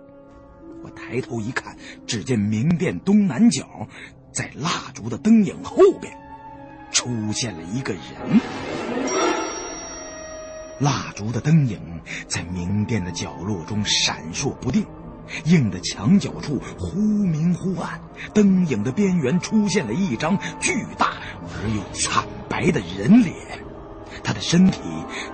[0.83, 3.87] 我抬头一看，只见明殿东南角，
[4.33, 6.13] 在蜡烛的灯影后边，
[6.91, 9.08] 出现了一个人。
[10.81, 11.81] 蜡烛的灯影
[12.29, 14.87] 在明殿的角落中闪烁不定，
[15.45, 18.01] 映的墙角处忽明忽暗。
[18.33, 23.35] 灯影的边缘出现了一张巨大而又惨白的人脸，
[24.23, 24.81] 他的身体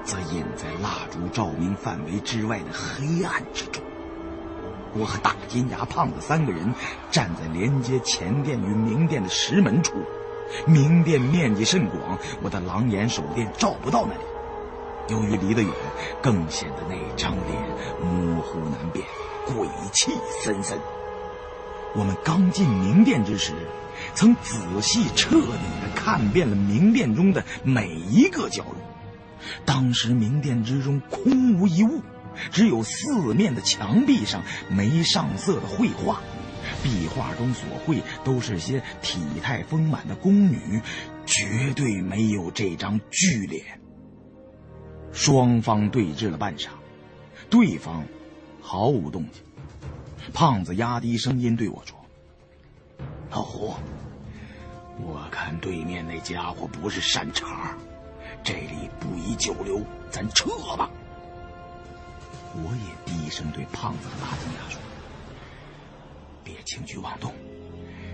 [0.02, 3.82] 则隐在蜡烛照明范围之外的黑暗之中。
[4.96, 6.72] 我和大金牙、胖子三个人
[7.10, 9.92] 站在连接前殿与明殿的石门处，
[10.66, 14.20] 明殿面积甚广，我的狼眼手电照不到那里。
[15.08, 15.70] 由于离得远，
[16.22, 17.62] 更显得那张脸
[18.02, 19.04] 模糊难辨，
[19.46, 20.10] 鬼气
[20.42, 20.78] 森森。
[21.94, 23.52] 我们刚进明殿之时，
[24.14, 25.42] 曾仔细彻底
[25.82, 28.76] 的看遍了明殿中的每一个角落。
[29.66, 32.00] 当时明殿之中空无一物，
[32.50, 36.22] 只有四面的墙壁上没上色的绘画，
[36.82, 40.80] 壁画中所绘都是些体态丰满的宫女，
[41.26, 43.83] 绝对没有这张巨脸。
[45.14, 46.68] 双方对峙了半晌，
[47.48, 48.04] 对方
[48.60, 49.42] 毫无动静。
[50.32, 51.96] 胖子压低声音对我说
[53.30, 53.74] ：“老胡，
[55.00, 57.76] 我看对面那家伙不是善茬，
[58.42, 59.80] 这里不宜久留，
[60.10, 60.90] 咱撤吧。”
[62.56, 64.80] 我也低声对胖子和大金牙说
[66.42, 67.32] ：“别轻举妄动，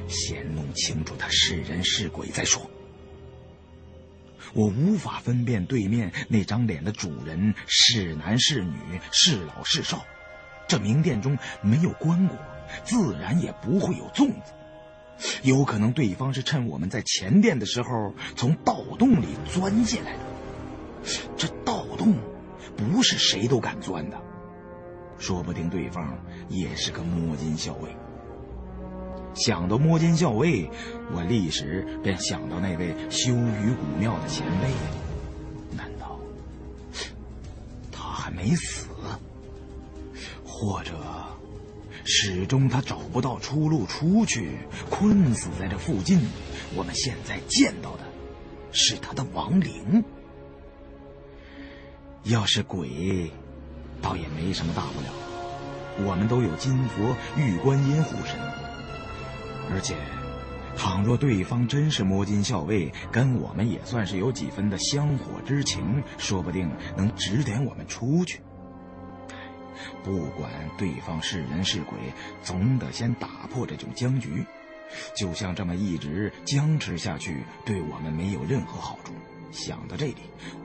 [0.08, 2.70] 先弄清楚他是人是鬼再说。”
[4.54, 10.04] 我无法分辨对面那张脸的主人是男是女，是老是少。
[10.68, 12.32] 这明殿中没有棺椁，
[12.84, 14.52] 自然也不会有粽子。
[15.42, 20.18] 有可能对方是趁我们在前殿的时候从盗洞里钻进来的。
[21.36, 22.14] 这盗洞
[22.76, 24.20] 不是谁都敢钻的，
[25.18, 26.18] 说不定对方
[26.48, 27.94] 也是个摸金校尉。
[29.34, 30.68] 想到摸金校尉，
[31.12, 34.68] 我立时便想到那位修于古庙的前辈。
[35.76, 36.18] 难道
[37.90, 38.86] 他还没死？
[40.44, 40.92] 或者
[42.04, 44.58] 始终他找不到出路出去，
[44.90, 46.20] 困死在这附近？
[46.74, 48.02] 我们现在见到的
[48.72, 50.04] 是他的亡灵。
[52.24, 53.30] 要是鬼，
[54.02, 58.38] 倒也没什么大不了，我们都有金佛、玉观音护身。
[59.72, 59.94] 而且，
[60.76, 68.40] 倘若对方真是摸金校尉，跟我们也算是有几分的香火之情，说不定能指点我们出去。
[70.02, 71.98] 不管对方是人是鬼，
[72.42, 74.44] 总得先打破这种僵局。
[75.16, 79.12] 就像这么一直僵持下去，对我们没有任何好处。
[79.52, 80.16] 想到这里，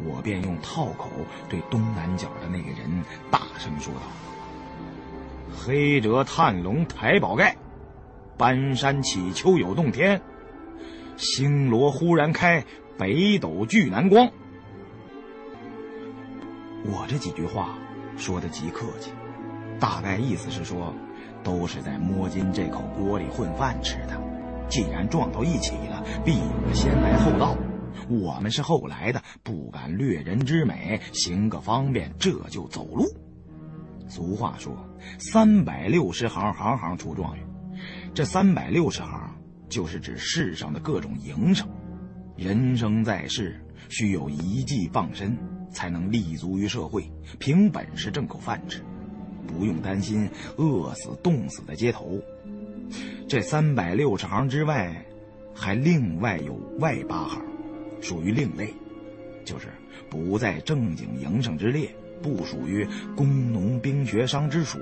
[0.04, 1.10] 我便用套口
[1.50, 4.02] 对东南角的那个人大声说道
[5.56, 7.56] ：“黑折探龙抬宝盖。”
[8.38, 10.22] 搬山起丘有洞天，
[11.18, 12.66] 星罗忽然开，
[12.98, 14.30] 北斗聚南光。
[16.84, 17.78] 我这几句话
[18.18, 19.12] 说的极客气，
[19.80, 20.94] 大概意思是说，
[21.44, 24.22] 都是在摸金这口锅里混饭吃的。
[24.68, 27.56] 既然撞到一起了，必有个先来后到。
[28.10, 33.06] 我们是后来的，不敢掠人之美，行个方便，这就走路。
[34.08, 34.76] 俗话说，
[35.18, 37.48] 三百六十行，行行出状元。
[38.16, 39.30] 这三百六十行，
[39.68, 41.68] 就是指世上的各种营生。
[42.38, 45.38] 人生在世，需有一技傍身，
[45.70, 48.82] 才能立足于社会，凭本事挣口饭吃，
[49.46, 52.18] 不用担心饿死、冻死在街头。
[53.28, 55.06] 这三百六十行之外，
[55.54, 57.42] 还另外有外八行，
[58.00, 58.74] 属于另类，
[59.44, 59.68] 就是
[60.10, 61.94] 不在正经营生之列，
[62.24, 64.80] 不属于工农兵学商之属。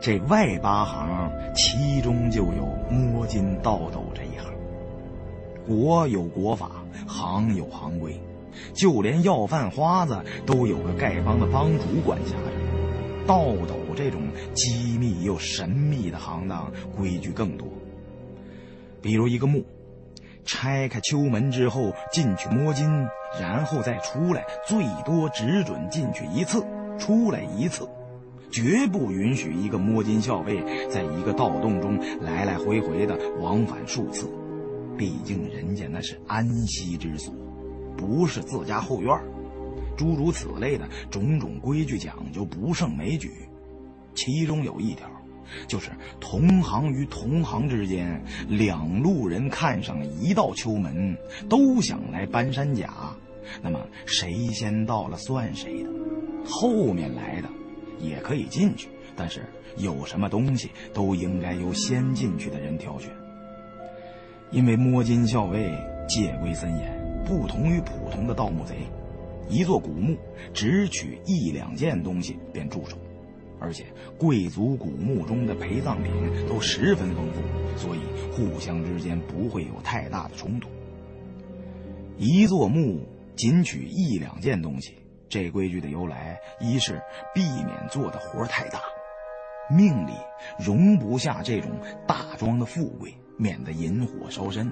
[0.00, 4.50] 这外八行，其中就有摸金倒斗这一行。
[5.66, 6.70] 国有国法，
[7.06, 8.18] 行有行规，
[8.72, 13.26] 就连要饭花子都有个丐帮的帮主管辖着。
[13.26, 14.22] 倒斗这种
[14.54, 17.68] 机密又神秘的行当，规矩更多。
[19.02, 19.62] 比如一个墓，
[20.46, 23.06] 拆开秋门之后进去摸金，
[23.38, 26.64] 然后再出来，最多只准进去一次，
[26.98, 27.86] 出来一次。
[28.50, 34.28] 绝不允许一个摸金校尉在一个盗洞中来来回回的往返数次，
[34.98, 37.32] 毕竟人家那是安息之所，
[37.96, 39.16] 不是自家后院。
[39.96, 43.30] 诸如此类的种种规矩讲究不胜枚举，
[44.14, 45.06] 其中有一条，
[45.66, 51.16] 就是同行与同行之间，两路人看上一道秋门，
[51.48, 53.14] 都想来搬山甲，
[53.62, 55.90] 那么谁先到了算谁的，
[56.46, 57.48] 后面来的。
[58.00, 59.42] 也可以进去，但是
[59.76, 63.10] 有什么东西都应该由先进去的人挑选。
[64.50, 65.70] 因为摸金校尉
[66.08, 68.74] 戒规森严，不同于普通的盗墓贼，
[69.48, 70.16] 一座古墓
[70.52, 72.96] 只取一两件东西便住手，
[73.60, 73.84] 而且
[74.18, 76.12] 贵族古墓中的陪葬品
[76.48, 78.00] 都十分丰富，所以
[78.32, 80.68] 互相之间不会有太大的冲突。
[82.18, 83.06] 一座墓
[83.36, 84.94] 仅取一两件东西。
[85.30, 87.00] 这规矩的由来，一是
[87.32, 88.80] 避免做的活太大，
[89.70, 90.12] 命里
[90.58, 91.70] 容不下这种
[92.04, 94.68] 大庄的富贵，免得引火烧身；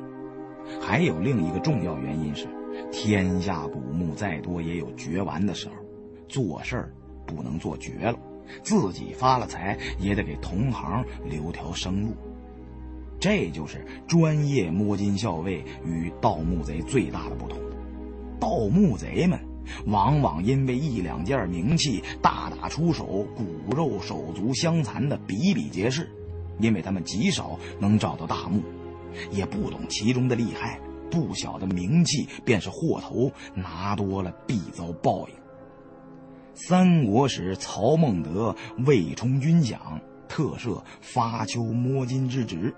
[0.82, 2.48] 还有另一个重要原因是，
[2.90, 5.74] 天下古墓再多也有绝完的时候，
[6.28, 6.92] 做事儿
[7.24, 8.18] 不能做绝了，
[8.64, 12.16] 自己发了财也得给同行留条生路。
[13.20, 17.60] 这就是专业摸金校尉与盗墓贼最大的不同。
[18.40, 19.47] 盗墓贼们。
[19.86, 26.08] 往往因为一两件名器大打出手，骨肉手足相残的比比皆是。
[26.60, 28.60] 因为他们极少能找到大墓，
[29.30, 35.34] 也不懂其中的厉害，不晓得名器便是祸头，拿多了必遭报应。
[36.54, 39.78] 三国时曹孟德魏充军饷，
[40.28, 42.74] 特设发丘摸金之职，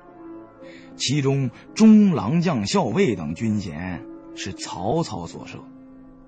[0.96, 4.04] 其中中郎将校尉等军衔
[4.36, 5.58] 是曹操所设。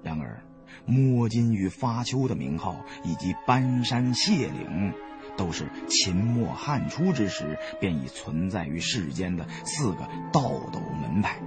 [0.02, 0.42] 然而，
[0.86, 4.92] 摸金与发丘的名号以及搬山卸岭，
[5.36, 11.40] 都是秦末汉初之时便已存在于世间的四个道斗门派。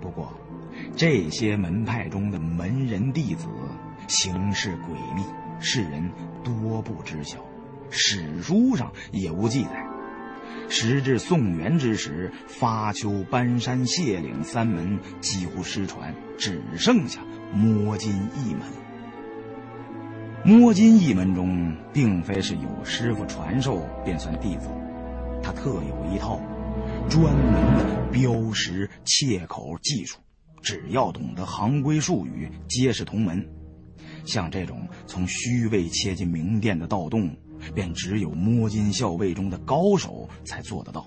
[0.00, 0.32] 不过，
[0.96, 3.48] 这些门派中的门人弟子
[4.08, 5.22] 行事诡秘，
[5.58, 6.10] 世人
[6.44, 7.38] 多不知晓，
[7.90, 9.84] 史书上也无记载。
[10.68, 17.20] 时至宋元之时，发丘、搬山、卸岭三门几乎失传，只剩下。
[17.56, 18.60] 摸金一门，
[20.44, 24.68] 摸金一门中，并非是有师傅传授便算弟子，
[25.42, 26.38] 他特有一套
[27.08, 30.18] 专门的标识切口技术，
[30.60, 33.48] 只要懂得行规术语，皆是同门。
[34.26, 37.34] 像这种从虚位切进明殿的盗洞，
[37.74, 41.06] 便只有摸金校尉中的高手才做得到。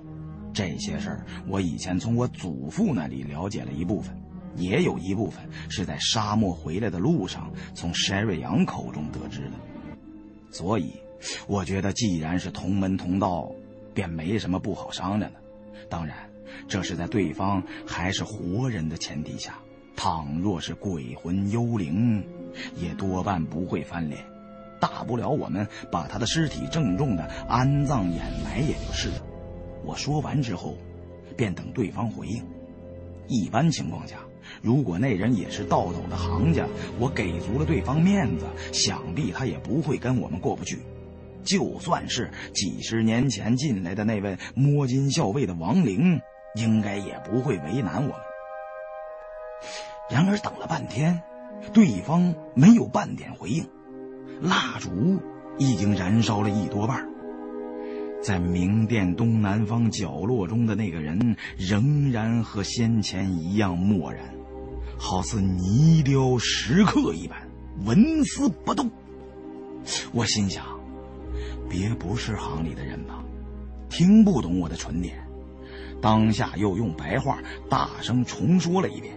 [0.52, 4.20] 这些事儿，我以前从我祖父那里了解了一部分。
[4.60, 9.54] 也有一部分是在沙漠回来的路上从山瑞阳口中得知的，
[10.52, 10.94] 所以
[11.48, 13.50] 我觉得既然是同门同道，
[13.94, 15.40] 便没什么不好商量的。
[15.90, 16.30] 当然，
[16.68, 19.58] 这是在对方还是活人的前提下。
[19.96, 22.24] 倘若是鬼魂幽灵，
[22.78, 24.24] 也多半不会翻脸，
[24.80, 29.22] 大不了我们把他的尸体郑重的安葬掩埋也就是了。
[29.84, 30.78] 我说完之后，
[31.36, 32.42] 便等对方回应。
[33.28, 34.20] 一般情况下。
[34.62, 36.66] 如果那人也是盗斗的行家，
[37.00, 40.80] 我给足了对方面子，想必他也不会跟我们过不去。
[41.44, 46.20] 就算是几十年前进来的那位摸金校尉的亡灵，
[46.56, 48.16] 应该也不会为难我们。
[50.10, 51.22] 然而等了半天，
[51.74, 53.66] 对方没有半点回应，
[54.42, 55.20] 蜡烛
[55.58, 57.08] 已经燃烧了一多半。
[58.22, 64.36] 在明殿东南方角落中的那个人，仍然和先前一样漠然。
[65.00, 67.50] 好似泥雕石刻一般，
[67.86, 68.92] 纹丝不动。
[70.12, 70.66] 我心想，
[71.70, 73.24] 别不是行里的人吧？
[73.90, 75.26] 听不懂我的唇点。
[76.02, 77.40] 当下又用白话
[77.70, 79.16] 大声重说了一遍，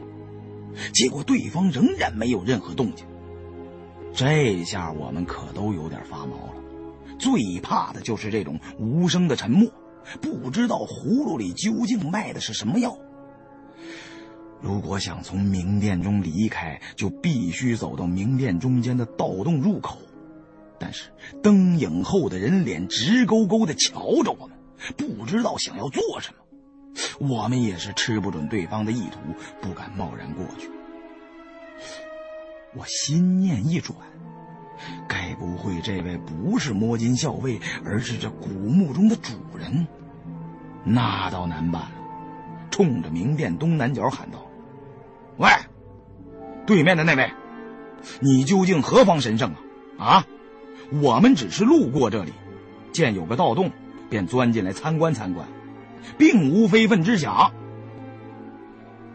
[0.95, 3.05] 结果对方仍然没有任何动静。
[4.15, 6.55] 这下我们可都有点发毛了。
[7.19, 9.69] 最怕的就是这种无声的沉默，
[10.21, 12.97] 不知道葫芦里究竟卖的是什么药。
[14.63, 19.99] 如果想从明殿中离开，就必须走到明殿中间的盗洞入口。
[20.79, 21.11] 但是
[21.43, 24.57] 灯影后的人脸直勾勾的瞧着我们，
[24.97, 26.39] 不知道想要做什么。
[27.19, 29.19] 我们也是吃不准对方的意图，
[29.61, 30.71] 不敢贸然过去。
[32.75, 33.97] 我心念一转，
[35.09, 39.87] 该不会这位不是摸金校尉，而是这古墓中的主人？
[40.85, 41.93] 那倒难办了。
[42.71, 44.47] 冲着明殿东南角喊道。
[45.43, 45.48] 喂，
[46.66, 47.28] 对面的那位，
[48.20, 49.52] 你究竟何方神圣
[49.98, 50.06] 啊？
[50.06, 50.27] 啊，
[51.02, 52.32] 我们只是路过这里，
[52.93, 53.73] 见有个盗洞，
[54.09, 55.44] 便钻进来参观参观，
[56.16, 57.51] 并无非分之想。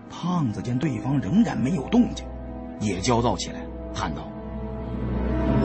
[0.09, 2.25] 胖子见对方仍然没有动静，
[2.81, 4.29] 也焦躁起来，喊道：“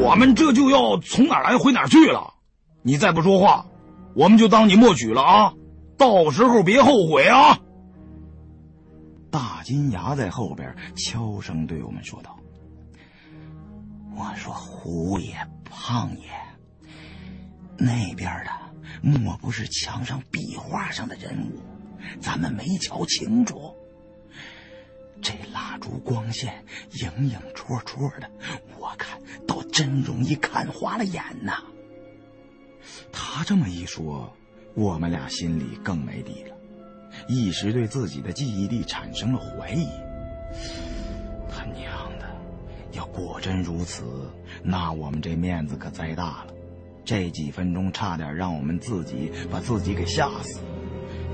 [0.01, 2.35] 我们这就要从哪来回哪去了，
[2.83, 3.67] 你再不说话，
[4.15, 5.55] 我们就当你默许了啊！
[5.99, 7.59] 到时候别后悔啊！”
[9.33, 12.39] 大金牙在后边悄声对我们说道
[14.15, 15.35] ：“我说胡爷、
[15.65, 16.29] 胖爷，
[17.79, 18.51] 那边的
[19.01, 21.63] 莫不是墙上壁画上的人物？
[22.21, 23.75] 咱们没瞧清楚。
[25.23, 26.63] 这蜡烛光线
[27.01, 28.31] 影影绰绰的，
[28.79, 29.19] 我看
[29.49, 31.63] 倒真容易看花了眼呐。”
[33.11, 34.37] 他这么一说，
[34.75, 36.52] 我们俩心里更没底了。
[37.35, 39.87] 一时对自己的记忆力产生了怀疑。
[41.49, 42.27] 他娘的，
[42.93, 44.05] 要果真如此，
[44.63, 46.47] 那我们这面子可栽大了。
[47.05, 50.61] 这几分钟差点让我们自己把自己给吓死，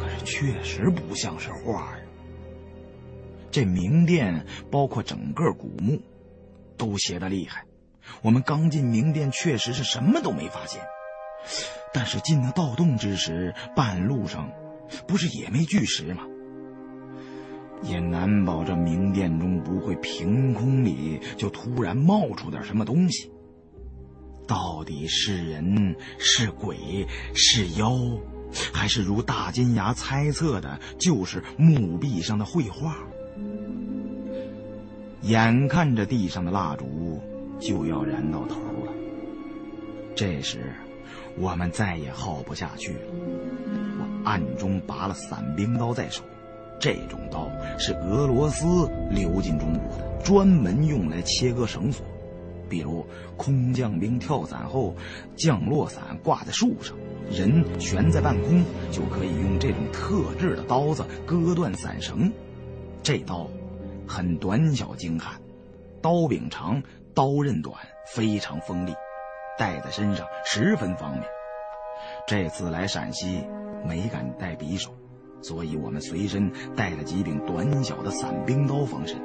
[0.00, 2.02] 可是确实不像是画呀。
[3.50, 6.00] 这明殿包括整个古墓，
[6.76, 7.64] 都邪得厉害。
[8.22, 10.80] 我们刚进明殿，确实是什么都没发现，
[11.92, 14.50] 但是进了盗洞之时，半路上。
[15.06, 16.22] 不是也没巨石吗？
[17.82, 23.30] 也难保这明殿中不会凭空里就突然冒出点什么东西。
[24.48, 27.92] 到底是人是鬼是妖，
[28.72, 32.96] 还是如大金牙猜测的，就是墓壁上的绘画？
[35.22, 37.20] 眼看着地上的蜡烛
[37.60, 38.92] 就要燃到头了。
[40.16, 40.72] 这时，
[41.36, 43.00] 我们再也耗不下去了。
[44.28, 46.22] 暗中拔了伞兵刀在手，
[46.78, 47.48] 这种刀
[47.78, 52.04] 是俄罗斯流进中国的，专门用来切割绳索。
[52.68, 53.06] 比如
[53.38, 54.94] 空降兵跳伞后，
[55.34, 56.94] 降落伞挂在树上，
[57.30, 62.30] 人悬在半空，就可以用这种特制的刀子割断伞绳。
[63.02, 63.48] 这刀
[64.06, 65.40] 很短小精悍，
[66.02, 66.82] 刀柄长，
[67.14, 67.74] 刀刃短，
[68.14, 68.92] 非常锋利，
[69.58, 71.24] 带在身上十分方便。
[72.26, 73.42] 这次来陕西
[73.86, 74.94] 没敢带匕首，
[75.42, 79.20] 所以我们随身带了几柄短小的伞兵刀防身。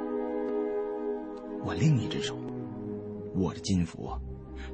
[1.64, 2.36] 我另一只手。
[3.36, 4.12] 握着金斧，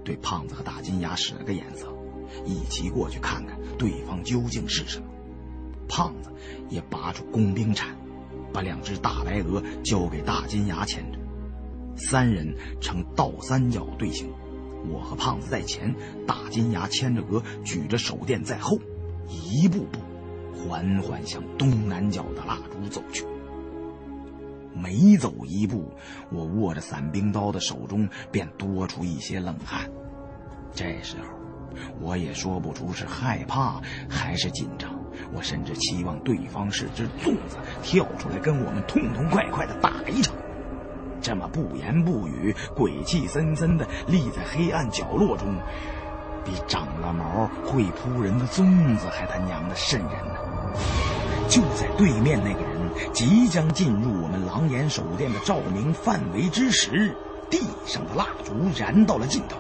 [0.05, 1.89] 对胖子和大金牙使了个眼色，
[2.45, 5.07] 一起过去看看对方究竟是什么。
[5.89, 6.31] 胖子
[6.69, 7.97] 也拔出工兵铲，
[8.53, 11.19] 把两只大白鹅交给大金牙牵着。
[11.97, 14.31] 三人呈倒三角队形，
[14.93, 15.95] 我和胖子在前，
[16.27, 18.79] 大金牙牵着鹅，举着手电在后，
[19.31, 19.99] 一步步
[20.55, 23.25] 缓缓向东南角的蜡烛走去。
[24.75, 25.93] 每走一步，
[26.31, 29.91] 我握着伞兵刀的手中便多出一些冷汗。
[30.73, 31.29] 这时候，
[32.01, 34.91] 我也说不出是害怕还是紧张。
[35.35, 40.35] 我甚至期望对方是只粽子，跳出来跟我们痛痛快快的打一场。
[41.21, 45.57] 这么不言不语、鬼气森森的立在黑暗角落中，
[46.45, 50.35] 比长了毛会扑人的粽子还他娘的瘆人呢！
[51.49, 52.81] 就在对面那个人。
[53.13, 57.17] 即将进入我们狼眼手电的照明范围之时，
[57.49, 59.57] 地上的蜡烛燃到了尽头，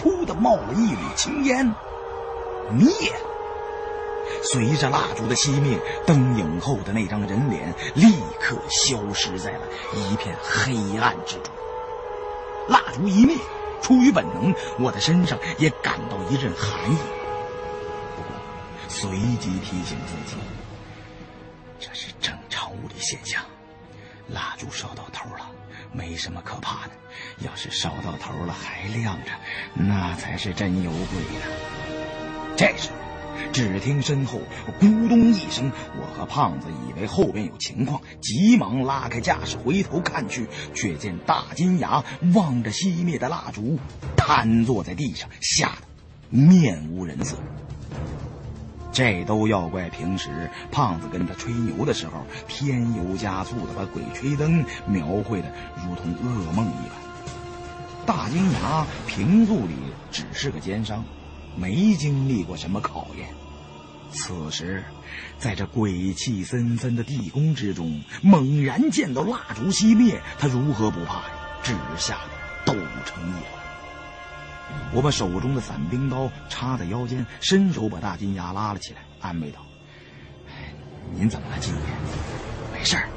[0.00, 1.74] 噗的冒了一缕青烟，
[2.72, 2.88] 灭。
[4.42, 9.62] 随着蜡烛的熄灭，灯影后的那张人脸立刻消失在了
[9.92, 11.52] 一片黑暗之中。
[12.68, 13.36] 蜡烛一灭，
[13.82, 16.96] 出于本能，我的身上也感到一阵寒意。
[18.16, 18.30] 不过，
[18.88, 20.36] 随即提醒自己。
[21.78, 23.42] 这是正常物理现象，
[24.28, 25.50] 蜡烛烧到头了，
[25.92, 26.92] 没什么可怕的。
[27.40, 29.30] 要是烧到头了还亮着，
[29.74, 30.98] 那才是真有鬼
[31.38, 31.46] 呢。
[32.56, 32.96] 这时候，
[33.52, 34.40] 只听身后
[34.80, 42.04] 咕咚一声，我和胖子以为后边有情况，急忙拉开架势回头看去，却见大金牙
[42.34, 43.78] 望着熄灭的蜡烛，
[44.16, 47.36] 瘫坐在地上，吓得面无人色。
[48.92, 56.96] 这都要怪平时胖子跟他吹牛的时候，添油加醋的把鬼吹灯描绘的如同噩梦一般。
[58.06, 59.74] 大金牙平素里
[60.10, 61.04] 只是个奸商，
[61.56, 63.28] 没经历过什么考验。
[64.12, 64.84] 此时，
[65.38, 71.30] 在这鬼气森森的地宫之中，猛然见到蜡烛熄灭，他如何不怕呀？
[71.62, 72.30] 只吓得
[72.64, 72.72] 抖
[73.04, 73.56] 成一团。
[74.92, 79.60] 我把手中的伞兵刀插在腰间，伸手把大金牙拉了起来，安慰道
[81.12, 81.80] ：“您怎么了，金爷？
[82.72, 83.08] 没事儿，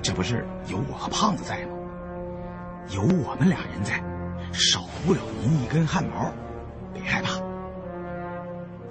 [0.00, 1.72] 这不是有我和胖子在吗？
[2.90, 4.02] 有我们俩人在，
[4.52, 6.32] 少不了您一根汗毛，
[7.08, 7.40] 害怕。”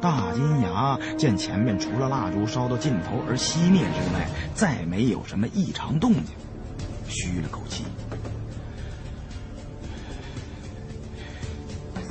[0.02, 6.36] 大金牙见前面除了蜡烛烧到尽头而熄灭之外，再没有什么异常动静，
[7.08, 7.84] 吁了口气。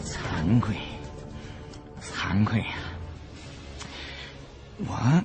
[0.05, 0.75] 惭愧，
[2.01, 2.75] 惭愧呀！
[4.79, 5.25] 我，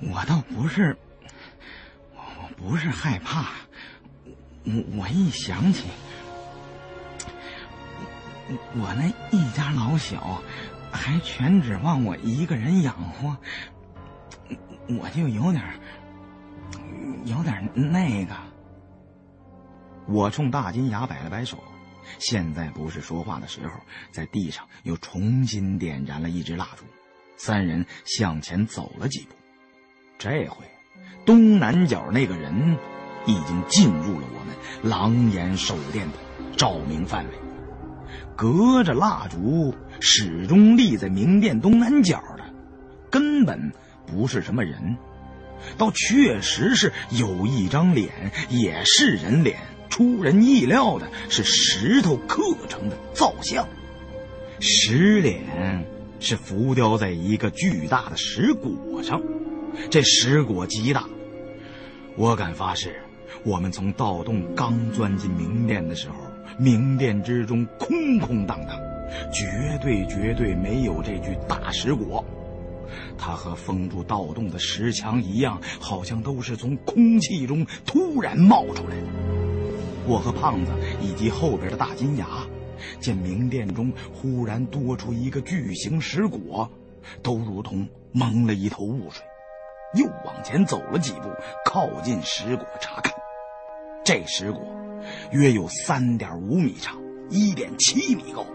[0.00, 0.96] 我倒不是，
[2.14, 3.46] 我我不是害怕，
[4.64, 5.84] 我我一想起，
[8.48, 9.06] 我那
[9.36, 10.42] 一家老小
[10.92, 13.36] 还全指望我一个人养活，
[14.88, 15.64] 我就有点，
[17.24, 18.34] 有点那个。
[20.06, 21.58] 我冲大金牙摆了摆手。
[22.20, 23.72] 现在不是说话的时候，
[24.12, 26.84] 在地上又重新点燃了一支蜡烛，
[27.36, 29.34] 三人向前走了几步。
[30.16, 30.64] 这回，
[31.24, 32.78] 东南角那个人
[33.26, 36.14] 已经进入了我们狼眼手电的
[36.56, 37.45] 照明范围。
[38.36, 42.44] 隔着蜡烛，始终立在明殿东南角的，
[43.10, 43.72] 根本
[44.06, 44.96] 不是什么人，
[45.78, 48.10] 倒确实是有一张脸，
[48.50, 49.58] 也是人脸。
[49.88, 53.66] 出人意料的是，石头刻成的造像，
[54.60, 55.86] 石脸
[56.20, 59.22] 是浮雕在一个巨大的石椁上，
[59.88, 61.08] 这石椁极大，
[62.16, 63.00] 我敢发誓，
[63.42, 66.16] 我们从盗洞刚钻进明殿的时候，
[66.58, 68.80] 明殿之中空空荡荡，
[69.32, 72.24] 绝对绝对没有这具大石果，
[73.18, 79.06] 它和封住盗洞的石墙一样，好像都是从空气中突然冒出来的。
[80.06, 80.72] 我和胖子
[81.02, 82.26] 以及后边的大金牙，
[83.00, 86.68] 见明殿中忽然多出一个巨型石椁，
[87.22, 89.22] 都如同蒙了一头雾水，
[89.94, 91.28] 又往前走了几步，
[91.66, 93.12] 靠近石椁查看。
[94.04, 94.60] 这石椁
[95.32, 96.98] 约有三点五米长，
[97.30, 98.46] 一点七米高，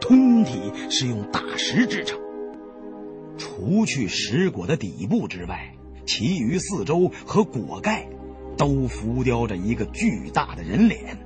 [0.00, 2.18] 通体是用大石制成。
[3.38, 5.74] 除去石椁的底部之外，
[6.06, 8.08] 其余四周和椁盖。
[8.54, 11.16] 都浮雕着一个巨大的人脸，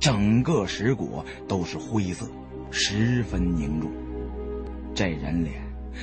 [0.00, 2.28] 整个石椁都是灰色，
[2.72, 3.88] 十分凝重。
[4.92, 5.54] 这人脸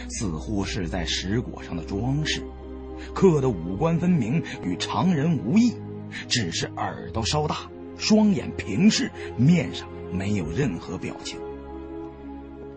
[0.10, 2.42] 似乎是在石椁上的装饰，
[3.14, 5.74] 刻的五官分明，与常人无异，
[6.30, 7.70] 只是耳朵稍大，
[8.04, 11.40] 双眼平视，面上没有任何表情。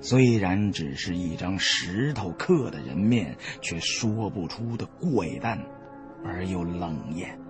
[0.00, 5.66] 虽然只是一张石头刻的人面，却说不出的怪诞
[6.24, 7.40] 而又冷艳。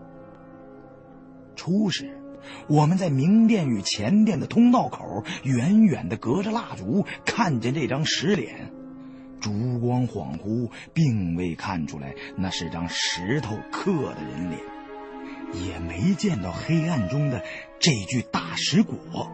[1.55, 2.19] 初时，
[2.67, 8.73] 我们在明殿与前殿的通道口，远远的隔着蜡烛看见这张石脸，
[9.39, 14.63] 烛光恍惚，并未看出来那是张石头刻的人脸，
[15.53, 17.43] 也没见到黑暗中的
[17.79, 19.29] 这具大石椁。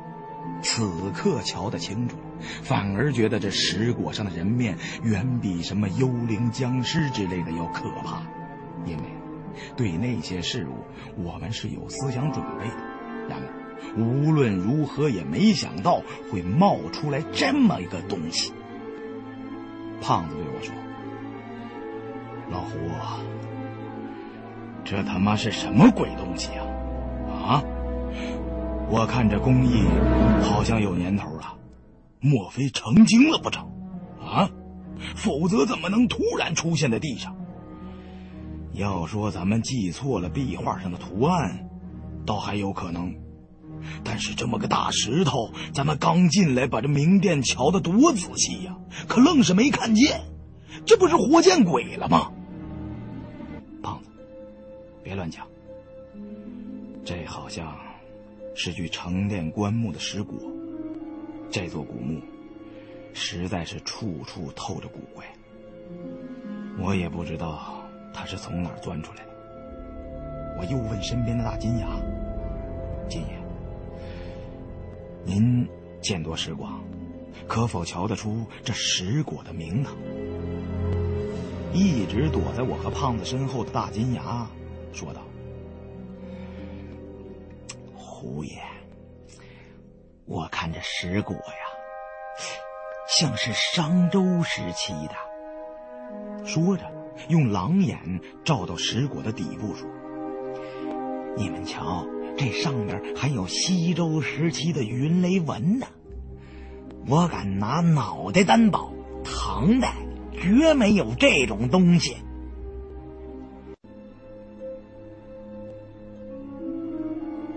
[0.62, 2.16] 此刻瞧得清楚，
[2.62, 8.22] 反而觉得这石椁上的人面远比什么幽灵、僵尸之类的要可怕，
[8.86, 9.02] 因为。
[9.76, 12.74] 对那些事物，我们是有思想准备的。
[13.28, 18.52] 然而，无论如何也没想到会冒出来这么一个东西。
[20.00, 20.74] 胖子对我说
[22.50, 22.78] ：“老胡，
[24.84, 26.66] 这他妈是什么鬼东西啊？
[27.30, 27.64] 啊！
[28.90, 29.84] 我看这工艺
[30.42, 31.54] 好像有年头了，
[32.20, 33.66] 莫非成精了不成？
[34.20, 34.50] 啊！
[35.16, 37.36] 否则怎么能突然出现在地上？”
[38.74, 41.68] 要说咱们记错了壁画上的图案，
[42.24, 43.12] 倒还有可能；
[44.02, 48.76] 但是这么个大石头，咱们刚进来把这明殿瞧得多仔细呀，
[49.08, 50.22] 可愣是没看见，
[50.86, 52.32] 这不是活见鬼了吗？
[55.02, 55.46] 别乱讲。
[57.04, 57.76] 这好像
[58.54, 60.34] 是具成殿棺木的石椁，
[61.50, 62.20] 这座古墓
[63.12, 65.24] 实在是处处透着古怪，
[66.78, 67.78] 我也不知道。
[68.14, 69.30] 他是从哪儿钻出来的？
[70.58, 71.88] 我又问身边的大金牙
[73.08, 73.38] ：“金爷，
[75.24, 75.66] 您
[76.02, 76.84] 见多识广，
[77.48, 79.96] 可否瞧得出这石椁的名堂？”
[81.72, 84.46] 一直躲在我和胖子身后的大金牙
[84.92, 85.22] 说道
[87.94, 88.62] ：“胡爷，
[90.26, 91.66] 我看这石椁呀，
[93.08, 96.90] 像是商周时期的。”说着。
[97.28, 99.86] 用狼眼照到石椁的底部说
[101.36, 102.04] ：“你们瞧，
[102.36, 105.86] 这上面还有西周时期的云雷纹呢。
[107.06, 108.90] 我敢拿脑袋担保，
[109.22, 109.94] 唐代
[110.32, 112.16] 绝没有这种东西。”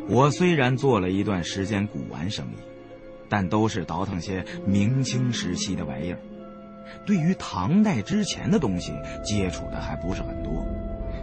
[0.07, 2.57] 我虽然做了一段时间古玩生意，
[3.27, 6.19] 但都是倒腾些明清时期的玩意儿。
[7.06, 8.91] 对于唐代之前的东西
[9.23, 10.52] 接触的还不是很多，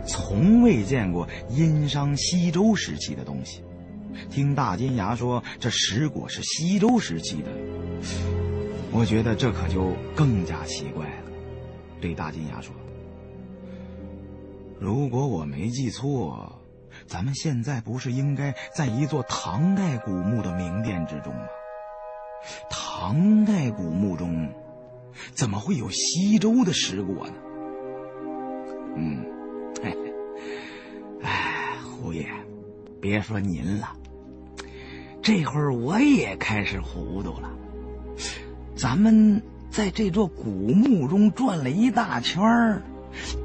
[0.04, 3.62] 从未见过殷商西周时期的东西。
[4.28, 7.48] 听大金牙说这石椁是西周时期的，
[8.90, 11.30] 我觉得这可就更加奇怪了。
[12.00, 12.74] 对大金牙说
[14.78, 16.60] ：“如果我没记错，
[17.06, 21.42] 咱们现在不是应该在一座唐代古墓的明殿之中吗？
[22.70, 24.48] 唐代古墓中。”
[25.34, 27.34] 怎么会有西周的石椁呢？
[28.96, 29.22] 嗯，
[29.82, 29.94] 哎，
[31.22, 32.26] 哎，胡爷，
[32.98, 33.94] 别说您了，
[35.20, 37.50] 这会儿我也开始糊涂了。
[38.74, 42.82] 咱们在这座古墓中转了一大圈儿，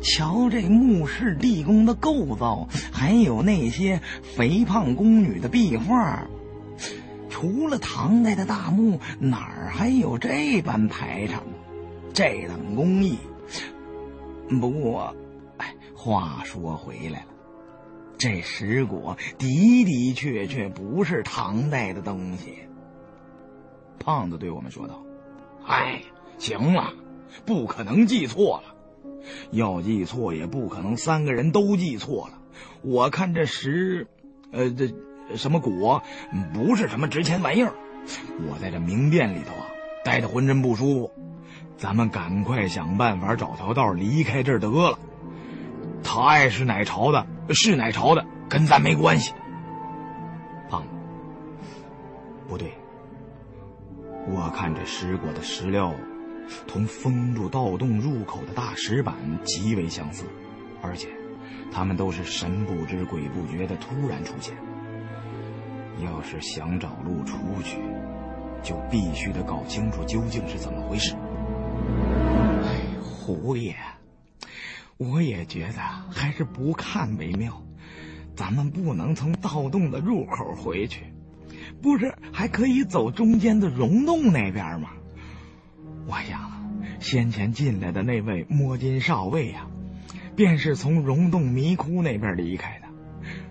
[0.01, 6.27] 瞧这墓室地宫的构造，还有那些肥胖宫女的壁画，
[7.29, 11.43] 除了唐代的大墓，哪儿还有这般排场？
[12.13, 13.17] 这等工艺，
[14.59, 15.15] 不过，
[15.57, 17.25] 哎，话说回来了，
[18.17, 22.55] 这石椁的的确确不是唐代的东西。
[23.99, 25.03] 胖子对我们说道
[25.67, 26.01] ：“哎，
[26.39, 26.93] 行了，
[27.45, 28.75] 不可能记错了，
[29.51, 32.39] 要记错也不可能三个人都记错了。
[32.81, 34.07] 我看这石，
[34.51, 34.93] 呃，这
[35.35, 36.01] 什么果，
[36.53, 37.73] 不是什么值钱玩意儿。
[38.49, 39.65] 我在这明殿里头啊，
[40.03, 41.11] 待的浑身不舒服。”
[41.77, 44.97] 咱们赶快想办法找条道离开这儿得了。
[46.03, 49.31] 他爱是哪朝的，是哪朝的，跟咱没关系。
[50.71, 50.87] 胖子，
[52.47, 52.73] 不对，
[54.27, 55.93] 我看这石果的石料，
[56.67, 60.23] 同封住盗洞入口的大石板极为相似，
[60.81, 61.09] 而且，
[61.71, 64.55] 他们都是神不知鬼不觉的突然出现。
[66.03, 67.79] 要是想找路出去，
[68.61, 71.15] 就必须得搞清楚究竟是怎么回事。
[72.63, 73.75] 哎，胡爷，
[74.97, 77.63] 我也觉得还是不看为妙。
[78.35, 81.11] 咱们不能从盗洞的入口回去。
[81.81, 84.91] 不是还可以走中间的溶洞那边吗？
[86.07, 89.67] 我想，先前进来的那位摸金少尉呀，
[90.35, 92.87] 便是从溶洞迷窟那边离开的。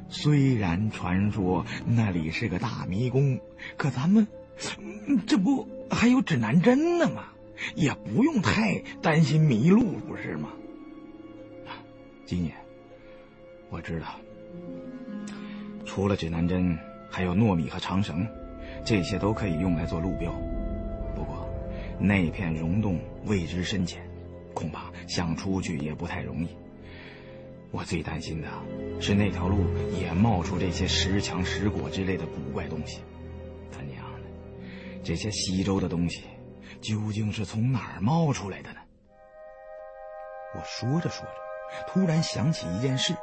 [0.08, 3.38] 虽然传说那里是个大迷宫，
[3.76, 4.26] 可咱们
[5.26, 7.24] 这不还有指南针呢吗？
[7.74, 10.48] 也不用太担心迷路，不是吗？
[12.24, 12.52] 金爷，
[13.68, 14.06] 我知道，
[15.84, 16.76] 除了指南针。
[17.08, 18.26] 还有糯米和长绳，
[18.84, 20.34] 这些都可以用来做路标。
[21.98, 24.02] 那片溶洞未知深浅，
[24.54, 26.48] 恐怕想出去也不太容易。
[27.72, 28.48] 我最担心的
[29.00, 29.64] 是那条路
[30.00, 33.00] 也冒出这些石墙、石果之类的古怪东西。
[33.70, 36.22] 他娘的，这些西周的东西
[36.80, 38.78] 究竟是从哪儿冒出来的呢？
[40.54, 41.32] 我说着说着，
[41.88, 43.14] 突然想起一件事。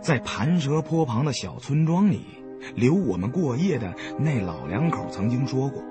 [0.00, 2.24] 在盘蛇坡旁的小村庄里，
[2.74, 5.82] 留我们过夜的那老两口曾经说过，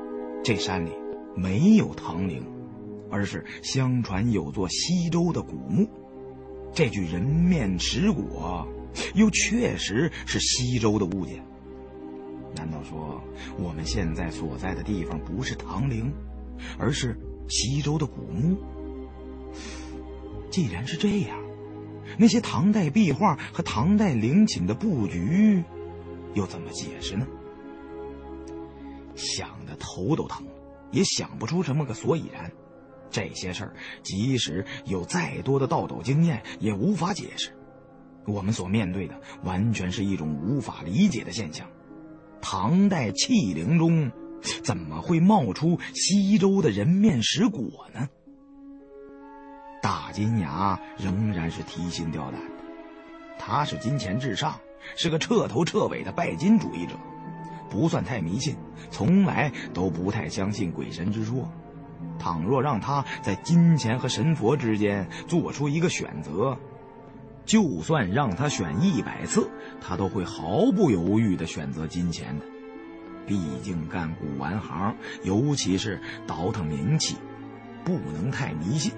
[0.43, 0.91] 这山里
[1.35, 2.45] 没有唐陵，
[3.09, 5.89] 而是相传有座西周的古墓。
[6.73, 8.67] 这具人面石椁，
[9.15, 11.43] 又确实是西周的物件。
[12.55, 13.21] 难道说
[13.57, 16.13] 我们现在所在的地方不是唐陵，
[16.77, 17.17] 而是
[17.47, 18.57] 西周的古墓？
[20.49, 21.37] 既然是这样。
[22.17, 25.63] 那些唐代壁画和唐代陵寝的布局，
[26.33, 27.25] 又怎么解释呢？
[29.15, 30.45] 想的头都疼，
[30.91, 32.51] 也想不出什么个所以然。
[33.09, 33.73] 这些事儿，
[34.03, 37.51] 即使有再多的道斗经验，也无法解释。
[38.25, 41.67] 我们所面对的，完全是一种无法理解的现象。
[42.39, 44.11] 唐代器陵中，
[44.63, 48.07] 怎么会冒出西周的人面石椁呢？
[49.81, 52.63] 大金牙仍然是提心吊胆的，
[53.37, 54.59] 他是金钱至上，
[54.95, 56.93] 是个彻头彻尾的拜金主义者，
[57.71, 58.55] 不算太迷信，
[58.91, 61.49] 从来都不太相信鬼神之说。
[62.19, 66.55] 倘若让他在金钱和神佛之间做出一个选择，
[67.45, 69.49] 就算让他选一百次，
[69.79, 72.45] 他都会毫不犹豫地选择金钱的。
[73.25, 77.15] 毕竟干古玩行，尤其是倒腾名气，
[77.85, 78.91] 不能太迷信。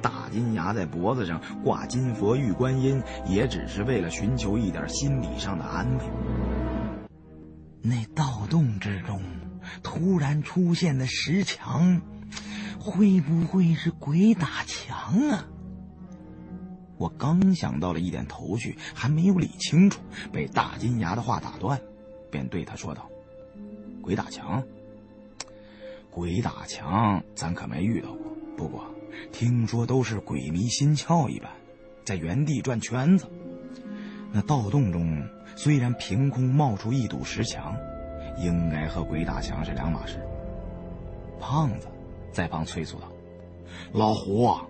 [0.00, 6.04] 大金牙在脖子上挂金佛玉观音，也只是为了寻求一点心理上的安慰。
[7.88, 9.22] 那盗洞之中
[9.82, 12.00] 突然出现的石墙，
[12.78, 15.46] 会不会是鬼打墙啊？
[16.96, 20.00] 我刚想到了一点头绪，还没有理清楚，
[20.32, 21.80] 被大金牙的话打断，
[22.30, 23.08] 便对他说道
[24.02, 24.62] ：“鬼打墙？
[26.10, 28.36] 鬼打墙，咱可没遇到过。
[28.56, 28.84] 不过……”
[29.32, 31.50] 听说都是鬼迷心窍一般，
[32.04, 33.26] 在原地转圈子。
[34.32, 35.26] 那盗洞中
[35.60, 37.76] 虽然凭空冒出一堵石墙，
[38.36, 40.24] 应该和鬼打墙是两码事。
[41.40, 41.88] 胖子
[42.30, 43.08] 在旁催促道
[43.92, 44.64] ：“老胡，啊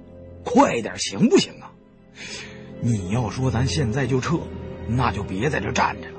[0.47, 1.71] 快点行不行啊？
[2.81, 4.39] 你要说咱现在就撤，
[4.89, 6.19] 那就别在这站着了。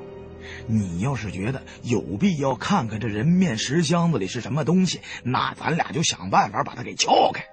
[0.68, 7.44] 你要是觉得有必要看看这人面石箱子里是什么东西，那咱俩就想办法把它给撬开。”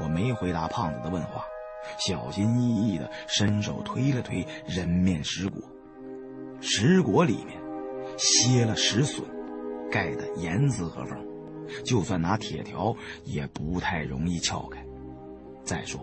[0.00, 1.44] 我没回答胖子的问话，
[1.98, 5.52] 小心翼翼的伸手推了推人面石椁，
[6.60, 7.58] 石椁里面
[8.16, 9.24] 歇了石笋，
[9.90, 11.18] 盖得严丝合缝，
[11.84, 12.94] 就算拿铁条
[13.24, 14.84] 也不太容易撬开。
[15.64, 16.00] 再说，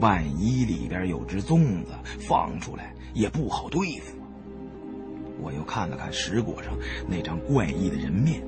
[0.00, 4.16] 万一里边有只粽子放出来，也不好对付。
[5.38, 6.72] 我又看了看石椁上
[7.06, 8.42] 那张怪异的人面，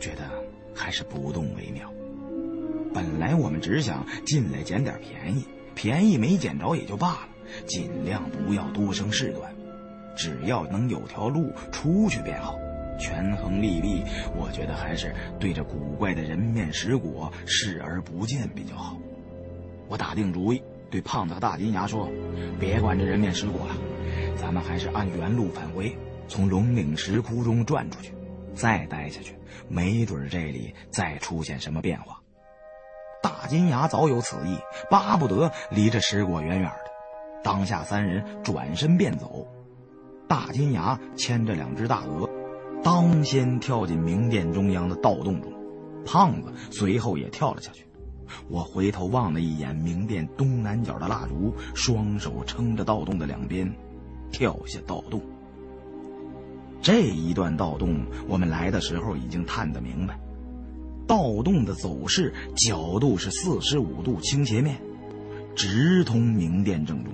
[0.00, 0.22] 觉得
[0.74, 1.92] 还是不动为妙。
[2.92, 7.28] 本来我们只想进来捡点便宜，便宜没捡着也就罢了，
[7.66, 9.54] 尽量不要多生事端，
[10.16, 12.56] 只要能有条路出去便好。
[12.98, 14.02] 权衡利弊，
[14.34, 18.98] 我觉得还是对着古怪的人面石果视而不见比较好。
[19.86, 20.60] 我打定主意，
[20.90, 22.10] 对胖子和大金牙说
[22.58, 23.76] ：“别管这人面石果了，
[24.36, 25.96] 咱们还是按原路返回，
[26.26, 28.12] 从龙岭石窟中转出去，
[28.52, 29.32] 再待下去，
[29.68, 32.17] 没准这里再出现什么变化。”
[33.22, 34.58] 大金牙早有此意，
[34.90, 36.90] 巴不得离这石果远远的。
[37.42, 39.46] 当下三人转身便走。
[40.28, 42.28] 大金牙牵着两只大鹅，
[42.82, 45.52] 当先跳进明殿中央的盗洞中，
[46.04, 47.86] 胖子随后也跳了下去。
[48.48, 53.72] 我回头望了一眼明殿东南角的蜡烛，双手撑着盗洞的两边，
[54.30, 55.22] 跳下盗洞。
[56.82, 60.18] 这一段盗洞，我们来的时候已经探得明白。
[61.08, 64.80] 盗洞的走势角度是四十五度倾斜面，
[65.56, 67.12] 直通明殿正中。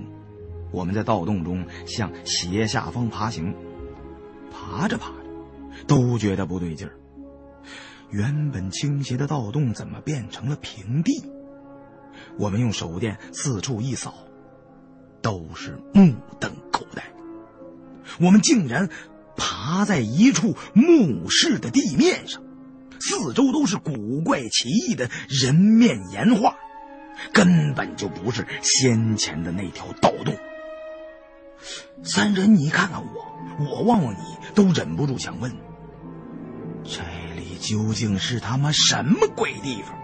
[0.72, 3.54] 我们在盗洞中向斜下方爬行，
[4.50, 6.98] 爬着爬着，都觉得不对劲儿。
[8.10, 11.24] 原本倾斜的盗洞怎么变成了平地？
[12.36, 14.14] 我们用手电四处一扫，
[15.22, 17.04] 都是目瞪口呆。
[18.20, 18.88] 我们竟然
[19.36, 22.42] 爬在一处墓室的地面上，
[23.06, 26.56] 四周都是古怪奇异的人面岩画，
[27.32, 30.34] 根本就不是先前的那条盗洞。
[32.02, 34.18] 三人，你看看我，我望望你，
[34.54, 35.52] 都忍不住想问：
[36.82, 37.00] 这
[37.36, 37.44] 里……
[37.60, 39.98] 究竟是他妈什么鬼地方？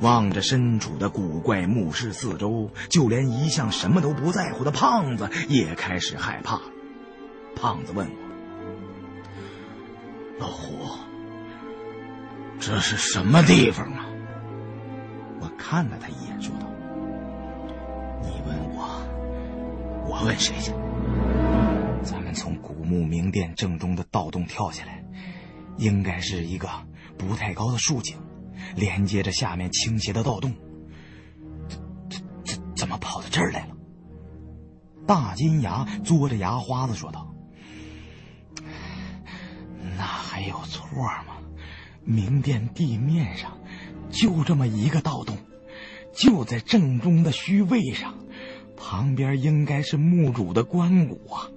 [0.00, 6.60] 望着身处的古怪墓室四周，就连一向什么都不在乎的胖子也开始害怕。
[7.54, 8.14] 胖子问我
[10.40, 10.74] ：“老胡，
[12.64, 14.06] 这是什么地方啊？”
[15.42, 16.66] 我看了他一眼，说道
[18.22, 20.70] ：“你问我，我问谁去？
[22.04, 25.02] 咱们从古墓明殿正中的盗洞跳下来。”
[25.78, 26.68] 应该是一个
[27.18, 28.16] 不太高的竖井，
[28.76, 30.54] 连接着下面倾斜的盗洞。
[31.68, 31.80] 怎
[32.10, 33.74] 怎怎怎么跑到这儿来了？
[35.06, 37.34] 大金牙嘬着牙花子说道
[39.96, 40.86] ：“那还有错
[41.26, 41.31] 吗？
[42.04, 43.58] 明殿地面上
[44.10, 45.36] 就这么一个盗洞，
[46.12, 48.14] 就在正中的虚位上，
[48.76, 51.48] 旁边应该是墓主的棺椁啊。”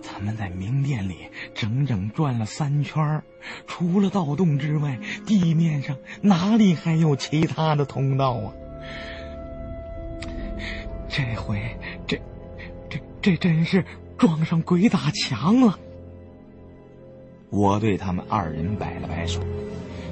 [0.00, 3.22] 咱们在明殿里整整转了三圈，
[3.66, 8.52] 除了盗洞之外，地面上哪里还有其他的通道啊？
[11.08, 11.76] 这回，
[12.06, 12.20] 这，
[12.90, 13.84] 这，这真是
[14.16, 15.78] 撞上鬼打墙了！
[17.50, 19.40] 我对他们二人摆了摆手，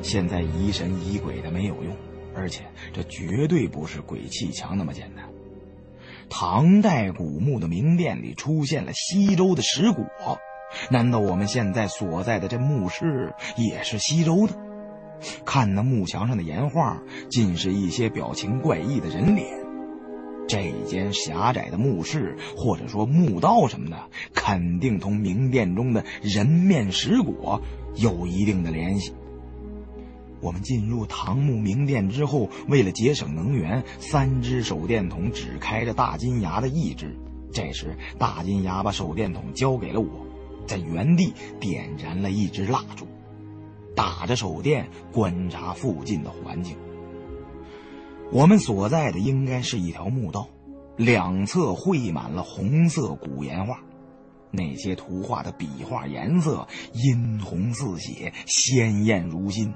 [0.03, 1.95] 现在疑神疑鬼的没有用，
[2.35, 5.29] 而且这绝对不是鬼气墙那么简单。
[6.29, 10.39] 唐代古墓的明殿里出现了西周的石椁，
[10.91, 14.55] 难道我们现在所在的这墓室也是西周的？
[15.45, 19.66] 看那墓墙上的岩画，尽是一些表情怪异的人脸。
[20.49, 23.97] 这间狭窄的墓室，或者说墓道什么的，
[24.33, 27.61] 肯定同明殿中的人面石椁
[27.97, 29.13] 有一定的联系。
[30.41, 37.17] 我们进入唐墓明殿之后，为了节省能源，三只手电筒只开着大金牙的一只。
[37.53, 40.09] 这时，大金牙把手电筒交给了我，
[40.67, 43.07] 在原地点燃了一支蜡烛，
[43.97, 46.77] 打着手电观察附近的环境。
[48.33, 50.49] 我们所在的应该是一条墓道，
[50.97, 53.81] 两侧绘满了红色古岩画，
[54.51, 59.73] 那些图画的笔画颜色殷红似血，鲜艳如新。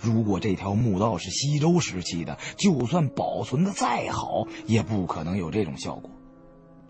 [0.00, 6.08] 如果这条墓道是西周时期的，就算保存的再好，也不可能有这种效果。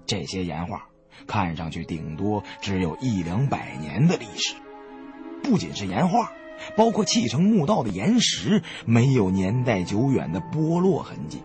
[0.04, 0.88] 这些岩画
[1.26, 4.54] 看上去顶多只有一两百年的历史。
[5.42, 6.32] 不仅是岩画，
[6.76, 11.42] 包括砌成墓道的岩石，没有年代久远的剥落痕迹。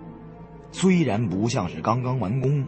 [0.72, 2.65] 虽然不像是刚刚完工，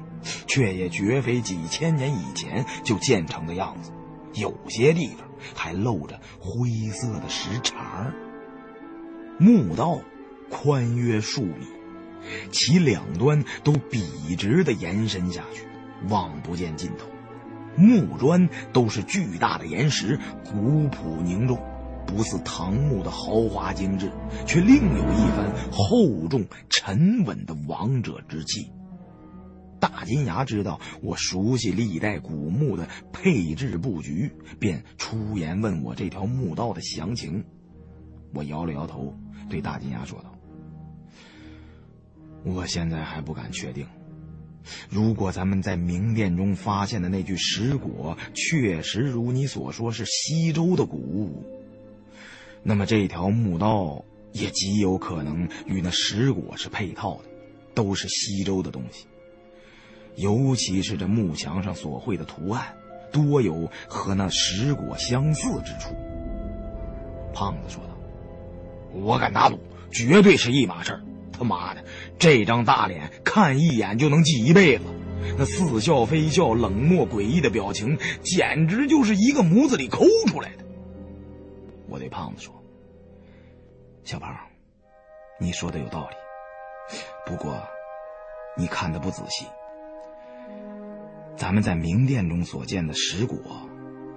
[0.47, 3.91] 却也绝非几千年以前就建成的样子。
[4.34, 8.13] 有些地方还露着灰色的石茬儿。
[9.38, 10.01] 墓道
[10.49, 11.67] 宽约数米，
[12.51, 15.63] 其两端都笔直的延伸下去，
[16.09, 17.07] 望不见尽头。
[17.76, 21.59] 木砖都是巨大的岩石，古朴凝重，
[22.10, 24.11] 不似唐墓的豪华精致，
[24.45, 28.72] 却另有一番厚重沉稳的王者之气。
[29.80, 37.44] 大金牙知道我熟悉历代古墓的配置布局，便出言问我这条墓道的详情。
[38.34, 39.15] 我摇了摇头。
[39.49, 40.36] 对大金牙说道
[42.45, 43.88] ：“我现在还不敢确定。
[44.90, 51.44] 如果咱们在明殿中发现的那具石椁确实如你所说是西周的古物，
[52.64, 57.30] 那么这条墓道也极有可能与那石椁是配套的，
[57.73, 59.06] 都是西周的东西。
[60.15, 62.76] 尤其是这墓墙上所绘的图案，
[63.11, 65.95] 多有和那石椁相似之处。”
[67.34, 67.90] 胖子说道。
[68.91, 69.60] 我敢打赌，
[69.91, 71.02] 绝对是一码事儿。
[71.31, 71.86] 他妈的，
[72.18, 74.84] 这张大脸看一眼就能记一辈子。
[75.38, 80.65] 那似笑非笑、冷漠诡异的表情，简直就是一个模子里抠出来的。
[81.89, 82.63] 我对胖子说
[84.05, 84.35] ：“小胖，
[85.39, 86.15] 你说的有道理，
[87.25, 87.59] 不过
[88.55, 89.45] 你看的不仔细。
[91.35, 93.39] 咱们在明殿中所见的石椁，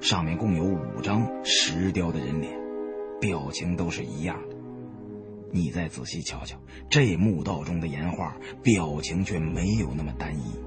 [0.00, 2.58] 上面共有五张石雕的人脸，
[3.20, 4.56] 表情都是一样的。
[5.52, 6.58] 你再仔细瞧瞧，
[6.90, 10.60] 这墓道中的岩画，表情却没有那么单一。”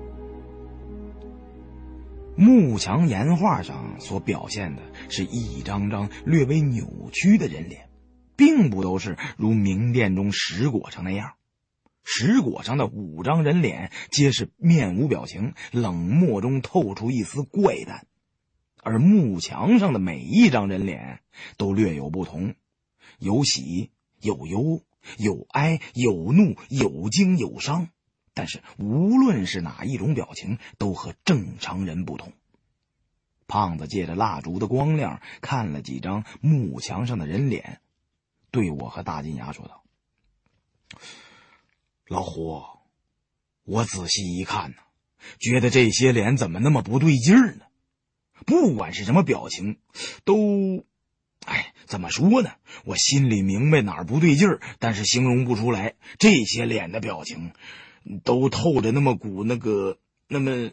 [2.38, 7.90] 幕墙岩画上所表现的是一张张略微扭曲的人脸，
[8.36, 11.36] 并不都是如明殿中石椁上那样。
[12.04, 18.06] 石椁上的五张人脸皆是面无表情，冷漠中透出一丝怪诞；
[18.84, 21.22] 而幕墙上的每一张人脸
[21.58, 22.54] 都略有不同，
[23.18, 24.82] 有喜有忧，
[25.18, 27.88] 有哀有怒，有惊有伤。
[28.36, 32.34] 但是无论是哪一种表情，都和正常人不同。
[33.48, 37.80] 胖子借着蜡烛的光亮看了几张木墙上的人脸，
[38.52, 39.84] 对我和大金牙说道
[42.08, 42.64] ：“老胡，
[43.64, 44.78] 我仔细一看呢，
[45.40, 47.66] 觉得这些脸怎么那么不对劲儿呢？
[48.46, 49.80] 不管是什么表情，
[50.26, 50.84] 都……
[51.46, 52.50] 哎，怎么说呢？
[52.84, 55.94] 我心里明白哪儿不对劲儿，但是形容不出来。
[56.18, 57.54] 这些脸的表情……”
[58.24, 60.72] 都透着那么股那个那么，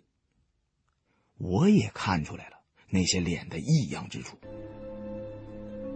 [1.38, 2.56] 我也看出来了
[2.88, 4.36] 那些脸的异样之处。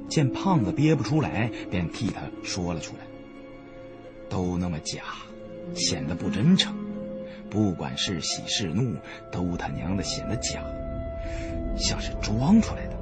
[0.09, 3.01] 见胖子憋不出来，便替他说了出来。
[4.29, 5.03] 都那么假，
[5.75, 6.75] 显得不真诚。
[7.51, 8.97] 不管是喜是怒，
[9.31, 10.65] 都他娘的显得假，
[11.77, 12.97] 像是装出来的，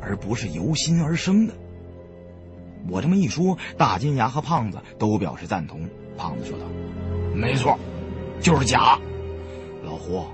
[0.00, 1.54] 而不是由心而生的。
[2.88, 5.88] 我这么一说，大金牙和胖子都表示赞同。
[6.16, 6.64] 胖子说道。
[7.36, 7.78] 没错，
[8.40, 8.98] 就是假。
[9.84, 10.24] 老胡，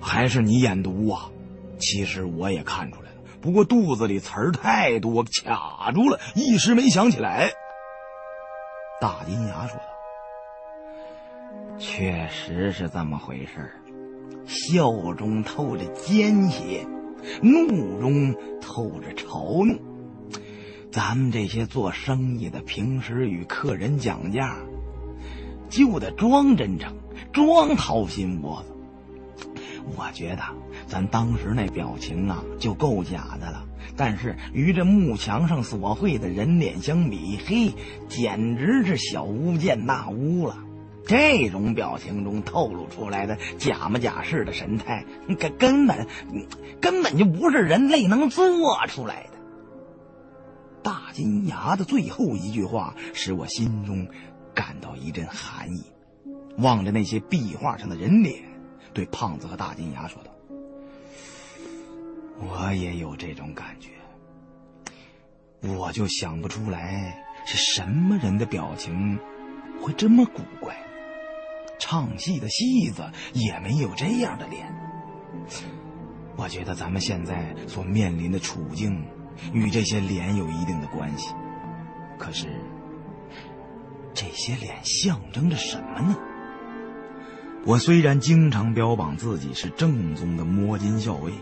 [0.00, 1.30] 还是你眼毒啊！
[1.78, 7.50] 其实我也看出来了，不过肚子里词儿太多，卡住了，一时没想起来。
[9.00, 9.84] 大金牙说道
[11.78, 13.72] ：“确实是这么回事
[14.46, 16.86] 笑中透着奸邪，
[17.40, 19.78] 怒中透着嘲弄。
[20.92, 24.58] 咱们这些做生意的，平时与客人讲价。”
[25.70, 26.92] 就得装真诚，
[27.32, 28.76] 装掏心窝子。
[29.96, 30.42] 我觉得
[30.86, 33.64] 咱当时那表情啊，就够假的了。
[33.96, 37.72] 但是与这幕墙上所绘的人脸相比，嘿，
[38.08, 40.58] 简直是小巫见大巫了。
[41.06, 45.04] 这种表情中透露出来的假模假式的神态，
[45.38, 46.06] 根根本
[46.80, 48.46] 根本就不是人类能做
[48.86, 49.30] 出来的。
[50.82, 54.06] 大金牙的最后一句话，使我心中。
[54.60, 55.82] 感到一阵寒意，
[56.58, 58.42] 望着那些壁画上的人脸，
[58.92, 60.30] 对胖子和大金牙说道
[62.36, 63.88] ：“我也有这种感觉，
[65.66, 69.18] 我就想不出来是什么人的表情
[69.80, 70.76] 会这么古怪。
[71.78, 74.70] 唱戏的戏子也没有这样的脸。
[76.36, 79.02] 我觉得咱们现在所面临的处境
[79.54, 81.34] 与这些脸有一定的关系，
[82.18, 82.46] 可是。”
[84.20, 86.14] 这些脸象征着什么呢？
[87.64, 91.32] 我虽然经常标榜自己是正宗的摸金校尉，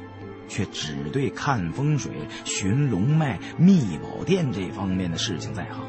[0.47, 2.13] 却只对看风水、
[2.45, 5.83] 寻龙脉、秘宝殿这方面的事情在行。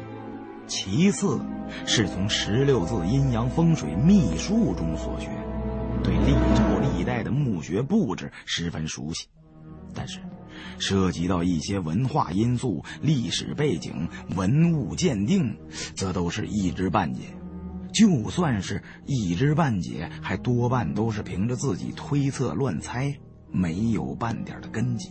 [0.66, 1.38] 其次，
[1.86, 5.28] 是从十六字阴阳风水秘术中所学，
[6.02, 9.28] 对历朝历代的墓穴布置十分熟悉。
[9.94, 10.18] 但是。
[10.78, 15.56] 涉及到一些文化因素、历史背景、文物鉴定，
[15.94, 17.22] 则都是一知半解。
[17.92, 23.12] 就算是一知半解，还多半都是凭着自己推测乱猜，
[23.50, 25.10] 没有半点的根基。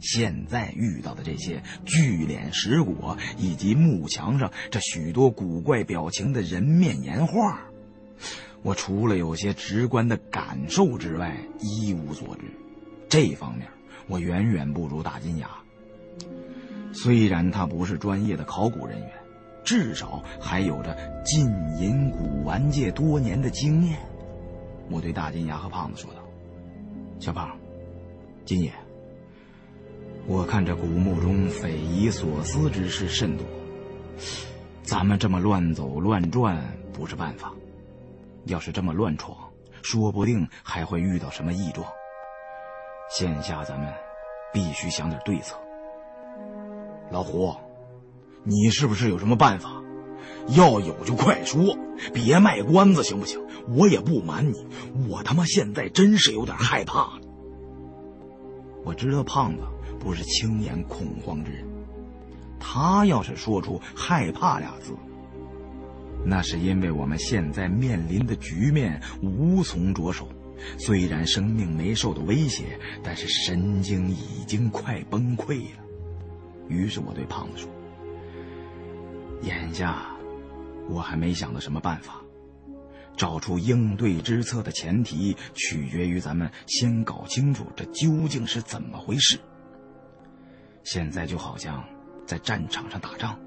[0.00, 7.62] 现在遇到的这些巨脸石椁，以及墓墙上这许多古怪表情的人面岩画，
[8.62, 12.42] 我除了有些直观的感受之外，一无所知。
[13.08, 13.66] 这方面。
[14.08, 15.50] 我远远不如大金牙。
[16.92, 19.10] 虽然他不是专业的考古人员，
[19.64, 21.46] 至少还有着浸
[21.78, 23.98] 淫古玩界多年的经验。
[24.88, 26.20] 我对大金牙和胖子说道
[27.20, 27.54] ：“小胖，
[28.44, 28.72] 金爷，
[30.26, 33.44] 我看这古墓中匪夷所思之事甚多，
[34.82, 36.56] 咱们这么乱走乱转
[36.92, 37.52] 不是办法。
[38.44, 39.36] 要是这么乱闯，
[39.82, 41.86] 说不定还会遇到什么异状。”
[43.10, 43.92] 现下咱们
[44.52, 45.56] 必须想点对策。
[47.10, 47.54] 老胡，
[48.42, 49.82] 你是不是有什么办法？
[50.56, 51.76] 要有就快说。
[52.12, 53.40] 别卖关子行不行？
[53.68, 54.66] 我也不瞒你，
[55.08, 57.08] 我他妈现在真是有点害怕。
[58.84, 59.62] 我知道胖子
[59.98, 61.64] 不是轻言恐慌之人，
[62.60, 64.94] 他要是说出害怕俩字，
[66.24, 70.28] 那是因为我们现在面临的局面无从着手。
[70.78, 75.84] 虽然生命没受到威胁，但是神经已经快崩溃了。
[76.68, 77.70] 于是我对胖子说
[79.42, 80.16] ：“眼下，
[80.88, 82.20] 我还没想到什么办法。
[83.16, 89.38] 找出应对之策的前提，取决于咱们先搞清楚这究竟是怎么回事。
[90.84, 91.82] 现在就好像
[92.26, 93.38] 在战场上打仗，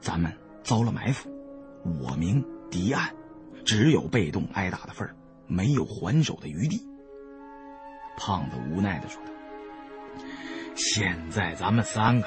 [0.00, 0.32] 咱们
[0.62, 1.30] 遭了埋伏，
[2.02, 3.14] 我明敌暗，
[3.64, 5.15] 只有被动挨打的份儿。”
[5.46, 6.82] 没有还手的余地。
[8.18, 9.30] 胖子无奈的说道
[10.74, 12.26] ：“现在咱们三个，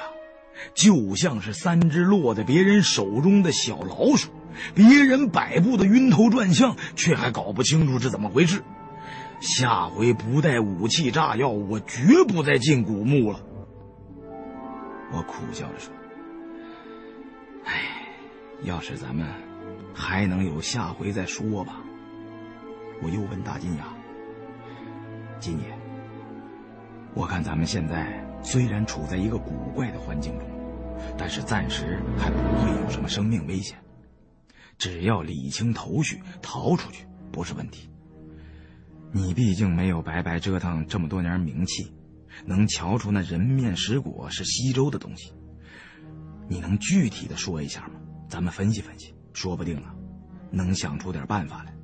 [0.74, 4.30] 就像是三只落在别人手中的小老鼠，
[4.74, 8.62] 别人摆布的晕头转向，却还搞不清楚是怎么回事。
[9.40, 13.40] 下回不带武器炸药，我绝不再进古墓了。”
[15.12, 15.92] 我苦笑着说
[17.66, 17.82] ：“哎，
[18.62, 19.26] 要是咱们
[19.92, 21.82] 还能有下回再说吧。”
[23.02, 23.86] 我又问大金牙
[25.40, 25.78] ：“金爷，
[27.14, 30.46] 我看咱们现在虽然处在一个古怪的环境中，
[31.16, 33.78] 但是暂时还不会有什么生命危险。
[34.76, 37.88] 只要理清头绪，逃出去不是问题。
[39.12, 41.92] 你毕竟没有白白折腾这么多年名气，
[42.44, 45.32] 能瞧出那人面石果是西周的东西。
[46.48, 47.94] 你能具体的说一下吗？
[48.28, 49.94] 咱们分析分析，说不定啊，
[50.50, 51.74] 能想出点办法来。”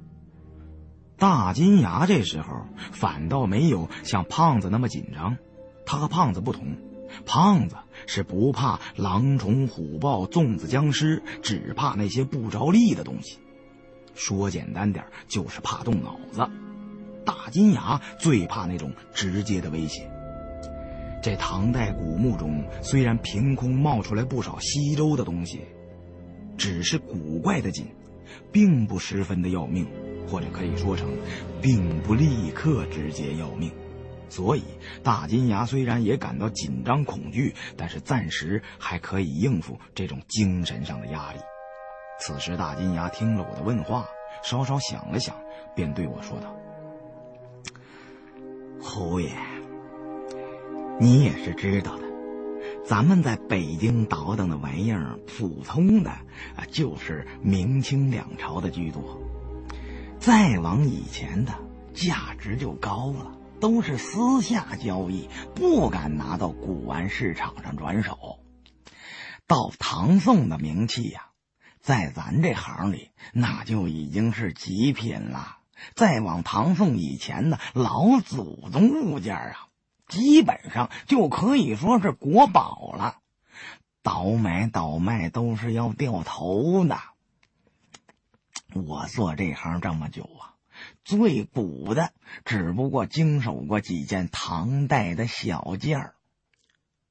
[1.19, 5.39] 大金牙这时候反倒没有像胖子那么紧张，
[5.87, 6.77] 他和胖子不同，
[7.25, 7.77] 胖子
[8.07, 13.39] 是不怕狼虫虎豹、粽子僵尸，只怕那些不着力的东西。
[14.15, 16.47] 说简单点，就是怕动脑子。
[17.25, 20.11] 大金牙最怕那种直接的威胁。
[21.23, 25.63] 这唐代古墓中虽然凭空冒出来不少西周的东西，
[26.59, 27.87] 只是古怪的紧，
[28.53, 29.87] 并不十分的要命。
[30.27, 31.09] 或者可以说成，
[31.61, 33.71] 并不立刻直接要命，
[34.29, 34.63] 所以
[35.03, 41.39] 大金牙虽然也感到紧张恐惧，但是暂时还可以应付这种精神上的压力。
[42.19, 44.09] 此时大金牙听了我的问话，
[44.43, 45.37] 稍稍想了想，
[45.75, 46.57] 便对我说道
[48.81, 49.31] ：“侯爷，
[50.99, 52.05] 你也是知道的，
[52.87, 59.21] 咱们在北京倒腾的玩意儿，普通的啊，就是明清两朝的居多。”
[60.27, 61.55] 再往以前的
[61.95, 68.41] 价值就高了，都是私下交易，不敢拿到古玩市场上转手。
[69.47, 71.27] 到唐宋的名器呀，
[71.81, 75.59] 在咱这行里那就已经是极品了。
[75.95, 79.69] 再往唐宋以前的老祖宗物件啊，
[80.09, 83.19] 基本上就可以说是国宝了。
[84.03, 86.99] 倒买倒卖都是要掉头的。
[88.77, 90.55] 我做这行这么久啊，
[91.05, 92.13] 最古的
[92.45, 96.15] 只不过经手过几件唐代的小件儿。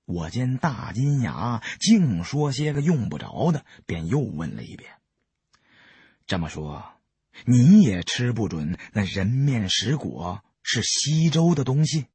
[0.05, 4.91] 我见大金牙净说些个用不着的，便又问了一遍。
[6.27, 6.83] 这么说，
[7.45, 12.05] 你也吃不准那人面石果是西周的东西？